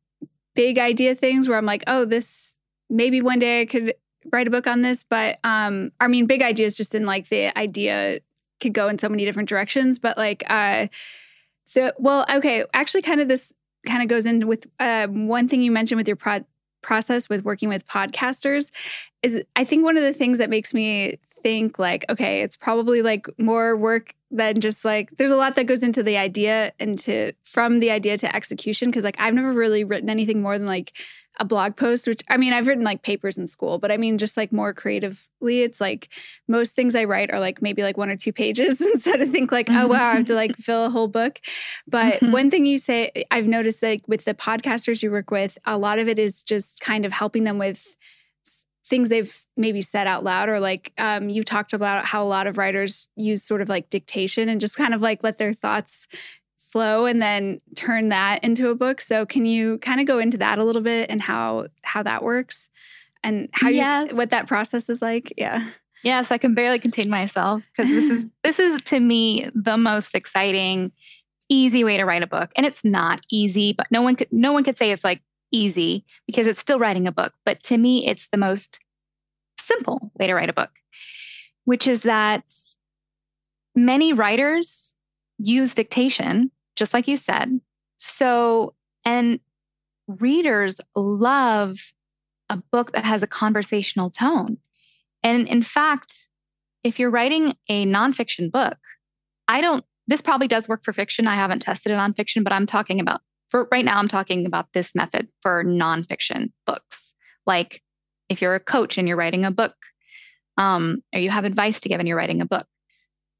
big 0.55 0.77
idea 0.77 1.15
things 1.15 1.47
where 1.47 1.57
I'm 1.57 1.65
like, 1.65 1.83
oh, 1.87 2.05
this 2.05 2.57
maybe 2.89 3.21
one 3.21 3.39
day 3.39 3.61
I 3.61 3.65
could 3.65 3.93
write 4.31 4.47
a 4.47 4.51
book 4.51 4.67
on 4.67 4.81
this. 4.81 5.03
But 5.03 5.39
um, 5.43 5.91
I 5.99 6.07
mean, 6.07 6.25
big 6.25 6.41
ideas 6.41 6.77
just 6.77 6.95
in 6.95 7.05
like 7.05 7.29
the 7.29 7.57
idea 7.57 8.19
could 8.59 8.73
go 8.73 8.87
in 8.87 8.97
so 8.97 9.09
many 9.09 9.25
different 9.25 9.49
directions. 9.49 9.99
But 9.99 10.17
like, 10.17 10.43
uh, 10.49 10.87
the 11.73 11.93
well, 11.97 12.25
okay, 12.29 12.65
actually, 12.73 13.01
kind 13.01 13.21
of 13.21 13.27
this 13.27 13.53
kind 13.85 14.01
of 14.01 14.07
goes 14.07 14.25
in 14.25 14.47
with 14.47 14.67
uh, 14.79 15.07
one 15.07 15.47
thing 15.47 15.61
you 15.61 15.71
mentioned 15.71 15.97
with 15.97 16.07
your 16.07 16.17
pro- 16.17 16.45
process 16.81 17.29
with 17.29 17.43
working 17.43 17.69
with 17.69 17.87
podcasters 17.87 18.71
is 19.23 19.43
I 19.55 19.63
think 19.63 19.83
one 19.83 19.97
of 19.97 20.03
the 20.03 20.13
things 20.13 20.37
that 20.37 20.49
makes 20.49 20.73
me 20.73 21.17
think 21.41 21.79
like, 21.79 22.05
okay, 22.09 22.41
it's 22.41 22.55
probably 22.55 23.01
like 23.01 23.27
more 23.37 23.75
work 23.75 24.13
than 24.31 24.59
just 24.59 24.83
like 24.83 25.15
there's 25.17 25.31
a 25.31 25.35
lot 25.35 25.55
that 25.55 25.65
goes 25.65 25.83
into 25.83 26.03
the 26.03 26.17
idea 26.17 26.73
and 26.79 26.97
to 26.99 27.31
from 27.43 27.79
the 27.79 27.91
idea 27.91 28.17
to 28.17 28.35
execution 28.35 28.89
because 28.89 29.03
like 29.03 29.15
I've 29.19 29.33
never 29.33 29.53
really 29.53 29.83
written 29.83 30.09
anything 30.09 30.41
more 30.41 30.57
than 30.57 30.67
like 30.67 30.93
a 31.39 31.45
blog 31.45 31.75
post, 31.75 32.07
which 32.07 32.21
I 32.29 32.37
mean, 32.37 32.53
I've 32.53 32.67
written 32.67 32.83
like 32.83 33.01
papers 33.01 33.37
in 33.37 33.47
school, 33.47 33.77
but 33.77 33.91
I 33.91 33.97
mean, 33.97 34.17
just 34.17 34.37
like 34.37 34.51
more 34.51 34.73
creatively, 34.73 35.63
it's 35.63 35.81
like 35.81 36.09
most 36.47 36.75
things 36.75 36.95
I 36.95 37.03
write 37.03 37.31
are 37.31 37.39
like 37.39 37.61
maybe 37.61 37.83
like 37.83 37.97
one 37.97 38.09
or 38.09 38.17
two 38.17 38.33
pages 38.33 38.81
instead 38.93 39.21
of 39.21 39.29
think 39.29 39.51
like, 39.51 39.67
oh, 39.69 39.87
wow, 39.87 40.11
I 40.11 40.15
have 40.15 40.25
to 40.25 40.35
like 40.35 40.55
fill 40.57 40.85
a 40.85 40.89
whole 40.89 41.07
book. 41.07 41.39
But 41.87 42.15
mm-hmm. 42.15 42.31
one 42.31 42.49
thing 42.49 42.65
you 42.65 42.77
say, 42.77 43.11
I've 43.31 43.47
noticed 43.47 43.83
like 43.83 44.07
with 44.07 44.25
the 44.25 44.33
podcasters 44.33 45.03
you 45.03 45.11
work 45.11 45.31
with, 45.31 45.57
a 45.65 45.77
lot 45.77 45.99
of 45.99 46.07
it 46.07 46.19
is 46.19 46.43
just 46.43 46.79
kind 46.79 47.05
of 47.05 47.11
helping 47.11 47.43
them 47.43 47.57
with 47.57 47.97
things 48.85 49.09
they've 49.09 49.45
maybe 49.57 49.81
said 49.81 50.05
out 50.05 50.23
loud 50.23 50.47
or 50.47 50.59
like 50.59 50.93
um, 50.99 51.27
you 51.27 51.43
talked 51.43 51.73
about 51.73 52.05
how 52.05 52.23
a 52.23 52.27
lot 52.27 52.45
of 52.45 52.57
writers 52.57 53.07
use 53.15 53.43
sort 53.43 53.61
of 53.61 53.67
like 53.67 53.89
dictation 53.89 54.47
and 54.47 54.61
just 54.61 54.77
kind 54.77 54.93
of 54.93 55.01
like 55.01 55.23
let 55.23 55.39
their 55.39 55.53
thoughts 55.53 56.07
flow 56.75 57.05
and 57.05 57.21
then 57.21 57.61
turn 57.75 58.09
that 58.09 58.43
into 58.43 58.67
a 58.67 58.75
book. 58.75 58.99
So 58.99 59.25
can 59.25 59.45
you 59.45 59.77
kind 59.77 60.01
of 60.01 60.07
go 60.07 60.19
into 60.19 60.37
that 60.39 60.59
a 60.59 60.63
little 60.65 60.81
bit 60.81 61.09
and 61.09 61.21
how 61.21 61.67
how 61.83 62.03
that 62.03 62.21
works 62.21 62.67
and 63.23 63.47
how 63.53 63.69
yes. 63.69 64.11
you 64.11 64.17
what 64.17 64.31
that 64.31 64.45
process 64.45 64.89
is 64.89 65.01
like? 65.01 65.33
Yeah. 65.37 65.65
Yes, 66.03 66.31
I 66.31 66.37
can 66.37 66.53
barely 66.53 66.79
contain 66.79 67.09
myself 67.09 67.65
because 67.71 67.89
this 67.89 68.03
is 68.11 68.29
this 68.43 68.59
is 68.59 68.81
to 68.81 68.99
me 68.99 69.49
the 69.55 69.77
most 69.77 70.15
exciting 70.15 70.91
easy 71.47 71.85
way 71.85 71.95
to 71.95 72.03
write 72.03 72.23
a 72.23 72.27
book. 72.27 72.51
And 72.57 72.65
it's 72.65 72.83
not 72.83 73.21
easy, 73.31 73.71
but 73.71 73.87
no 73.89 74.01
one 74.01 74.17
could 74.17 74.33
no 74.33 74.51
one 74.51 74.65
could 74.65 74.75
say 74.75 74.91
it's 74.91 75.05
like 75.05 75.21
easy 75.53 76.03
because 76.27 76.45
it's 76.45 76.59
still 76.59 76.77
writing 76.77 77.07
a 77.07 77.13
book, 77.13 77.31
but 77.45 77.63
to 77.63 77.77
me 77.77 78.05
it's 78.05 78.27
the 78.33 78.37
most 78.37 78.79
simple 79.61 80.11
way 80.19 80.27
to 80.27 80.33
write 80.33 80.49
a 80.49 80.53
book, 80.53 80.71
which 81.63 81.87
is 81.87 82.03
that 82.03 82.51
many 83.77 84.11
writers 84.11 84.93
use 85.37 85.73
dictation 85.73 86.51
just 86.75 86.93
like 86.93 87.07
you 87.07 87.17
said. 87.17 87.59
So, 87.97 88.75
and 89.05 89.39
readers 90.07 90.79
love 90.95 91.77
a 92.49 92.61
book 92.71 92.91
that 92.91 93.05
has 93.05 93.23
a 93.23 93.27
conversational 93.27 94.09
tone. 94.09 94.57
And 95.23 95.47
in 95.47 95.63
fact, 95.63 96.27
if 96.83 96.99
you're 96.99 97.09
writing 97.09 97.55
a 97.67 97.85
nonfiction 97.85 98.51
book, 98.51 98.77
I 99.47 99.61
don't, 99.61 99.83
this 100.07 100.21
probably 100.21 100.47
does 100.47 100.67
work 100.67 100.83
for 100.83 100.93
fiction. 100.93 101.27
I 101.27 101.35
haven't 101.35 101.61
tested 101.61 101.91
it 101.91 101.97
on 101.97 102.13
fiction, 102.13 102.43
but 102.43 102.53
I'm 102.53 102.67
talking 102.67 102.99
about, 102.99 103.21
for 103.49 103.67
right 103.71 103.83
now, 103.83 103.97
I'm 103.97 104.07
talking 104.07 104.45
about 104.45 104.73
this 104.73 104.93
method 104.93 105.27
for 105.41 105.63
nonfiction 105.63 106.51
books. 106.67 107.13
Like 107.47 107.81
if 108.29 108.41
you're 108.41 108.55
a 108.55 108.59
coach 108.59 108.97
and 108.97 109.07
you're 109.07 109.17
writing 109.17 109.45
a 109.45 109.51
book, 109.51 109.75
um, 110.57 111.03
or 111.13 111.19
you 111.19 111.31
have 111.31 111.45
advice 111.45 111.79
to 111.81 111.89
give 111.89 111.99
and 111.99 112.07
you're 112.07 112.17
writing 112.17 112.41
a 112.41 112.45
book. 112.45 112.67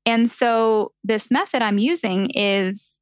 And 0.05 0.29
so 0.29 0.93
this 1.03 1.31
method 1.31 1.61
I'm 1.61 1.77
using 1.77 2.29
is 2.31 2.94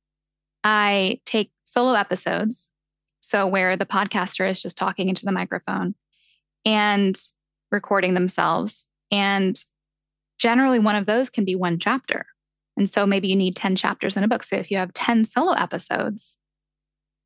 I 0.63 1.19
take 1.25 1.51
solo 1.63 1.93
episodes 1.93 2.69
So, 3.21 3.47
where 3.47 3.77
the 3.77 3.85
podcaster 3.85 4.49
is 4.49 4.61
just 4.61 4.77
talking 4.77 5.09
into 5.09 5.25
the 5.25 5.31
microphone 5.31 5.95
and 6.65 7.19
recording 7.71 8.13
themselves. 8.13 8.87
And 9.11 9.57
generally, 10.37 10.79
one 10.79 10.95
of 10.95 11.05
those 11.05 11.29
can 11.29 11.45
be 11.45 11.55
one 11.55 11.79
chapter. 11.79 12.25
And 12.77 12.89
so, 12.89 13.05
maybe 13.05 13.27
you 13.29 13.35
need 13.35 13.55
10 13.55 13.75
chapters 13.75 14.17
in 14.17 14.23
a 14.23 14.27
book. 14.27 14.43
So, 14.43 14.57
if 14.57 14.69
you 14.71 14.77
have 14.77 14.93
10 14.93 15.25
solo 15.25 15.53
episodes, 15.53 16.37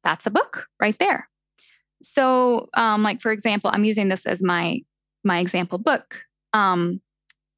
that's 0.04 0.26
a 0.26 0.32
book 0.32 0.68
right 0.80 0.98
there. 1.00 1.30
So, 2.04 2.68
um, 2.76 3.04
like 3.04 3.22
for 3.22 3.32
example, 3.32 3.72
I'm 3.74 3.86
using 3.86 4.10
this 4.10 4.26
as 4.26 4.44
my 4.44 4.82
my 5.24 5.40
example 5.40 5.78
book. 5.78 6.22
Um, 6.54 7.02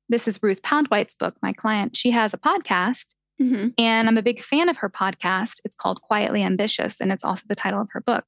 this 0.08 0.28
is 0.28 0.42
Ruth 0.42 0.62
Poundwhite's 0.63 1.15
book. 1.15 1.36
My 1.42 1.54
client, 1.54 1.96
she 1.96 2.12
has 2.12 2.34
a 2.34 2.38
podcast, 2.38 3.13
mm-hmm. 3.41 3.69
and 3.78 4.08
I'm 4.08 4.17
a 4.17 4.23
big 4.23 4.41
fan 4.41 4.69
of 4.69 4.78
her 4.78 4.89
podcast. 4.89 5.60
It's 5.63 5.75
called 5.75 6.02
Quietly 6.02 6.43
Ambitious, 6.43 6.99
and 6.99 7.12
it's 7.12 7.23
also 7.23 7.43
the 7.47 7.56
title 7.56 7.82
of 7.82 7.89
her 7.91 8.02
book. 8.02 8.25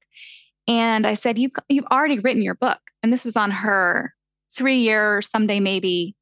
And 0.68 1.06
I 1.08 1.16
said, 1.16 1.38
you, 1.38 1.50
You've 1.70 1.86
already 1.92 2.20
written 2.20 2.42
your 2.42 2.56
book. 2.56 2.80
And 3.04 3.12
this 3.12 3.26
was 3.26 3.36
on 3.36 3.52
her 3.52 4.14
three 4.56 4.80
year, 4.80 5.22
someday 5.22 5.60
maybe. 5.60 6.16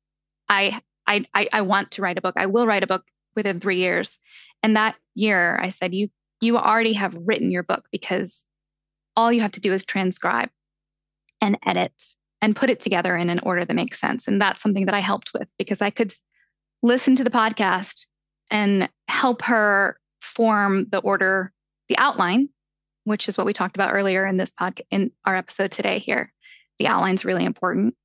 I, 0.47 0.81
I, 1.05 1.25
I, 1.33 1.49
I 1.53 1.61
want 1.61 1.91
to 1.91 2.01
write 2.01 2.17
a 2.17 2.21
book. 2.21 2.35
I 2.37 2.45
will 2.45 2.65
write 2.65 2.83
a 2.83 2.87
book 2.87 3.03
within 3.35 3.59
three 3.59 3.77
years. 3.77 4.19
And 4.63 4.75
that 4.75 4.95
year, 5.15 5.59
I 5.61 5.69
said, 5.69 5.93
You, 5.93 6.09
you 6.41 6.57
already 6.57 6.93
have 6.93 7.15
written 7.25 7.51
your 7.51 7.63
book 7.63 7.85
because 7.91 8.43
all 9.15 9.31
you 9.31 9.41
have 9.41 9.51
to 9.51 9.59
do 9.59 9.73
is 9.73 9.83
transcribe 9.83 10.49
and 11.41 11.57
edit 11.65 11.93
and 12.41 12.55
put 12.55 12.69
it 12.69 12.79
together 12.79 13.15
in 13.15 13.29
an 13.29 13.39
order 13.43 13.65
that 13.65 13.73
makes 13.73 13.99
sense. 13.99 14.27
And 14.27 14.41
that's 14.41 14.61
something 14.61 14.85
that 14.85 14.95
I 14.95 14.99
helped 14.99 15.31
with 15.33 15.47
because 15.57 15.81
I 15.81 15.89
could 15.89 16.13
listen 16.81 17.15
to 17.17 17.23
the 17.23 17.29
podcast 17.29 18.05
and 18.49 18.89
help 19.07 19.43
her 19.43 19.99
form 20.21 20.87
the 20.91 20.99
order, 20.99 21.51
the 21.87 21.97
outline, 21.97 22.49
which 23.03 23.27
is 23.27 23.37
what 23.37 23.47
we 23.47 23.53
talked 23.53 23.75
about 23.75 23.93
earlier 23.93 24.25
in 24.25 24.37
this 24.37 24.51
podcast, 24.59 24.81
in 24.91 25.11
our 25.25 25.35
episode 25.35 25.71
today 25.71 25.99
here. 25.99 26.31
The 26.77 26.87
outline's 26.87 27.25
really 27.25 27.45
important. 27.45 27.95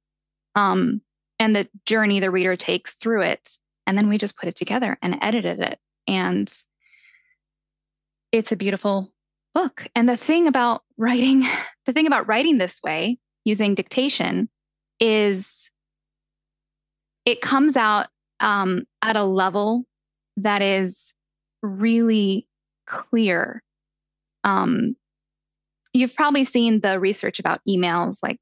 Um, 0.55 1.03
and 1.39 1.55
the 1.55 1.69
journey 1.87 2.21
the 2.21 2.31
reader 2.31 2.57
takes 2.57 2.95
through 2.95 3.23
it. 3.23 3.51
And 3.87 3.99
then 3.99 4.09
we 4.09 4.19
just 4.19 4.37
put 4.37 4.49
it 4.49 4.57
together 4.57 4.97
and 5.03 5.19
edited 5.21 5.61
it. 5.61 5.79
And 6.07 6.53
it's 8.33 8.53
a 8.53 8.57
beautiful 8.57 9.11
book. 9.55 9.87
And 9.95 10.09
the 10.09 10.17
thing 10.17 10.49
about 10.49 10.83
writing, 10.97 11.45
the 11.87 11.93
thing 11.93 12.07
about 12.07 12.27
writing 12.29 12.59
this 12.59 12.81
way 12.83 13.19
using 13.45 13.75
dictation 13.75 14.49
is 15.01 15.71
it 17.25 17.41
comes 17.41 17.77
out 17.77 18.09
um, 18.41 18.85
at 19.03 19.17
a 19.17 19.25
level 19.25 19.85
that 20.37 20.63
is 20.63 21.13
really 21.63 22.47
clear. 22.87 23.63
Um, 24.43 24.97
you've 25.93 26.15
probably 26.15 26.45
seen 26.45 26.81
the 26.81 26.99
research 27.01 27.39
about 27.39 27.61
emails, 27.69 28.19
like 28.23 28.39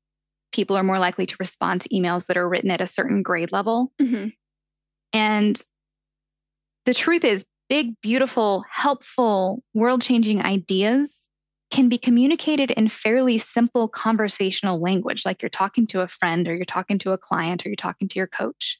people 0.52 0.76
are 0.76 0.83
more 0.83 0.98
likely 0.98 1.26
to 1.26 1.37
respond 1.38 1.81
to 1.83 1.88
emails 1.90 2.26
that 2.26 2.37
are 2.37 2.48
written 2.48 2.70
at 2.70 2.81
a 2.81 2.87
certain 2.87 3.22
grade 3.22 3.52
level. 3.52 3.92
Mm-hmm. 4.00 4.28
And 5.12 5.62
the 6.85 6.94
truth 6.94 7.24
is, 7.24 7.44
big, 7.68 7.94
beautiful, 8.02 8.64
helpful, 8.70 9.62
world 9.72 10.02
changing 10.02 10.42
ideas 10.42 11.28
can 11.70 11.88
be 11.88 11.96
communicated 11.96 12.70
in 12.72 12.87
fairly 12.87 13.38
simple 13.38 13.88
conversational 13.88 14.81
language, 14.81 15.24
like 15.24 15.40
you're 15.40 15.48
talking 15.48 15.87
to 15.87 16.02
a 16.02 16.09
friend 16.09 16.46
or 16.46 16.55
you're 16.55 16.66
talking 16.66 16.98
to 16.98 17.12
a 17.12 17.18
client 17.18 17.64
or 17.64 17.70
you're 17.70 17.76
talking 17.76 18.09
to 18.09 18.18
your 18.18 18.26
coach. 18.26 18.78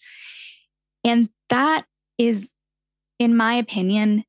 And 1.03 1.31
that 1.49 1.87
is, 2.19 2.53
in 3.23 3.37
my 3.37 3.55
opinion, 3.55 4.25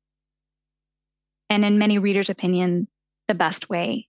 and 1.50 1.64
in 1.64 1.78
many 1.78 1.98
readers' 1.98 2.30
opinion, 2.30 2.88
the 3.28 3.34
best 3.34 3.68
way 3.68 4.08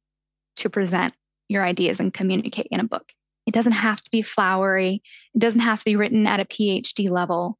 to 0.57 0.69
present 0.69 1.13
your 1.47 1.63
ideas 1.63 1.99
and 1.99 2.13
communicate 2.13 2.67
in 2.71 2.79
a 2.79 2.87
book. 2.87 3.11
It 3.45 3.53
doesn't 3.53 3.73
have 3.73 4.01
to 4.01 4.11
be 4.11 4.21
flowery, 4.21 5.01
it 5.33 5.39
doesn't 5.39 5.61
have 5.61 5.79
to 5.79 5.85
be 5.85 5.95
written 5.95 6.25
at 6.27 6.39
a 6.39 6.45
PhD 6.45 7.09
level. 7.09 7.57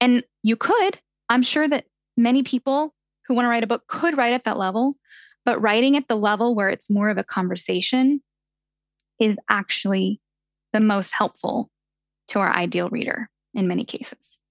And 0.00 0.24
you 0.42 0.56
could, 0.56 0.98
I'm 1.28 1.42
sure 1.42 1.68
that 1.68 1.86
many 2.16 2.42
people 2.42 2.94
who 3.26 3.34
want 3.34 3.46
to 3.46 3.50
write 3.50 3.64
a 3.64 3.68
book 3.68 3.86
could 3.86 4.16
write 4.16 4.32
at 4.32 4.44
that 4.44 4.58
level, 4.58 4.96
but 5.44 5.60
writing 5.60 5.96
at 5.96 6.08
the 6.08 6.16
level 6.16 6.54
where 6.54 6.70
it's 6.70 6.90
more 6.90 7.08
of 7.08 7.18
a 7.18 7.24
conversation 7.24 8.22
is 9.20 9.38
actually 9.48 10.20
the 10.72 10.80
most 10.80 11.12
helpful 11.12 11.70
to 12.28 12.40
our 12.40 12.50
ideal 12.50 12.88
reader 12.88 13.30
in 13.54 13.68
many 13.68 13.84
cases. 13.84 14.41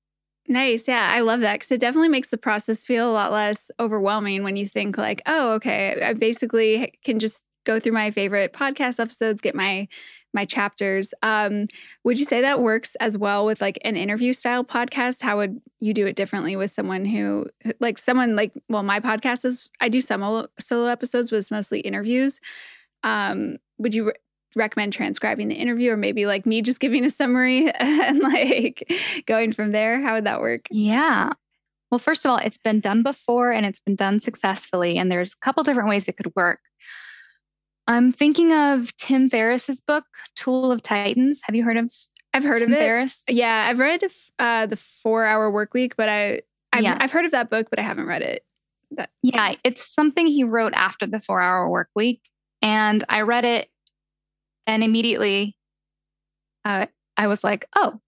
Nice. 0.51 0.85
Yeah, 0.87 1.07
I 1.09 1.21
love 1.21 1.39
that 1.41 1.53
because 1.53 1.71
it 1.71 1.79
definitely 1.79 2.09
makes 2.09 2.27
the 2.29 2.37
process 2.37 2.83
feel 2.83 3.09
a 3.09 3.13
lot 3.13 3.31
less 3.31 3.71
overwhelming 3.79 4.43
when 4.43 4.57
you 4.57 4.67
think, 4.67 4.97
like, 4.97 5.21
oh, 5.25 5.53
okay, 5.53 6.03
I 6.03 6.13
basically 6.13 6.93
can 7.05 7.19
just 7.19 7.45
go 7.63 7.79
through 7.79 7.93
my 7.93 8.11
favorite 8.11 8.51
podcast 8.51 8.99
episodes, 8.99 9.39
get 9.41 9.55
my 9.55 9.87
my 10.33 10.45
chapters. 10.45 11.13
Um, 11.23 11.67
would 12.05 12.19
you 12.19 12.25
say 12.25 12.41
that 12.41 12.61
works 12.61 12.95
as 13.01 13.17
well 13.17 13.45
with 13.45 13.61
like 13.61 13.79
an 13.83 13.97
interview 13.97 14.33
style 14.33 14.63
podcast? 14.63 15.21
How 15.21 15.37
would 15.37 15.59
you 15.81 15.93
do 15.93 16.05
it 16.05 16.15
differently 16.17 16.55
with 16.57 16.71
someone 16.71 17.05
who, 17.05 17.47
like, 17.81 17.97
someone 17.97 18.35
like, 18.37 18.53
well, 18.69 18.83
my 18.83 18.99
podcast 19.01 19.45
is, 19.45 19.69
I 19.81 19.89
do 19.89 20.01
some 20.01 20.47
solo 20.59 20.87
episodes, 20.87 21.29
but 21.29 21.37
it's 21.37 21.51
mostly 21.51 21.79
interviews. 21.81 22.39
Um, 23.03 23.57
would 23.79 23.95
you 23.95 24.13
recommend 24.55 24.93
transcribing 24.93 25.47
the 25.47 25.55
interview 25.55 25.91
or 25.91 25.97
maybe 25.97 26.25
like 26.25 26.45
me 26.45 26.61
just 26.61 26.79
giving 26.79 27.05
a 27.05 27.09
summary 27.09 27.69
and 27.79 28.19
like 28.19 28.91
going 29.25 29.51
from 29.53 29.71
there? 29.71 30.01
How 30.01 30.15
would 30.15 30.25
that 30.25 30.41
work? 30.41 30.67
Yeah. 30.71 31.31
Well, 31.89 31.99
first 31.99 32.23
of 32.23 32.31
all, 32.31 32.37
it's 32.37 32.57
been 32.57 32.79
done 32.79 33.03
before 33.03 33.51
and 33.51 33.65
it's 33.65 33.79
been 33.79 33.95
done 33.95 34.19
successfully. 34.19 34.97
And 34.97 35.11
there's 35.11 35.33
a 35.33 35.43
couple 35.43 35.63
different 35.63 35.89
ways 35.89 36.07
it 36.07 36.17
could 36.17 36.31
work. 36.35 36.59
I'm 37.87 38.11
thinking 38.11 38.53
of 38.53 38.95
Tim 38.95 39.29
Ferriss's 39.29 39.81
book, 39.81 40.05
Tool 40.35 40.71
of 40.71 40.81
Titans. 40.81 41.41
Have 41.43 41.55
you 41.55 41.63
heard 41.63 41.77
of? 41.77 41.91
I've 42.33 42.43
heard 42.43 42.59
Tim 42.59 42.71
of 42.71 42.77
it. 42.77 42.81
Ferriss? 42.81 43.23
Yeah, 43.27 43.67
I've 43.69 43.79
read 43.79 44.03
uh, 44.39 44.67
the 44.67 44.77
Four 44.77 45.25
Hour 45.25 45.51
Work 45.51 45.73
Week, 45.73 45.95
but 45.97 46.07
I 46.07 46.41
I've, 46.71 46.83
yes. 46.83 46.97
I've 47.01 47.11
heard 47.11 47.25
of 47.25 47.31
that 47.31 47.49
book, 47.49 47.67
but 47.69 47.79
I 47.79 47.81
haven't 47.81 48.07
read 48.07 48.21
it. 48.21 48.45
That, 48.91 49.09
yeah, 49.23 49.55
it's 49.63 49.85
something 49.85 50.27
he 50.27 50.43
wrote 50.43 50.73
after 50.73 51.05
the 51.05 51.19
Four 51.19 51.41
Hour 51.41 51.69
Work 51.69 51.89
Week, 51.95 52.21
and 52.61 53.03
I 53.09 53.21
read 53.21 53.45
it, 53.45 53.69
and 54.67 54.83
immediately, 54.83 55.55
uh, 56.65 56.87
I 57.17 57.27
was 57.27 57.43
like, 57.43 57.65
oh. 57.75 57.99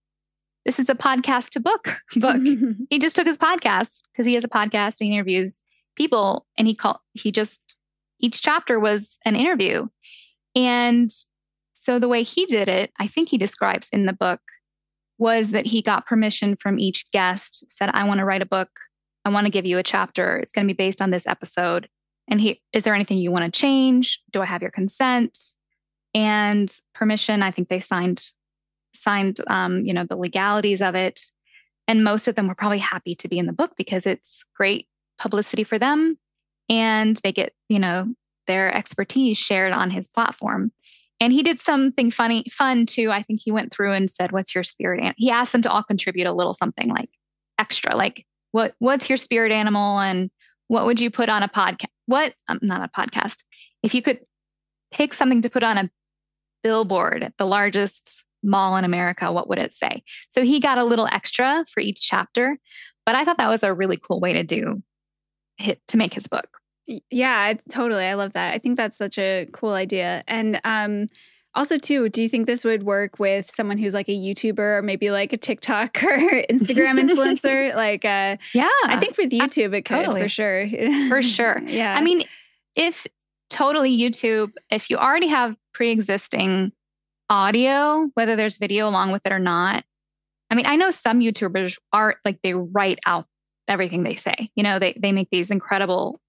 This 0.64 0.78
is 0.78 0.88
a 0.88 0.94
podcast 0.94 1.50
to 1.50 1.60
book 1.60 1.94
book. 2.16 2.40
he 2.88 2.98
just 2.98 3.14
took 3.14 3.26
his 3.26 3.36
podcast 3.36 4.00
because 4.10 4.24
he 4.24 4.32
has 4.32 4.44
a 4.44 4.48
podcast. 4.48 4.96
And 4.98 5.08
he 5.08 5.14
interviews 5.14 5.58
people, 5.94 6.46
and 6.56 6.66
he 6.66 6.74
called. 6.74 7.00
He 7.12 7.30
just 7.30 7.76
each 8.18 8.40
chapter 8.40 8.80
was 8.80 9.18
an 9.26 9.36
interview. 9.36 9.88
And 10.54 11.12
so 11.74 11.98
the 11.98 12.08
way 12.08 12.22
he 12.22 12.46
did 12.46 12.68
it, 12.68 12.92
I 12.98 13.06
think 13.06 13.28
he 13.28 13.36
describes 13.36 13.90
in 13.90 14.06
the 14.06 14.14
book, 14.14 14.40
was 15.18 15.50
that 15.50 15.66
he 15.66 15.82
got 15.82 16.06
permission 16.06 16.56
from 16.56 16.78
each 16.78 17.10
guest, 17.12 17.64
said, 17.70 17.90
I 17.92 18.04
want 18.04 18.18
to 18.18 18.24
write 18.24 18.42
a 18.42 18.46
book. 18.46 18.70
I 19.24 19.30
want 19.30 19.46
to 19.46 19.50
give 19.50 19.66
you 19.66 19.78
a 19.78 19.82
chapter. 19.82 20.38
It's 20.38 20.52
going 20.52 20.66
to 20.66 20.72
be 20.72 20.76
based 20.76 21.00
on 21.00 21.10
this 21.10 21.26
episode. 21.26 21.88
And 22.28 22.40
he, 22.40 22.62
is 22.72 22.84
there 22.84 22.94
anything 22.94 23.18
you 23.18 23.30
want 23.30 23.52
to 23.52 23.60
change? 23.60 24.20
Do 24.32 24.40
I 24.40 24.46
have 24.46 24.62
your 24.62 24.70
consent? 24.70 25.38
And 26.14 26.72
permission, 26.94 27.42
I 27.42 27.50
think 27.50 27.68
they 27.68 27.80
signed 27.80 28.22
signed 28.94 29.40
um, 29.48 29.84
you 29.84 29.92
know, 29.92 30.04
the 30.04 30.16
legalities 30.16 30.80
of 30.80 30.94
it. 30.94 31.20
And 31.88 32.04
most 32.04 32.28
of 32.28 32.34
them 32.34 32.48
were 32.48 32.54
probably 32.54 32.78
happy 32.78 33.14
to 33.16 33.28
be 33.28 33.38
in 33.38 33.46
the 33.46 33.52
book 33.52 33.72
because 33.76 34.06
it's 34.06 34.44
great 34.56 34.88
publicity 35.18 35.64
for 35.64 35.78
them 35.78 36.16
and 36.68 37.18
they 37.22 37.32
get, 37.32 37.52
you 37.68 37.78
know, 37.78 38.14
their 38.46 38.74
expertise 38.74 39.36
shared 39.36 39.72
on 39.72 39.90
his 39.90 40.06
platform. 40.06 40.72
And 41.20 41.32
he 41.32 41.42
did 41.42 41.60
something 41.60 42.10
funny, 42.10 42.44
fun 42.50 42.86
too. 42.86 43.10
I 43.10 43.22
think 43.22 43.40
he 43.42 43.52
went 43.52 43.72
through 43.72 43.92
and 43.92 44.10
said, 44.10 44.32
"What's 44.32 44.54
your 44.54 44.64
spirit?" 44.64 45.14
He 45.16 45.30
asked 45.30 45.52
them 45.52 45.62
to 45.62 45.70
all 45.70 45.82
contribute 45.82 46.26
a 46.26 46.32
little 46.32 46.54
something 46.54 46.88
like 46.88 47.10
extra, 47.58 47.96
like 47.96 48.26
what 48.52 48.74
What's 48.78 49.08
your 49.08 49.16
spirit 49.16 49.52
animal, 49.52 49.98
and 50.00 50.30
what 50.68 50.86
would 50.86 51.00
you 51.00 51.10
put 51.10 51.28
on 51.28 51.42
a 51.42 51.48
podcast? 51.48 51.86
What 52.06 52.34
um, 52.48 52.58
not 52.62 52.82
a 52.82 52.88
podcast? 52.88 53.44
If 53.82 53.94
you 53.94 54.02
could 54.02 54.20
pick 54.92 55.14
something 55.14 55.42
to 55.42 55.50
put 55.50 55.62
on 55.62 55.78
a 55.78 55.90
billboard 56.64 57.22
at 57.22 57.36
the 57.38 57.46
largest 57.46 58.24
mall 58.42 58.76
in 58.76 58.84
America, 58.84 59.32
what 59.32 59.48
would 59.48 59.58
it 59.58 59.72
say? 59.72 60.02
So 60.28 60.42
he 60.42 60.58
got 60.58 60.78
a 60.78 60.84
little 60.84 61.06
extra 61.06 61.64
for 61.72 61.80
each 61.80 62.00
chapter, 62.00 62.58
but 63.06 63.14
I 63.14 63.24
thought 63.24 63.38
that 63.38 63.48
was 63.48 63.62
a 63.62 63.72
really 63.72 63.96
cool 63.96 64.20
way 64.20 64.32
to 64.32 64.42
do 64.42 64.82
hit 65.58 65.80
to 65.88 65.96
make 65.96 66.12
his 66.14 66.26
book. 66.26 66.58
Yeah, 67.10 67.54
totally. 67.70 68.04
I 68.04 68.14
love 68.14 68.32
that. 68.32 68.52
I 68.52 68.58
think 68.58 68.76
that's 68.76 68.98
such 68.98 69.16
a 69.18 69.46
cool 69.52 69.72
idea. 69.72 70.24
And 70.26 70.60
um 70.64 71.08
also 71.54 71.78
too, 71.78 72.08
do 72.08 72.20
you 72.20 72.28
think 72.28 72.46
this 72.46 72.64
would 72.64 72.82
work 72.82 73.20
with 73.20 73.48
someone 73.48 73.78
who's 73.78 73.94
like 73.94 74.08
a 74.08 74.12
YouTuber 74.12 74.58
or 74.78 74.82
maybe 74.82 75.10
like 75.10 75.32
a 75.32 75.36
TikTok 75.36 76.02
or 76.02 76.18
Instagram 76.50 77.00
influencer? 77.00 77.74
like 77.86 78.04
uh 78.04 78.36
Yeah. 78.52 78.68
I 78.86 78.98
think 78.98 79.16
with 79.16 79.30
YouTube 79.30 79.74
it 79.74 79.82
could 79.82 80.04
totally. 80.04 80.22
for 80.22 80.28
sure. 80.28 80.68
for 81.08 81.22
sure. 81.22 81.62
Yeah. 81.66 81.94
I 81.96 82.02
mean, 82.02 82.22
if 82.74 83.06
totally 83.50 83.96
YouTube, 83.96 84.52
if 84.70 84.90
you 84.90 84.96
already 84.96 85.28
have 85.28 85.56
pre-existing 85.72 86.72
audio, 87.30 88.08
whether 88.14 88.36
there's 88.36 88.58
video 88.58 88.88
along 88.88 89.12
with 89.12 89.22
it 89.24 89.32
or 89.32 89.38
not. 89.38 89.84
I 90.50 90.54
mean, 90.54 90.66
I 90.66 90.76
know 90.76 90.90
some 90.90 91.20
YouTubers 91.20 91.78
are 91.92 92.16
like 92.24 92.38
they 92.42 92.54
write 92.54 93.00
out 93.06 93.26
everything 93.66 94.02
they 94.02 94.14
say. 94.14 94.50
You 94.54 94.62
know, 94.62 94.78
they 94.78 94.96
they 95.00 95.12
make 95.12 95.28
these 95.30 95.50
incredible 95.50 96.20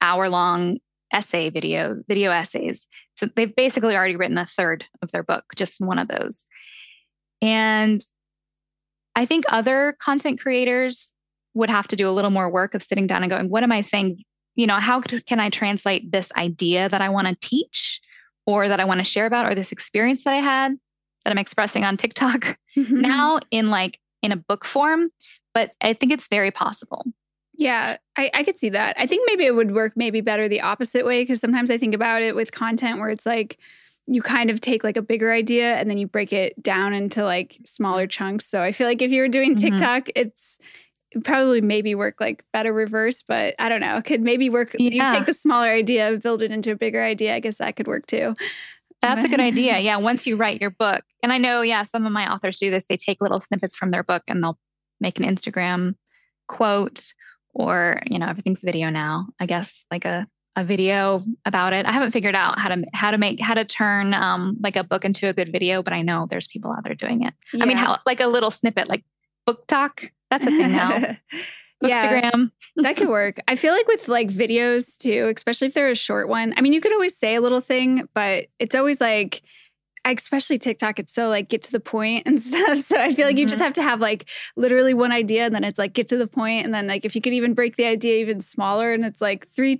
hour 0.00 0.28
long 0.28 0.78
essay 1.12 1.50
video, 1.50 2.02
video 2.08 2.30
essays. 2.30 2.86
So 3.16 3.26
they've 3.36 3.54
basically 3.54 3.94
already 3.94 4.16
written 4.16 4.38
a 4.38 4.46
third 4.46 4.86
of 5.02 5.12
their 5.12 5.22
book, 5.22 5.44
just 5.56 5.80
one 5.80 5.98
of 5.98 6.08
those. 6.08 6.44
And 7.40 8.04
I 9.14 9.26
think 9.26 9.44
other 9.48 9.96
content 10.00 10.40
creators 10.40 11.12
would 11.54 11.70
have 11.70 11.86
to 11.88 11.96
do 11.96 12.08
a 12.08 12.12
little 12.12 12.30
more 12.30 12.50
work 12.50 12.74
of 12.74 12.82
sitting 12.82 13.06
down 13.06 13.22
and 13.22 13.30
going, 13.30 13.50
what 13.50 13.62
am 13.62 13.72
I 13.72 13.82
saying? 13.82 14.22
You 14.54 14.66
know, 14.66 14.80
how 14.80 15.00
can 15.00 15.40
I 15.40 15.50
translate 15.50 16.12
this 16.12 16.30
idea 16.36 16.88
that 16.88 17.00
I 17.00 17.08
want 17.08 17.28
to 17.28 17.36
teach 17.40 18.00
or 18.46 18.68
that 18.68 18.80
I 18.80 18.84
want 18.84 18.98
to 18.98 19.04
share 19.04 19.26
about 19.26 19.46
or 19.46 19.54
this 19.54 19.72
experience 19.72 20.24
that 20.24 20.34
I 20.34 20.38
had 20.38 20.76
that 21.24 21.30
I'm 21.30 21.38
expressing 21.38 21.84
on 21.84 21.96
TikTok 21.96 22.58
mm-hmm. 22.76 23.00
now 23.00 23.38
in 23.50 23.70
like 23.70 23.98
in 24.22 24.32
a 24.32 24.36
book 24.36 24.64
form? 24.64 25.10
But 25.54 25.72
I 25.80 25.92
think 25.92 26.12
it's 26.12 26.28
very 26.28 26.50
possible. 26.50 27.04
Yeah, 27.54 27.98
I, 28.16 28.30
I 28.32 28.42
could 28.44 28.56
see 28.56 28.70
that. 28.70 28.96
I 28.98 29.06
think 29.06 29.24
maybe 29.26 29.44
it 29.44 29.54
would 29.54 29.74
work 29.74 29.92
maybe 29.94 30.20
better 30.20 30.48
the 30.48 30.62
opposite 30.62 31.04
way 31.04 31.22
because 31.22 31.40
sometimes 31.40 31.70
I 31.70 31.78
think 31.78 31.94
about 31.94 32.22
it 32.22 32.34
with 32.34 32.50
content 32.50 32.98
where 32.98 33.10
it's 33.10 33.26
like 33.26 33.58
you 34.06 34.22
kind 34.22 34.50
of 34.50 34.60
take 34.60 34.82
like 34.82 34.96
a 34.96 35.02
bigger 35.02 35.32
idea 35.32 35.74
and 35.76 35.88
then 35.88 35.98
you 35.98 36.06
break 36.06 36.32
it 36.32 36.60
down 36.60 36.92
into 36.92 37.24
like 37.24 37.58
smaller 37.64 38.06
chunks. 38.06 38.46
So 38.46 38.62
I 38.62 38.72
feel 38.72 38.86
like 38.86 39.02
if 39.02 39.10
you 39.10 39.20
were 39.20 39.28
doing 39.28 39.54
mm-hmm. 39.54 39.76
TikTok, 39.76 40.04
mm-hmm. 40.04 40.26
it's 40.26 40.58
probably 41.24 41.60
maybe 41.60 41.94
work 41.94 42.20
like 42.20 42.44
better 42.52 42.72
reverse, 42.72 43.22
but 43.22 43.54
I 43.58 43.68
don't 43.68 43.80
know. 43.80 43.98
It 43.98 44.04
could 44.04 44.20
maybe 44.20 44.50
work. 44.50 44.74
Yeah. 44.78 45.12
You 45.12 45.18
take 45.18 45.26
the 45.26 45.34
smaller 45.34 45.68
idea, 45.68 46.18
build 46.22 46.42
it 46.42 46.50
into 46.50 46.72
a 46.72 46.76
bigger 46.76 47.02
idea. 47.02 47.34
I 47.34 47.40
guess 47.40 47.58
that 47.58 47.76
could 47.76 47.86
work 47.86 48.06
too. 48.06 48.34
That's 49.00 49.24
a 49.24 49.28
good 49.28 49.40
idea. 49.40 49.78
Yeah. 49.78 49.96
Once 49.96 50.26
you 50.26 50.36
write 50.36 50.60
your 50.60 50.70
book, 50.70 51.02
and 51.22 51.32
I 51.32 51.38
know, 51.38 51.62
yeah, 51.62 51.82
some 51.82 52.06
of 52.06 52.12
my 52.12 52.32
authors 52.32 52.58
do 52.58 52.70
this. 52.70 52.86
They 52.86 52.96
take 52.96 53.20
little 53.20 53.40
snippets 53.40 53.74
from 53.74 53.90
their 53.90 54.04
book 54.04 54.22
and 54.28 54.42
they'll 54.42 54.58
make 55.00 55.18
an 55.18 55.24
Instagram 55.24 55.94
quote 56.46 57.12
or, 57.52 58.00
you 58.06 58.18
know, 58.18 58.26
everything's 58.28 58.62
video 58.62 58.90
now, 58.90 59.26
I 59.40 59.46
guess, 59.46 59.84
like 59.90 60.04
a 60.04 60.28
a 60.54 60.64
video 60.64 61.24
about 61.46 61.72
it. 61.72 61.86
I 61.86 61.92
haven't 61.92 62.12
figured 62.12 62.34
out 62.34 62.58
how 62.58 62.68
to 62.68 62.84
how 62.92 63.10
to 63.10 63.18
make 63.18 63.40
how 63.40 63.54
to 63.54 63.64
turn 63.64 64.12
um 64.14 64.58
like 64.62 64.76
a 64.76 64.84
book 64.84 65.04
into 65.04 65.28
a 65.28 65.32
good 65.32 65.50
video, 65.50 65.82
but 65.82 65.92
I 65.92 66.02
know 66.02 66.26
there's 66.28 66.46
people 66.46 66.72
out 66.72 66.84
there 66.84 66.94
doing 66.94 67.22
it. 67.22 67.34
Yeah. 67.52 67.64
I 67.64 67.66
mean, 67.66 67.76
how 67.76 67.98
like 68.06 68.20
a 68.20 68.26
little 68.26 68.50
snippet, 68.50 68.88
like 68.88 69.04
BookTok. 69.48 70.10
That's 70.32 70.46
a 70.46 70.50
thing 70.50 70.72
now. 70.72 70.98
Instagram. 71.84 72.32
Yeah, 72.32 72.46
that 72.76 72.96
could 72.96 73.08
work. 73.08 73.38
I 73.48 73.56
feel 73.56 73.74
like 73.74 73.86
with 73.86 74.08
like 74.08 74.28
videos 74.28 74.96
too, 74.96 75.30
especially 75.36 75.66
if 75.66 75.74
they're 75.74 75.90
a 75.90 75.94
short 75.94 76.28
one. 76.28 76.54
I 76.56 76.62
mean, 76.62 76.72
you 76.72 76.80
could 76.80 76.92
always 76.92 77.16
say 77.16 77.34
a 77.34 77.40
little 77.40 77.60
thing, 77.60 78.08
but 78.14 78.46
it's 78.58 78.74
always 78.74 79.00
like 79.00 79.42
especially 80.04 80.58
TikTok, 80.58 80.98
it's 80.98 81.12
so 81.12 81.28
like 81.28 81.48
get 81.48 81.62
to 81.62 81.70
the 81.70 81.80
point 81.80 82.26
and 82.26 82.40
stuff. 82.40 82.78
So 82.78 82.96
I 82.96 83.12
feel 83.12 83.26
like 83.26 83.34
mm-hmm. 83.34 83.40
you 83.40 83.46
just 83.46 83.56
mm-hmm. 83.56 83.64
have 83.64 83.72
to 83.74 83.82
have 83.82 84.00
like 84.00 84.26
literally 84.56 84.94
one 84.94 85.12
idea 85.12 85.44
and 85.44 85.54
then 85.54 85.64
it's 85.64 85.78
like 85.78 85.92
get 85.92 86.08
to 86.08 86.16
the 86.16 86.26
point 86.26 86.64
and 86.64 86.72
then 86.72 86.86
like 86.86 87.04
if 87.04 87.14
you 87.14 87.20
could 87.20 87.34
even 87.34 87.52
break 87.52 87.76
the 87.76 87.84
idea 87.84 88.20
even 88.20 88.40
smaller 88.40 88.92
and 88.92 89.04
it's 89.04 89.20
like 89.20 89.48
three 89.48 89.78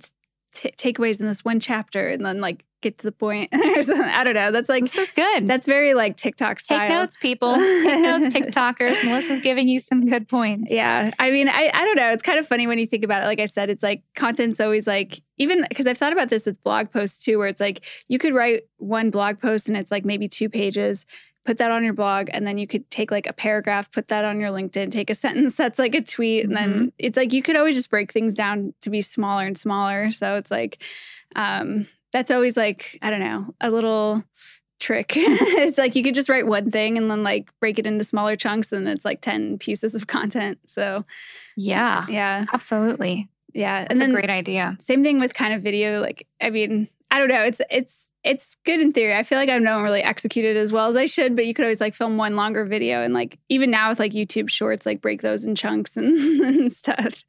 t- 0.53 0.73
takeaways 0.77 1.19
in 1.19 1.27
this 1.27 1.43
one 1.43 1.59
chapter 1.59 2.09
and 2.09 2.25
then 2.25 2.39
like 2.39 2.65
get 2.81 2.97
to 2.97 3.03
the 3.03 3.11
point 3.11 3.49
I 3.53 4.23
don't 4.23 4.33
know. 4.33 4.51
That's 4.51 4.69
like 4.69 4.83
this 4.83 4.95
is 4.95 5.11
good. 5.11 5.47
That's 5.47 5.65
very 5.65 5.93
like 5.93 6.17
TikTok 6.17 6.59
style. 6.59 6.79
Take 6.79 6.89
notes, 6.89 7.17
people. 7.17 7.55
Take 7.55 8.01
notes, 8.01 8.35
TikTokers. 8.35 9.03
Melissa's 9.05 9.41
giving 9.41 9.67
you 9.67 9.79
some 9.79 10.05
good 10.05 10.27
points. 10.27 10.71
Yeah. 10.71 11.11
I 11.17 11.31
mean, 11.31 11.49
I, 11.49 11.71
I 11.73 11.85
don't 11.85 11.95
know. 11.95 12.11
It's 12.11 12.23
kind 12.23 12.37
of 12.37 12.47
funny 12.47 12.67
when 12.67 12.77
you 12.77 12.85
think 12.85 13.03
about 13.03 13.23
it. 13.23 13.25
Like 13.25 13.39
I 13.39 13.45
said, 13.45 13.69
it's 13.69 13.83
like 13.83 14.03
content's 14.15 14.59
always 14.59 14.85
like 14.85 15.21
even 15.37 15.65
because 15.67 15.87
I've 15.87 15.97
thought 15.97 16.13
about 16.13 16.29
this 16.29 16.45
with 16.45 16.61
blog 16.63 16.91
posts 16.91 17.23
too, 17.23 17.37
where 17.37 17.47
it's 17.47 17.61
like 17.61 17.83
you 18.07 18.19
could 18.19 18.33
write 18.33 18.63
one 18.77 19.09
blog 19.09 19.39
post 19.39 19.67
and 19.67 19.77
it's 19.77 19.91
like 19.91 20.05
maybe 20.05 20.27
two 20.27 20.49
pages 20.49 21.05
put 21.45 21.57
that 21.57 21.71
on 21.71 21.83
your 21.83 21.93
blog 21.93 22.29
and 22.31 22.47
then 22.47 22.57
you 22.57 22.65
could 22.65 22.89
take 22.89 23.11
like 23.11 23.27
a 23.27 23.33
paragraph 23.33 23.91
put 23.91 24.07
that 24.07 24.23
on 24.23 24.39
your 24.39 24.49
linkedin 24.49 24.91
take 24.91 25.09
a 25.09 25.15
sentence 25.25 25.55
that's 25.55 25.79
like 25.79 25.95
a 25.95 26.01
tweet 26.01 26.43
and 26.45 26.53
mm-hmm. 26.53 26.71
then 26.71 26.91
it's 26.97 27.17
like 27.17 27.33
you 27.33 27.41
could 27.41 27.55
always 27.55 27.75
just 27.75 27.89
break 27.89 28.11
things 28.11 28.33
down 28.33 28.73
to 28.81 28.89
be 28.89 29.01
smaller 29.01 29.45
and 29.45 29.57
smaller. 29.57 30.11
So 30.11 30.35
it's 30.35 30.51
like 30.51 30.81
um 31.35 31.87
that's 32.11 32.29
always 32.29 32.55
like 32.55 32.99
i 33.01 33.09
don't 33.09 33.19
know 33.19 33.53
a 33.59 33.71
little 33.71 34.23
trick. 34.79 35.13
It's 35.15 35.77
like 35.77 35.95
you 35.95 36.03
could 36.03 36.15
just 36.15 36.29
write 36.29 36.45
one 36.45 36.69
thing 36.69 36.97
and 36.97 37.09
then 37.09 37.23
like 37.23 37.49
break 37.59 37.79
it 37.79 37.87
into 37.87 38.03
smaller 38.03 38.35
chunks 38.35 38.71
and 38.71 38.87
it's 38.87 39.05
like 39.05 39.21
10 39.21 39.57
pieces 39.57 39.95
of 39.95 40.07
content. 40.15 40.59
So 40.65 41.03
yeah. 41.55 42.05
yeah. 42.09 42.45
Absolutely. 42.53 43.29
Yeah 43.53 43.81
that's 43.81 43.91
and 43.91 44.01
then 44.01 44.09
a 44.11 44.13
great 44.13 44.29
idea. 44.29 44.75
same 44.79 45.03
thing 45.03 45.19
with 45.19 45.33
kind 45.33 45.53
of 45.53 45.61
video 45.61 46.01
like 46.01 46.27
i 46.41 46.49
mean 46.49 46.87
i 47.11 47.19
don't 47.19 47.27
know 47.27 47.43
it's 47.43 47.61
it's 47.69 48.09
it's 48.23 48.55
good 48.65 48.79
in 48.79 48.91
theory. 48.91 49.15
I 49.15 49.23
feel 49.23 49.37
like 49.37 49.49
I 49.49 49.59
don't 49.59 49.83
really 49.83 50.01
execute 50.01 50.45
it 50.45 50.55
as 50.55 50.71
well 50.71 50.87
as 50.87 50.95
I 50.95 51.05
should, 51.05 51.35
but 51.35 51.45
you 51.45 51.53
could 51.53 51.65
always 51.65 51.81
like 51.81 51.93
film 51.93 52.17
one 52.17 52.35
longer 52.35 52.65
video 52.65 53.01
and 53.01 53.13
like 53.13 53.37
even 53.49 53.69
now 53.69 53.89
with 53.89 53.99
like 53.99 54.13
YouTube 54.13 54.49
shorts, 54.49 54.85
like 54.85 55.01
break 55.01 55.21
those 55.21 55.43
in 55.43 55.55
chunks 55.55 55.97
and, 55.97 56.17
and 56.41 56.71
stuff. 56.71 57.23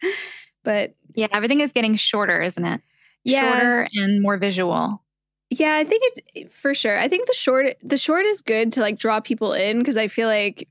But 0.62 0.94
yeah, 1.14 1.26
everything 1.32 1.60
is 1.60 1.72
getting 1.72 1.96
shorter, 1.96 2.40
isn't 2.40 2.64
it? 2.64 2.80
Yeah. 3.24 3.50
Shorter 3.50 3.88
and 3.94 4.22
more 4.22 4.36
visual. 4.36 5.02
Yeah, 5.50 5.76
I 5.76 5.84
think 5.84 6.02
it 6.34 6.52
for 6.52 6.74
sure. 6.74 6.98
I 6.98 7.08
think 7.08 7.26
the 7.26 7.34
short 7.34 7.76
the 7.82 7.98
short 7.98 8.24
is 8.26 8.40
good 8.40 8.72
to 8.72 8.80
like 8.80 8.98
draw 8.98 9.20
people 9.20 9.52
in 9.52 9.78
because 9.78 9.96
I 9.96 10.08
feel 10.08 10.28
like 10.28 10.68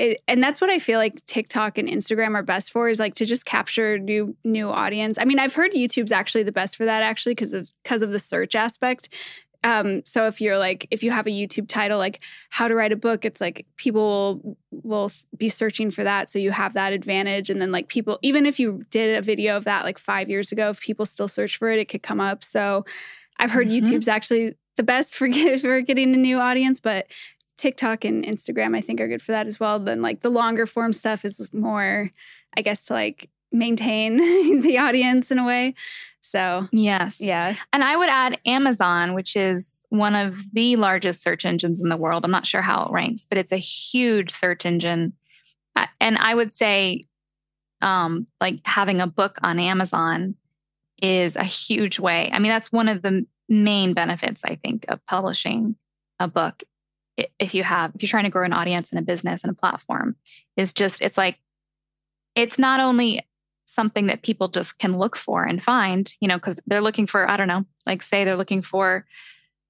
it, 0.00 0.22
and 0.26 0.42
that's 0.42 0.62
what 0.62 0.70
I 0.70 0.78
feel 0.78 0.98
like 0.98 1.22
TikTok 1.26 1.76
and 1.76 1.86
Instagram 1.86 2.34
are 2.34 2.42
best 2.42 2.72
for 2.72 2.88
is 2.88 2.98
like 2.98 3.14
to 3.16 3.26
just 3.26 3.44
capture 3.44 3.98
new 3.98 4.34
new 4.44 4.70
audience. 4.70 5.18
I 5.18 5.26
mean, 5.26 5.38
I've 5.38 5.54
heard 5.54 5.72
YouTube's 5.72 6.10
actually 6.10 6.42
the 6.42 6.52
best 6.52 6.76
for 6.76 6.86
that 6.86 7.02
actually 7.02 7.32
because 7.34 7.52
of 7.52 7.70
because 7.82 8.00
of 8.00 8.10
the 8.10 8.18
search 8.18 8.54
aspect. 8.54 9.10
Um, 9.62 10.02
so 10.06 10.26
if 10.26 10.40
you're 10.40 10.56
like 10.56 10.86
if 10.90 11.02
you 11.02 11.10
have 11.10 11.26
a 11.26 11.30
YouTube 11.30 11.68
title 11.68 11.98
like 11.98 12.24
how 12.48 12.66
to 12.66 12.74
write 12.74 12.92
a 12.92 12.96
book, 12.96 13.26
it's 13.26 13.42
like 13.42 13.66
people 13.76 14.40
will, 14.42 14.58
will 14.70 15.12
be 15.36 15.50
searching 15.50 15.90
for 15.90 16.02
that, 16.02 16.30
so 16.30 16.38
you 16.38 16.50
have 16.50 16.72
that 16.72 16.94
advantage. 16.94 17.50
And 17.50 17.60
then 17.60 17.70
like 17.70 17.88
people, 17.88 18.18
even 18.22 18.46
if 18.46 18.58
you 18.58 18.82
did 18.88 19.18
a 19.18 19.20
video 19.20 19.58
of 19.58 19.64
that 19.64 19.84
like 19.84 19.98
five 19.98 20.30
years 20.30 20.50
ago, 20.50 20.70
if 20.70 20.80
people 20.80 21.04
still 21.04 21.28
search 21.28 21.58
for 21.58 21.70
it, 21.70 21.78
it 21.78 21.90
could 21.90 22.02
come 22.02 22.20
up. 22.20 22.42
So 22.42 22.86
I've 23.36 23.50
heard 23.50 23.68
mm-hmm. 23.68 23.86
YouTube's 23.86 24.08
actually 24.08 24.54
the 24.76 24.82
best 24.82 25.14
for, 25.14 25.28
get, 25.36 25.60
for 25.60 25.82
getting 25.82 26.14
a 26.14 26.18
new 26.18 26.38
audience, 26.38 26.80
but 26.80 27.12
TikTok 27.60 28.06
and 28.06 28.24
Instagram, 28.24 28.74
I 28.74 28.80
think, 28.80 29.00
are 29.00 29.08
good 29.08 29.20
for 29.20 29.32
that 29.32 29.46
as 29.46 29.60
well. 29.60 29.78
Then, 29.78 30.00
like, 30.00 30.22
the 30.22 30.30
longer 30.30 30.64
form 30.64 30.94
stuff 30.94 31.24
is 31.24 31.52
more, 31.52 32.10
I 32.56 32.62
guess, 32.62 32.86
to 32.86 32.94
like 32.94 33.28
maintain 33.52 34.16
the 34.60 34.78
audience 34.78 35.30
in 35.30 35.38
a 35.38 35.44
way. 35.44 35.74
So, 36.22 36.68
yes. 36.72 37.20
Yeah. 37.20 37.56
And 37.72 37.84
I 37.84 37.96
would 37.96 38.08
add 38.08 38.38
Amazon, 38.46 39.14
which 39.14 39.36
is 39.36 39.82
one 39.90 40.14
of 40.14 40.52
the 40.52 40.76
largest 40.76 41.22
search 41.22 41.44
engines 41.44 41.82
in 41.82 41.90
the 41.90 41.96
world. 41.96 42.24
I'm 42.24 42.30
not 42.30 42.46
sure 42.46 42.62
how 42.62 42.84
it 42.84 42.92
ranks, 42.92 43.26
but 43.28 43.36
it's 43.38 43.52
a 43.52 43.58
huge 43.58 44.30
search 44.30 44.64
engine. 44.64 45.12
And 46.00 46.16
I 46.18 46.34
would 46.34 46.52
say, 46.52 47.06
um, 47.82 48.26
like 48.40 48.60
having 48.64 49.00
a 49.00 49.06
book 49.06 49.38
on 49.42 49.58
Amazon 49.58 50.34
is 51.02 51.36
a 51.36 51.44
huge 51.44 51.98
way. 51.98 52.30
I 52.32 52.38
mean, 52.38 52.50
that's 52.50 52.72
one 52.72 52.88
of 52.88 53.02
the 53.02 53.26
main 53.48 53.92
benefits, 53.92 54.44
I 54.44 54.54
think, 54.56 54.86
of 54.88 55.04
publishing 55.06 55.76
a 56.18 56.28
book 56.28 56.62
if 57.38 57.54
you 57.54 57.62
have 57.62 57.92
if 57.94 58.02
you're 58.02 58.08
trying 58.08 58.24
to 58.24 58.30
grow 58.30 58.44
an 58.44 58.52
audience 58.52 58.90
and 58.90 58.98
a 58.98 59.02
business 59.02 59.42
and 59.42 59.50
a 59.50 59.54
platform 59.54 60.16
is 60.56 60.72
just 60.72 61.02
it's 61.02 61.18
like 61.18 61.38
it's 62.34 62.58
not 62.58 62.80
only 62.80 63.26
something 63.64 64.06
that 64.06 64.22
people 64.22 64.48
just 64.48 64.78
can 64.78 64.96
look 64.96 65.16
for 65.16 65.44
and 65.44 65.62
find 65.62 66.14
you 66.20 66.28
know 66.28 66.36
because 66.36 66.60
they're 66.66 66.80
looking 66.80 67.06
for 67.06 67.28
i 67.30 67.36
don't 67.36 67.48
know 67.48 67.64
like 67.86 68.02
say 68.02 68.24
they're 68.24 68.36
looking 68.36 68.62
for 68.62 69.06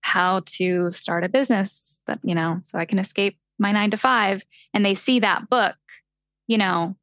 how 0.03 0.41
to 0.47 0.91
start 0.91 1.25
a 1.25 1.29
business 1.29 2.01
that 2.07 2.19
you 2.23 2.35
know 2.35 2.61
so 2.65 2.79
i 2.79 2.85
can 2.85 2.99
escape 2.99 3.39
my 3.59 3.73
nine 3.73 3.91
to 3.91 3.97
five 3.97 4.45
and 4.73 4.85
they 4.85 4.95
see 4.95 5.21
that 5.21 5.49
book 5.51 5.77
you 6.47 6.57
know 6.57 6.97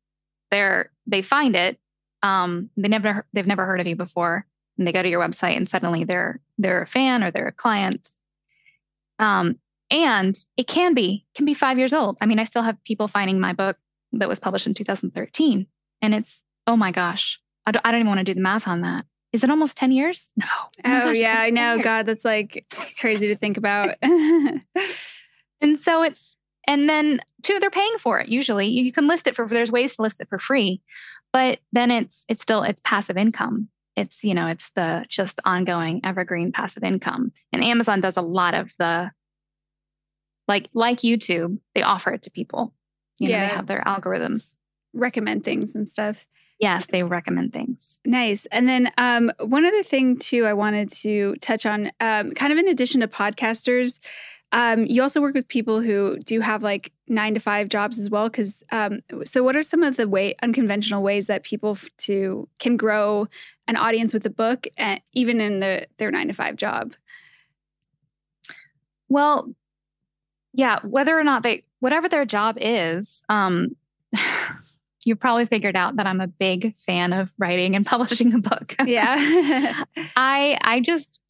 they're 0.50 0.92
they 1.06 1.22
find 1.22 1.56
it 1.56 1.80
um 2.24 2.70
they 2.76 2.88
never 2.88 3.26
they've 3.34 3.48
never 3.48 3.66
heard 3.66 3.80
of 3.80 3.88
you 3.88 3.96
before 3.96 4.48
and 4.78 4.88
they 4.88 4.92
go 4.92 5.02
to 5.02 5.10
your 5.10 5.22
website 5.22 5.58
and 5.58 5.70
suddenly 5.70 6.04
they're 6.04 6.40
they're 6.58 6.82
a 6.82 6.88
fan 6.88 7.24
or 7.24 7.32
they're 7.32 7.48
a 7.48 7.54
client. 7.54 8.10
Um 9.20 9.60
and 9.90 10.38
it 10.58 10.68
can 10.68 10.94
be, 10.94 11.26
can 11.36 11.46
be 11.46 11.54
five 11.54 11.78
years 11.78 11.94
old. 11.94 12.18
I 12.20 12.26
mean, 12.26 12.40
I 12.40 12.44
still 12.44 12.64
have 12.64 12.84
people 12.84 13.08
finding 13.08 13.40
my 13.40 13.54
book 13.54 13.78
that 14.14 14.30
was 14.30 14.40
published 14.40 14.68
in 14.68 14.74
2013. 14.74 15.68
And 16.02 16.16
it's, 16.16 16.42
oh 16.66 16.76
my 16.76 16.92
gosh, 16.92 17.40
I 17.66 17.72
don't, 17.72 17.86
I 17.86 17.92
don't 17.92 18.02
even 18.02 18.10
want 18.10 18.20
to 18.20 18.24
do 18.24 18.34
the 18.34 18.42
math 18.42 18.68
on 18.68 18.82
that. 18.82 19.06
Is 19.34 19.44
it 19.44 19.50
almost 19.50 19.78
10 19.78 19.92
years? 19.92 20.30
No. 20.36 20.46
Oh, 20.50 20.70
oh 20.86 21.00
gosh, 21.00 21.18
yeah, 21.18 21.36
I 21.40 21.50
know. 21.50 21.76
Years. 21.76 21.84
God, 21.84 22.06
that's 22.06 22.26
like 22.26 22.66
crazy 23.00 23.28
to 23.28 23.36
think 23.36 23.58
about. 23.58 23.96
and 24.02 25.78
so 25.78 26.04
it's, 26.04 26.38
and 26.66 26.90
then 26.90 27.20
two, 27.44 27.60
they're 27.60 27.70
paying 27.70 27.98
for 27.98 28.20
it 28.20 28.30
usually. 28.30 28.68
You 28.68 28.92
can 28.92 29.08
list 29.08 29.28
it 29.28 29.36
for, 29.36 29.48
there's 29.48 29.72
ways 29.72 29.96
to 29.96 30.02
list 30.02 30.22
it 30.22 30.30
for 30.30 30.40
free, 30.40 30.82
but 31.32 31.60
then 31.72 31.92
it's, 31.92 32.26
it's 32.28 32.42
still, 32.42 32.64
it's 32.64 32.82
passive 32.84 33.18
income. 33.18 33.70
It's, 33.96 34.24
you 34.24 34.34
know, 34.34 34.48
it's 34.48 34.70
the 34.72 35.06
just 35.10 35.40
ongoing 35.44 36.02
evergreen 36.04 36.52
passive 36.52 36.84
income. 36.84 37.32
And 37.52 37.64
Amazon 37.64 38.00
does 38.00 38.16
a 38.16 38.22
lot 38.22 38.54
of 38.54 38.74
the 38.78 39.12
like 40.48 40.70
like 40.74 41.00
YouTube, 41.00 41.60
they 41.76 41.82
offer 41.82 42.12
it 42.12 42.24
to 42.24 42.32
people. 42.32 42.74
You 43.20 43.30
yeah. 43.30 43.42
know, 43.42 43.48
they 43.48 43.56
have 43.56 43.68
their 43.68 43.84
algorithms. 43.86 44.56
Recommend 44.94 45.44
things 45.44 45.76
and 45.76 45.88
stuff. 45.88 46.28
Yes, 46.60 46.88
they 46.88 47.04
recommend 47.04 47.54
things. 47.54 48.00
Nice. 48.06 48.48
And 48.48 48.68
then 48.68 48.92
um, 48.98 49.32
one 49.40 49.66
other 49.66 49.84
thing 49.84 50.18
too, 50.18 50.46
I 50.46 50.54
wanted 50.54 50.92
to 50.94 51.36
touch 51.36 51.68
on, 51.68 51.92
um, 52.00 52.32
kind 52.32 52.52
of 52.52 52.58
in 52.58 52.68
addition 52.68 53.02
to 53.02 53.08
podcasters, 53.08 54.00
um, 54.54 54.86
you 54.86 55.02
also 55.02 55.20
work 55.20 55.36
with 55.36 55.48
people 55.48 55.82
who 55.82 56.18
do 56.20 56.40
have 56.40 56.64
like 56.64 56.94
nine 57.08 57.34
to 57.34 57.40
five 57.40 57.68
jobs 57.68 58.00
as 58.00 58.10
well. 58.10 58.30
Because 58.30 58.64
um, 58.72 59.02
so, 59.26 59.44
what 59.44 59.56
are 59.56 59.64
some 59.64 59.84
of 59.84 59.98
the 59.98 60.08
way 60.08 60.36
unconventional 60.42 61.04
ways 61.04 61.28
that 61.28 61.44
people 61.44 61.72
f- 61.72 61.90
to 61.98 62.48
can 62.58 62.78
grow 62.78 63.28
an 63.68 63.76
audience 63.76 64.14
with 64.14 64.26
a 64.26 64.30
book, 64.30 64.66
uh, 64.78 64.98
even 65.14 65.42
in 65.42 65.60
the, 65.60 65.86
their 65.98 66.12
nine 66.12 66.30
to 66.30 66.34
five 66.34 66.56
job? 66.56 66.94
Well, 69.10 69.54
yeah, 70.58 70.80
whether 70.82 71.18
or 71.18 71.24
not 71.24 71.44
they, 71.44 71.64
whatever 71.80 72.10
their 72.10 72.26
job 72.26 72.58
is, 72.60 73.22
um, 73.30 73.76
you 75.06 75.16
probably 75.16 75.46
figured 75.46 75.78
out 75.78 75.96
that 75.96 76.08
I'm 76.08 76.20
a 76.20 76.28
big 76.28 76.76
fan 76.76 77.14
of 77.14 77.34
writing 77.38 77.76
and 77.76 77.86
publishing 77.86 78.34
a 78.34 78.40
book. 78.40 78.76
Yeah. 78.86 79.16
I 80.18 80.58
I 80.62 80.82
just 80.82 81.22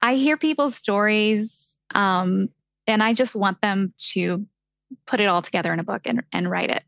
I 0.00 0.14
hear 0.14 0.38
people's 0.38 0.74
stories 0.74 1.76
um 1.94 2.48
and 2.86 3.02
I 3.02 3.12
just 3.12 3.34
want 3.34 3.60
them 3.60 3.92
to 4.12 4.46
put 5.04 5.20
it 5.20 5.26
all 5.26 5.42
together 5.42 5.72
in 5.72 5.80
a 5.80 5.84
book 5.84 6.02
and 6.06 6.22
and 6.32 6.50
write 6.50 6.70
it. 6.70 6.84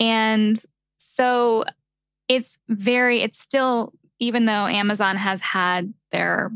And 0.00 0.56
so 0.96 1.64
it's 2.28 2.56
very 2.68 3.20
it's 3.20 3.40
still 3.40 3.92
even 4.20 4.46
though 4.46 4.66
Amazon 4.66 5.16
has 5.16 5.40
had 5.40 5.92
their 6.12 6.50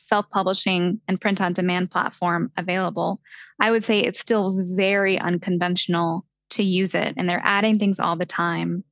self-publishing 0.00 1.00
and 1.06 1.20
print 1.20 1.40
on 1.40 1.52
demand 1.52 1.90
platform 1.90 2.50
available, 2.56 3.20
I 3.60 3.70
would 3.70 3.84
say 3.84 4.00
it's 4.00 4.20
still 4.20 4.64
very 4.76 5.18
unconventional 5.18 6.26
to 6.50 6.62
use 6.62 6.94
it 6.94 7.14
and 7.16 7.28
they're 7.28 7.42
adding 7.44 7.78
things 7.78 8.00
all 8.00 8.16
the 8.16 8.26
time. 8.26 8.84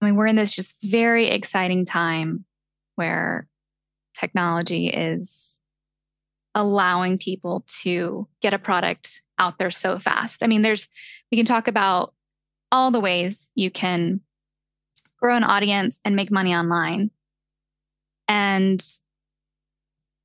I 0.00 0.06
mean, 0.06 0.16
we're 0.16 0.26
in 0.26 0.36
this 0.36 0.52
just 0.52 0.76
very 0.82 1.28
exciting 1.28 1.84
time 1.84 2.44
where 2.96 3.48
technology 4.14 4.88
is 4.88 5.58
allowing 6.54 7.18
people 7.18 7.64
to 7.82 8.28
get 8.40 8.54
a 8.54 8.58
product 8.58 9.22
out 9.38 9.58
there 9.58 9.70
so 9.70 9.98
fast. 9.98 10.42
I 10.42 10.46
mean, 10.46 10.62
there's, 10.62 10.88
we 11.30 11.36
can 11.36 11.46
talk 11.46 11.68
about 11.68 12.14
all 12.70 12.90
the 12.90 13.00
ways 13.00 13.50
you 13.54 13.70
can 13.70 14.20
grow 15.20 15.36
an 15.36 15.44
audience 15.44 15.98
and 16.04 16.16
make 16.16 16.30
money 16.30 16.54
online. 16.54 17.10
And 18.28 18.84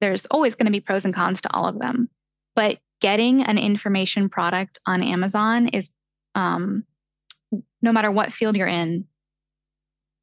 there's 0.04 0.26
always 0.26 0.54
going 0.54 0.66
to 0.66 0.72
be 0.72 0.82
pros 0.82 1.06
and 1.06 1.14
cons 1.14 1.39
to 1.41 1.54
all 1.54 1.66
of 1.66 1.80
them. 1.80 2.10
But 2.58 2.80
getting 2.99 3.41
an 3.41 3.58
information 3.58 4.28
product 4.28 4.78
on 4.86 5.01
Amazon 5.01 5.70
is 5.70 5.91
um, 6.36 6.84
no 7.82 7.93
matter 7.93 8.12
what 8.12 8.34
field 8.34 8.58
you're 8.58 8.68
in, 8.68 9.06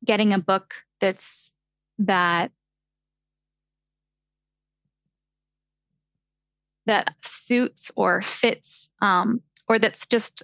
getting 0.04 0.34
a 0.34 0.38
book 0.38 0.74
that's 1.00 1.50
that 1.98 2.52
that 6.84 7.14
suits 7.22 7.90
or 7.96 8.20
fits 8.20 8.90
um, 9.00 9.40
or 9.66 9.78
that's 9.78 10.06
just 10.06 10.42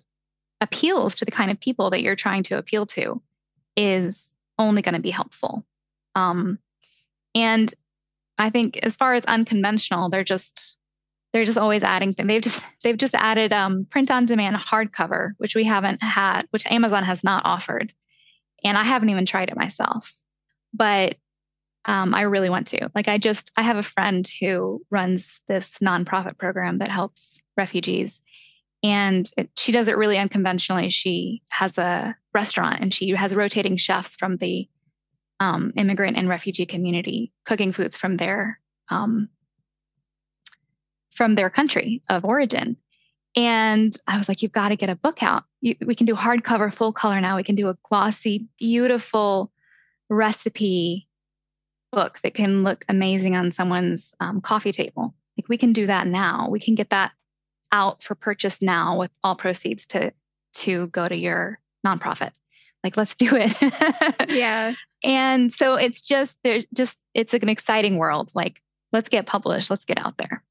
appeals 0.62 1.16
to 1.16 1.26
the 1.26 1.30
kind 1.30 1.50
of 1.50 1.60
people 1.60 1.90
that 1.90 2.00
you're 2.00 2.16
trying 2.16 2.42
to 2.44 2.56
appeal 2.56 2.86
to 2.86 3.20
is 3.76 4.32
only 4.58 4.80
going 4.80 4.94
to 4.94 5.00
be 5.00 5.10
helpful. 5.10 5.66
Um, 6.14 6.58
and 7.34 7.74
I 8.38 8.50
think 8.50 8.78
as 8.82 8.96
far 8.96 9.14
as 9.14 9.24
unconventional, 9.24 10.10
they're 10.10 10.24
just 10.24 10.78
they're 11.32 11.44
just 11.44 11.58
always 11.58 11.82
adding 11.82 12.12
things. 12.12 12.28
They've 12.28 12.42
just 12.42 12.62
they've 12.82 12.96
just 12.96 13.14
added 13.14 13.52
um, 13.52 13.86
print 13.90 14.10
on 14.10 14.26
demand 14.26 14.56
hardcover, 14.56 15.32
which 15.38 15.54
we 15.54 15.64
haven't 15.64 16.02
had, 16.02 16.42
which 16.50 16.66
Amazon 16.66 17.04
has 17.04 17.22
not 17.22 17.44
offered, 17.44 17.92
and 18.64 18.78
I 18.78 18.84
haven't 18.84 19.10
even 19.10 19.26
tried 19.26 19.48
it 19.48 19.56
myself. 19.56 20.12
But 20.72 21.16
um, 21.84 22.14
I 22.14 22.22
really 22.22 22.50
want 22.50 22.66
to. 22.68 22.90
Like, 22.94 23.08
I 23.08 23.18
just 23.18 23.52
I 23.56 23.62
have 23.62 23.76
a 23.76 23.82
friend 23.82 24.28
who 24.40 24.82
runs 24.90 25.40
this 25.48 25.78
nonprofit 25.78 26.38
program 26.38 26.78
that 26.78 26.88
helps 26.88 27.38
refugees, 27.56 28.20
and 28.82 29.30
it, 29.36 29.50
she 29.56 29.72
does 29.72 29.88
it 29.88 29.96
really 29.96 30.18
unconventionally. 30.18 30.90
She 30.90 31.42
has 31.50 31.78
a 31.78 32.16
restaurant 32.34 32.80
and 32.80 32.92
she 32.92 33.10
has 33.10 33.34
rotating 33.34 33.76
chefs 33.76 34.14
from 34.14 34.36
the 34.36 34.68
um, 35.40 35.72
immigrant 35.76 36.16
and 36.16 36.28
refugee 36.28 36.66
community 36.66 37.32
cooking 37.44 37.72
foods 37.72 37.96
from 37.96 38.16
their 38.16 38.60
um, 38.88 39.28
from 41.10 41.34
their 41.34 41.50
country 41.50 42.02
of 42.08 42.24
origin. 42.24 42.76
And 43.34 43.96
I 44.06 44.16
was 44.16 44.28
like, 44.28 44.42
you've 44.42 44.52
got 44.52 44.70
to 44.70 44.76
get 44.76 44.88
a 44.88 44.96
book 44.96 45.22
out. 45.22 45.44
You, 45.60 45.74
we 45.84 45.94
can 45.94 46.06
do 46.06 46.14
hardcover, 46.14 46.72
full 46.72 46.92
color 46.92 47.20
now. 47.20 47.36
We 47.36 47.42
can 47.42 47.54
do 47.54 47.68
a 47.68 47.76
glossy, 47.82 48.46
beautiful 48.58 49.52
recipe 50.08 51.08
book 51.92 52.18
that 52.22 52.34
can 52.34 52.62
look 52.62 52.84
amazing 52.88 53.34
on 53.36 53.52
someone's 53.52 54.14
um, 54.20 54.40
coffee 54.40 54.72
table. 54.72 55.14
Like 55.36 55.48
we 55.48 55.58
can 55.58 55.72
do 55.72 55.86
that 55.86 56.06
now. 56.06 56.48
We 56.50 56.60
can 56.60 56.74
get 56.74 56.90
that 56.90 57.12
out 57.72 58.02
for 58.02 58.14
purchase 58.14 58.62
now 58.62 58.98
with 58.98 59.10
all 59.22 59.36
proceeds 59.36 59.86
to 59.86 60.12
to 60.54 60.86
go 60.88 61.06
to 61.06 61.16
your 61.16 61.60
nonprofit. 61.86 62.32
Like 62.86 62.96
let's 62.96 63.16
do 63.16 63.30
it. 63.32 64.28
yeah. 64.28 64.74
And 65.02 65.50
so 65.50 65.74
it's 65.74 66.00
just 66.00 66.38
there's 66.44 66.64
just 66.72 67.00
it's 67.14 67.34
an 67.34 67.48
exciting 67.48 67.96
world. 67.96 68.30
Like 68.36 68.62
let's 68.92 69.08
get 69.08 69.26
published. 69.26 69.70
Let's 69.70 69.84
get 69.84 69.98
out 69.98 70.18
there. 70.18 70.44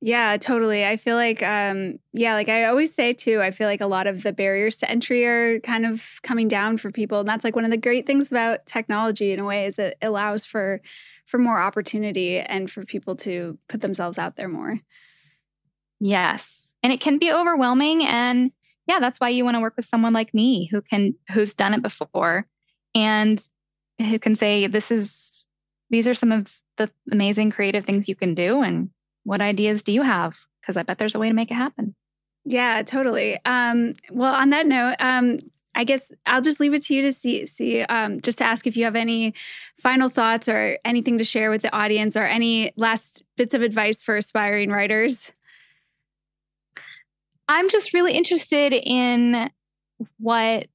Yeah, 0.00 0.38
totally. 0.38 0.86
I 0.86 0.96
feel 0.96 1.16
like, 1.16 1.42
um, 1.42 1.98
yeah, 2.12 2.32
like 2.32 2.48
I 2.48 2.64
always 2.64 2.92
say 2.94 3.12
too, 3.12 3.42
I 3.42 3.50
feel 3.50 3.68
like 3.68 3.82
a 3.82 3.86
lot 3.86 4.06
of 4.06 4.22
the 4.22 4.32
barriers 4.32 4.78
to 4.78 4.90
entry 4.90 5.24
are 5.26 5.60
kind 5.60 5.84
of 5.84 6.18
coming 6.22 6.48
down 6.48 6.78
for 6.78 6.90
people. 6.90 7.20
And 7.20 7.28
that's 7.28 7.44
like 7.44 7.54
one 7.54 7.66
of 7.66 7.70
the 7.70 7.76
great 7.76 8.06
things 8.06 8.32
about 8.32 8.64
technology 8.64 9.32
in 9.32 9.38
a 9.38 9.44
way 9.44 9.66
is 9.66 9.78
it 9.78 9.98
allows 10.00 10.46
for 10.46 10.80
for 11.26 11.38
more 11.38 11.60
opportunity 11.60 12.40
and 12.40 12.70
for 12.70 12.86
people 12.86 13.16
to 13.16 13.58
put 13.68 13.82
themselves 13.82 14.18
out 14.18 14.36
there 14.36 14.48
more. 14.48 14.80
Yes. 16.00 16.72
And 16.82 16.90
it 16.90 17.00
can 17.00 17.18
be 17.18 17.30
overwhelming. 17.30 18.02
And 18.04 18.50
yeah, 18.86 19.00
that's 19.00 19.20
why 19.20 19.28
you 19.28 19.44
want 19.44 19.56
to 19.56 19.60
work 19.60 19.74
with 19.76 19.86
someone 19.86 20.12
like 20.12 20.34
me 20.34 20.66
who 20.66 20.80
can 20.80 21.14
who's 21.30 21.54
done 21.54 21.74
it 21.74 21.82
before 21.82 22.46
and 22.94 23.40
who 23.98 24.18
can 24.18 24.34
say, 24.34 24.66
this 24.66 24.90
is 24.90 25.46
these 25.90 26.06
are 26.06 26.14
some 26.14 26.32
of 26.32 26.60
the 26.78 26.90
amazing 27.10 27.50
creative 27.50 27.84
things 27.84 28.08
you 28.08 28.16
can 28.16 28.34
do 28.34 28.62
and 28.62 28.90
what 29.24 29.40
ideas 29.40 29.82
do 29.82 29.92
you 29.92 30.02
have? 30.02 30.38
Because 30.60 30.76
I 30.76 30.82
bet 30.82 30.98
there's 30.98 31.14
a 31.14 31.18
way 31.18 31.28
to 31.28 31.34
make 31.34 31.50
it 31.50 31.54
happen. 31.54 31.94
Yeah, 32.44 32.82
totally. 32.82 33.38
Um, 33.44 33.94
well, 34.10 34.34
on 34.34 34.50
that 34.50 34.66
note, 34.66 34.96
um, 34.98 35.38
I 35.74 35.84
guess 35.84 36.12
I'll 36.26 36.42
just 36.42 36.60
leave 36.60 36.74
it 36.74 36.82
to 36.82 36.94
you 36.94 37.02
to 37.02 37.12
see, 37.12 37.46
see 37.46 37.82
um, 37.82 38.20
just 38.20 38.38
to 38.38 38.44
ask 38.44 38.66
if 38.66 38.76
you 38.76 38.84
have 38.84 38.96
any 38.96 39.32
final 39.78 40.08
thoughts 40.08 40.48
or 40.48 40.78
anything 40.84 41.18
to 41.18 41.24
share 41.24 41.50
with 41.50 41.62
the 41.62 41.74
audience 41.74 42.16
or 42.16 42.24
any 42.24 42.72
last 42.76 43.22
bits 43.36 43.54
of 43.54 43.62
advice 43.62 44.02
for 44.02 44.16
aspiring 44.16 44.70
writers. 44.70 45.32
I'm 47.48 47.68
just 47.68 47.92
really 47.92 48.12
interested 48.12 48.72
in 48.72 49.50
what 50.18 50.66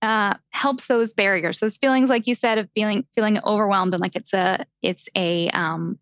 uh, 0.00 0.34
helps 0.50 0.86
those 0.86 1.14
barriers, 1.14 1.60
those 1.60 1.76
feelings, 1.76 2.10
like 2.10 2.26
you 2.26 2.34
said, 2.34 2.58
of 2.58 2.68
feeling 2.74 3.06
feeling 3.14 3.38
overwhelmed 3.44 3.94
and 3.94 4.00
like 4.00 4.16
it's 4.16 4.32
a 4.32 4.66
it's 4.82 5.08
a 5.16 5.48
um, 5.50 5.98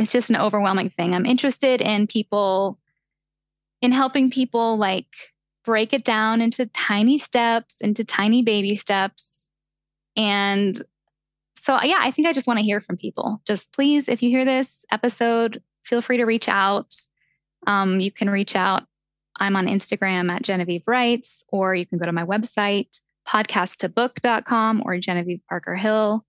it's 0.00 0.12
just 0.12 0.30
an 0.30 0.36
overwhelming 0.36 0.88
thing. 0.88 1.14
I'm 1.14 1.26
interested 1.26 1.82
in 1.82 2.06
people, 2.06 2.78
in 3.82 3.92
helping 3.92 4.30
people 4.30 4.78
like 4.78 5.08
break 5.64 5.92
it 5.92 6.04
down 6.04 6.40
into 6.40 6.66
tiny 6.66 7.18
steps, 7.18 7.80
into 7.80 8.04
tiny 8.04 8.42
baby 8.42 8.76
steps. 8.76 9.46
And 10.16 10.82
so, 11.56 11.78
yeah, 11.82 11.98
I 12.00 12.10
think 12.10 12.26
I 12.26 12.32
just 12.32 12.46
want 12.46 12.58
to 12.58 12.64
hear 12.64 12.80
from 12.80 12.96
people. 12.96 13.42
Just 13.46 13.72
please, 13.72 14.08
if 14.08 14.22
you 14.22 14.30
hear 14.30 14.44
this 14.44 14.84
episode, 14.90 15.62
feel 15.84 16.00
free 16.00 16.16
to 16.16 16.24
reach 16.24 16.48
out. 16.48 16.96
Um, 17.66 18.00
you 18.00 18.10
can 18.10 18.30
reach 18.30 18.56
out. 18.56 18.84
I'm 19.36 19.56
on 19.56 19.66
Instagram 19.66 20.30
at 20.30 20.42
Genevieve 20.42 20.84
Writes, 20.86 21.42
or 21.48 21.74
you 21.74 21.86
can 21.86 21.98
go 21.98 22.06
to 22.06 22.12
my 22.12 22.24
website, 22.24 23.00
podcasttobook.com 23.28 24.82
or 24.84 24.98
Genevieve 24.98 25.40
Parker 25.48 25.76
Hill 25.76 26.24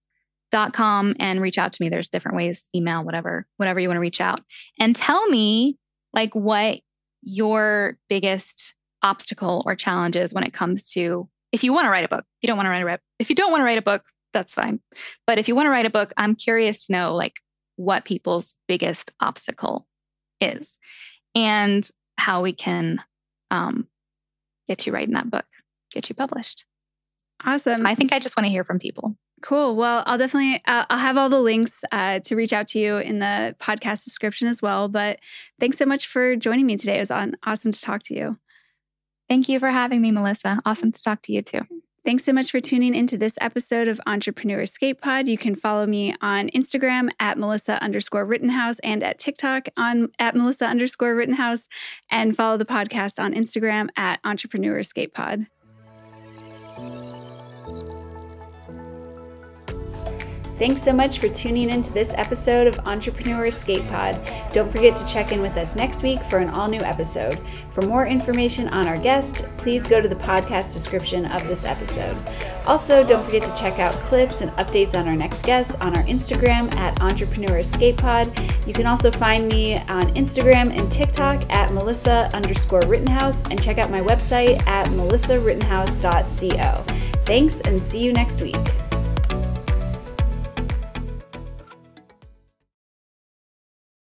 and 0.54 1.42
reach 1.42 1.58
out 1.58 1.74
to 1.74 1.82
me. 1.82 1.90
There's 1.90 2.08
different 2.08 2.36
ways, 2.36 2.68
email, 2.76 3.04
whatever, 3.04 3.48
whatever 3.58 3.80
you 3.80 3.88
want 3.88 3.98
to 3.98 4.02
reach 4.02 4.22
out. 4.22 4.42
And 4.80 4.96
tell 4.96 5.28
me 5.30 5.78
like 6.14 6.34
what 6.36 6.80
your 7.22 7.98
biggest 8.10 8.76
obstacle 9.02 9.64
or 9.66 9.76
challenge 9.76 10.16
is 10.16 10.34
when 10.34 10.44
it 10.44 10.54
comes 10.54 10.90
to 10.92 11.30
if 11.52 11.64
you 11.64 11.74
want 11.74 11.86
to 11.86 11.90
write 11.92 12.04
a 12.04 12.10
book. 12.10 12.24
If 12.24 12.44
you 12.44 12.48
don't 12.48 12.58
want 12.58 12.68
to 12.68 12.70
write 12.72 12.86
a 12.86 13.00
if 13.20 13.30
you 13.30 13.36
don't 13.36 13.52
want 13.52 13.62
to 13.62 13.66
write 13.66 13.78
a 13.78 13.82
book, 13.82 14.04
that's 14.34 14.54
fine. 14.54 14.80
But 15.28 15.38
if 15.38 15.48
you 15.48 15.56
want 15.56 15.68
to 15.68 15.72
write 15.72 15.86
a 15.86 15.90
book, 15.90 16.14
I'm 16.18 16.36
curious 16.36 16.86
to 16.86 16.94
know 16.94 17.16
like 17.16 17.40
what 17.76 18.06
people's 18.06 18.56
biggest 18.68 19.12
obstacle 19.20 19.88
is 20.40 20.78
and 21.36 21.88
how 22.18 22.42
we 22.42 22.54
can 22.54 23.02
um, 23.50 23.88
get 24.68 24.86
you 24.86 24.94
writing 24.94 25.14
that 25.14 25.30
book, 25.30 25.46
get 25.92 26.10
you 26.10 26.16
published. 26.16 26.66
Awesome. 27.44 27.78
So 27.78 27.86
I 27.86 27.96
think 27.96 28.14
I 28.14 28.20
just 28.20 28.38
want 28.38 28.46
to 28.46 28.52
hear 28.52 28.64
from 28.64 28.80
people. 28.80 29.16
Cool. 29.42 29.76
Well, 29.76 30.04
I'll 30.06 30.20
definitely 30.20 30.62
uh, 30.68 30.86
I'll 30.90 31.00
have 31.00 31.18
all 31.18 31.30
the 31.30 31.42
links 31.42 31.84
uh, 31.92 32.20
to 32.20 32.36
reach 32.36 32.54
out 32.54 32.68
to 32.70 32.80
you 32.80 32.98
in 32.98 33.20
the 33.20 33.56
podcast 33.60 34.04
description 34.04 34.48
as 34.48 34.62
well. 34.62 34.88
But 34.88 35.20
thanks 35.60 35.78
so 35.78 35.86
much 35.86 36.06
for 36.06 36.36
joining 36.36 36.68
me 36.68 36.78
today. 36.78 36.98
It 36.98 37.00
was 37.00 37.12
on, 37.12 37.36
awesome 37.44 37.72
to 37.72 37.82
talk 37.82 38.04
to 38.04 38.16
you. 38.16 38.38
Thank 39.28 39.50
you 39.50 39.60
for 39.60 39.70
having 39.70 40.02
me, 40.02 40.12
Melissa. 40.12 40.60
Awesome 40.66 40.92
to 40.92 41.02
talk 41.02 41.24
to 41.24 41.34
you 41.34 41.42
too. 41.42 41.62
Thanks 42.04 42.26
so 42.26 42.34
much 42.34 42.50
for 42.50 42.60
tuning 42.60 42.96
into 42.96 43.16
this 43.16 43.36
episode 43.42 43.88
of 43.88 44.02
Entrepreneur 44.08 44.62
Escape 44.62 45.02
Pod. 45.02 45.28
You 45.28 45.38
can 45.38 45.54
follow 45.54 45.86
me 45.86 46.16
on 46.20 46.50
Instagram 46.50 47.10
at 47.20 47.38
Melissa 47.38 47.82
underscore 47.84 48.26
Rittenhouse 48.26 48.80
and 48.80 49.04
at 49.04 49.20
TikTok 49.20 49.68
on 49.78 50.10
at 50.18 50.36
Melissa 50.36 50.66
underscore 50.66 51.16
Rittenhouse 51.16 51.68
and 52.10 52.36
follow 52.36 52.58
the 52.58 52.66
podcast 52.66 53.24
on 53.24 53.36
Instagram 53.36 53.90
at 53.96 54.20
Entrepreneur 54.24 54.80
Escape 54.80 55.14
Pod. 55.14 55.46
Thanks 60.62 60.84
so 60.84 60.94
much 60.94 61.18
for 61.18 61.28
tuning 61.28 61.72
into 61.72 61.92
this 61.92 62.14
episode 62.14 62.68
of 62.68 62.78
Entrepreneur 62.88 63.46
Escape 63.46 63.88
Pod. 63.88 64.22
Don't 64.54 64.72
forget 64.72 64.96
to 64.96 65.04
check 65.08 65.32
in 65.32 65.42
with 65.42 65.58
us 65.58 65.76
next 65.76 66.04
week 66.04 66.22
for 66.26 66.38
an 66.38 66.52
all 66.52 66.68
new 66.68 66.82
episode. 66.82 67.40
For 67.72 67.82
more 67.82 68.06
information 68.06 68.68
on 68.68 68.88
our 68.88 68.98
guest, 68.98 69.48
please 69.58 69.88
go 69.88 70.00
to 70.00 70.08
the 70.08 70.14
podcast 70.16 70.72
description 70.72 71.26
of 71.26 71.48
this 71.48 71.66
episode. 71.66 72.16
Also, 72.68 73.04
don't 73.04 73.26
forget 73.26 73.42
to 73.42 73.56
check 73.56 73.80
out 73.80 73.92
clips 74.02 74.42
and 74.42 74.52
updates 74.52 74.94
on 74.94 75.08
our 75.08 75.16
next 75.16 75.44
guest 75.44 75.76
on 75.82 75.98
our 75.98 76.04
Instagram 76.04 76.72
at 76.76 77.02
Entrepreneur 77.02 77.58
Escape 77.58 77.98
Pod. 77.98 78.32
You 78.68 78.74
can 78.76 78.86
also 78.86 79.10
find 79.10 79.48
me 79.48 79.78
on 79.78 80.14
Instagram 80.14 80.78
and 80.78 80.92
TikTok 80.92 81.44
at 81.50 81.74
Melissa 81.74 82.30
underscore 82.36 82.82
Rittenhouse 82.82 83.42
and 83.50 83.60
check 83.64 83.80
out 83.80 83.90
my 83.90 84.02
website 84.02 84.62
at 84.68 84.86
melissarittenhouse.co. 84.90 86.86
Thanks 87.26 87.62
and 87.62 87.82
see 87.82 88.04
you 88.04 88.14
next 88.14 88.42
week. 88.44 88.91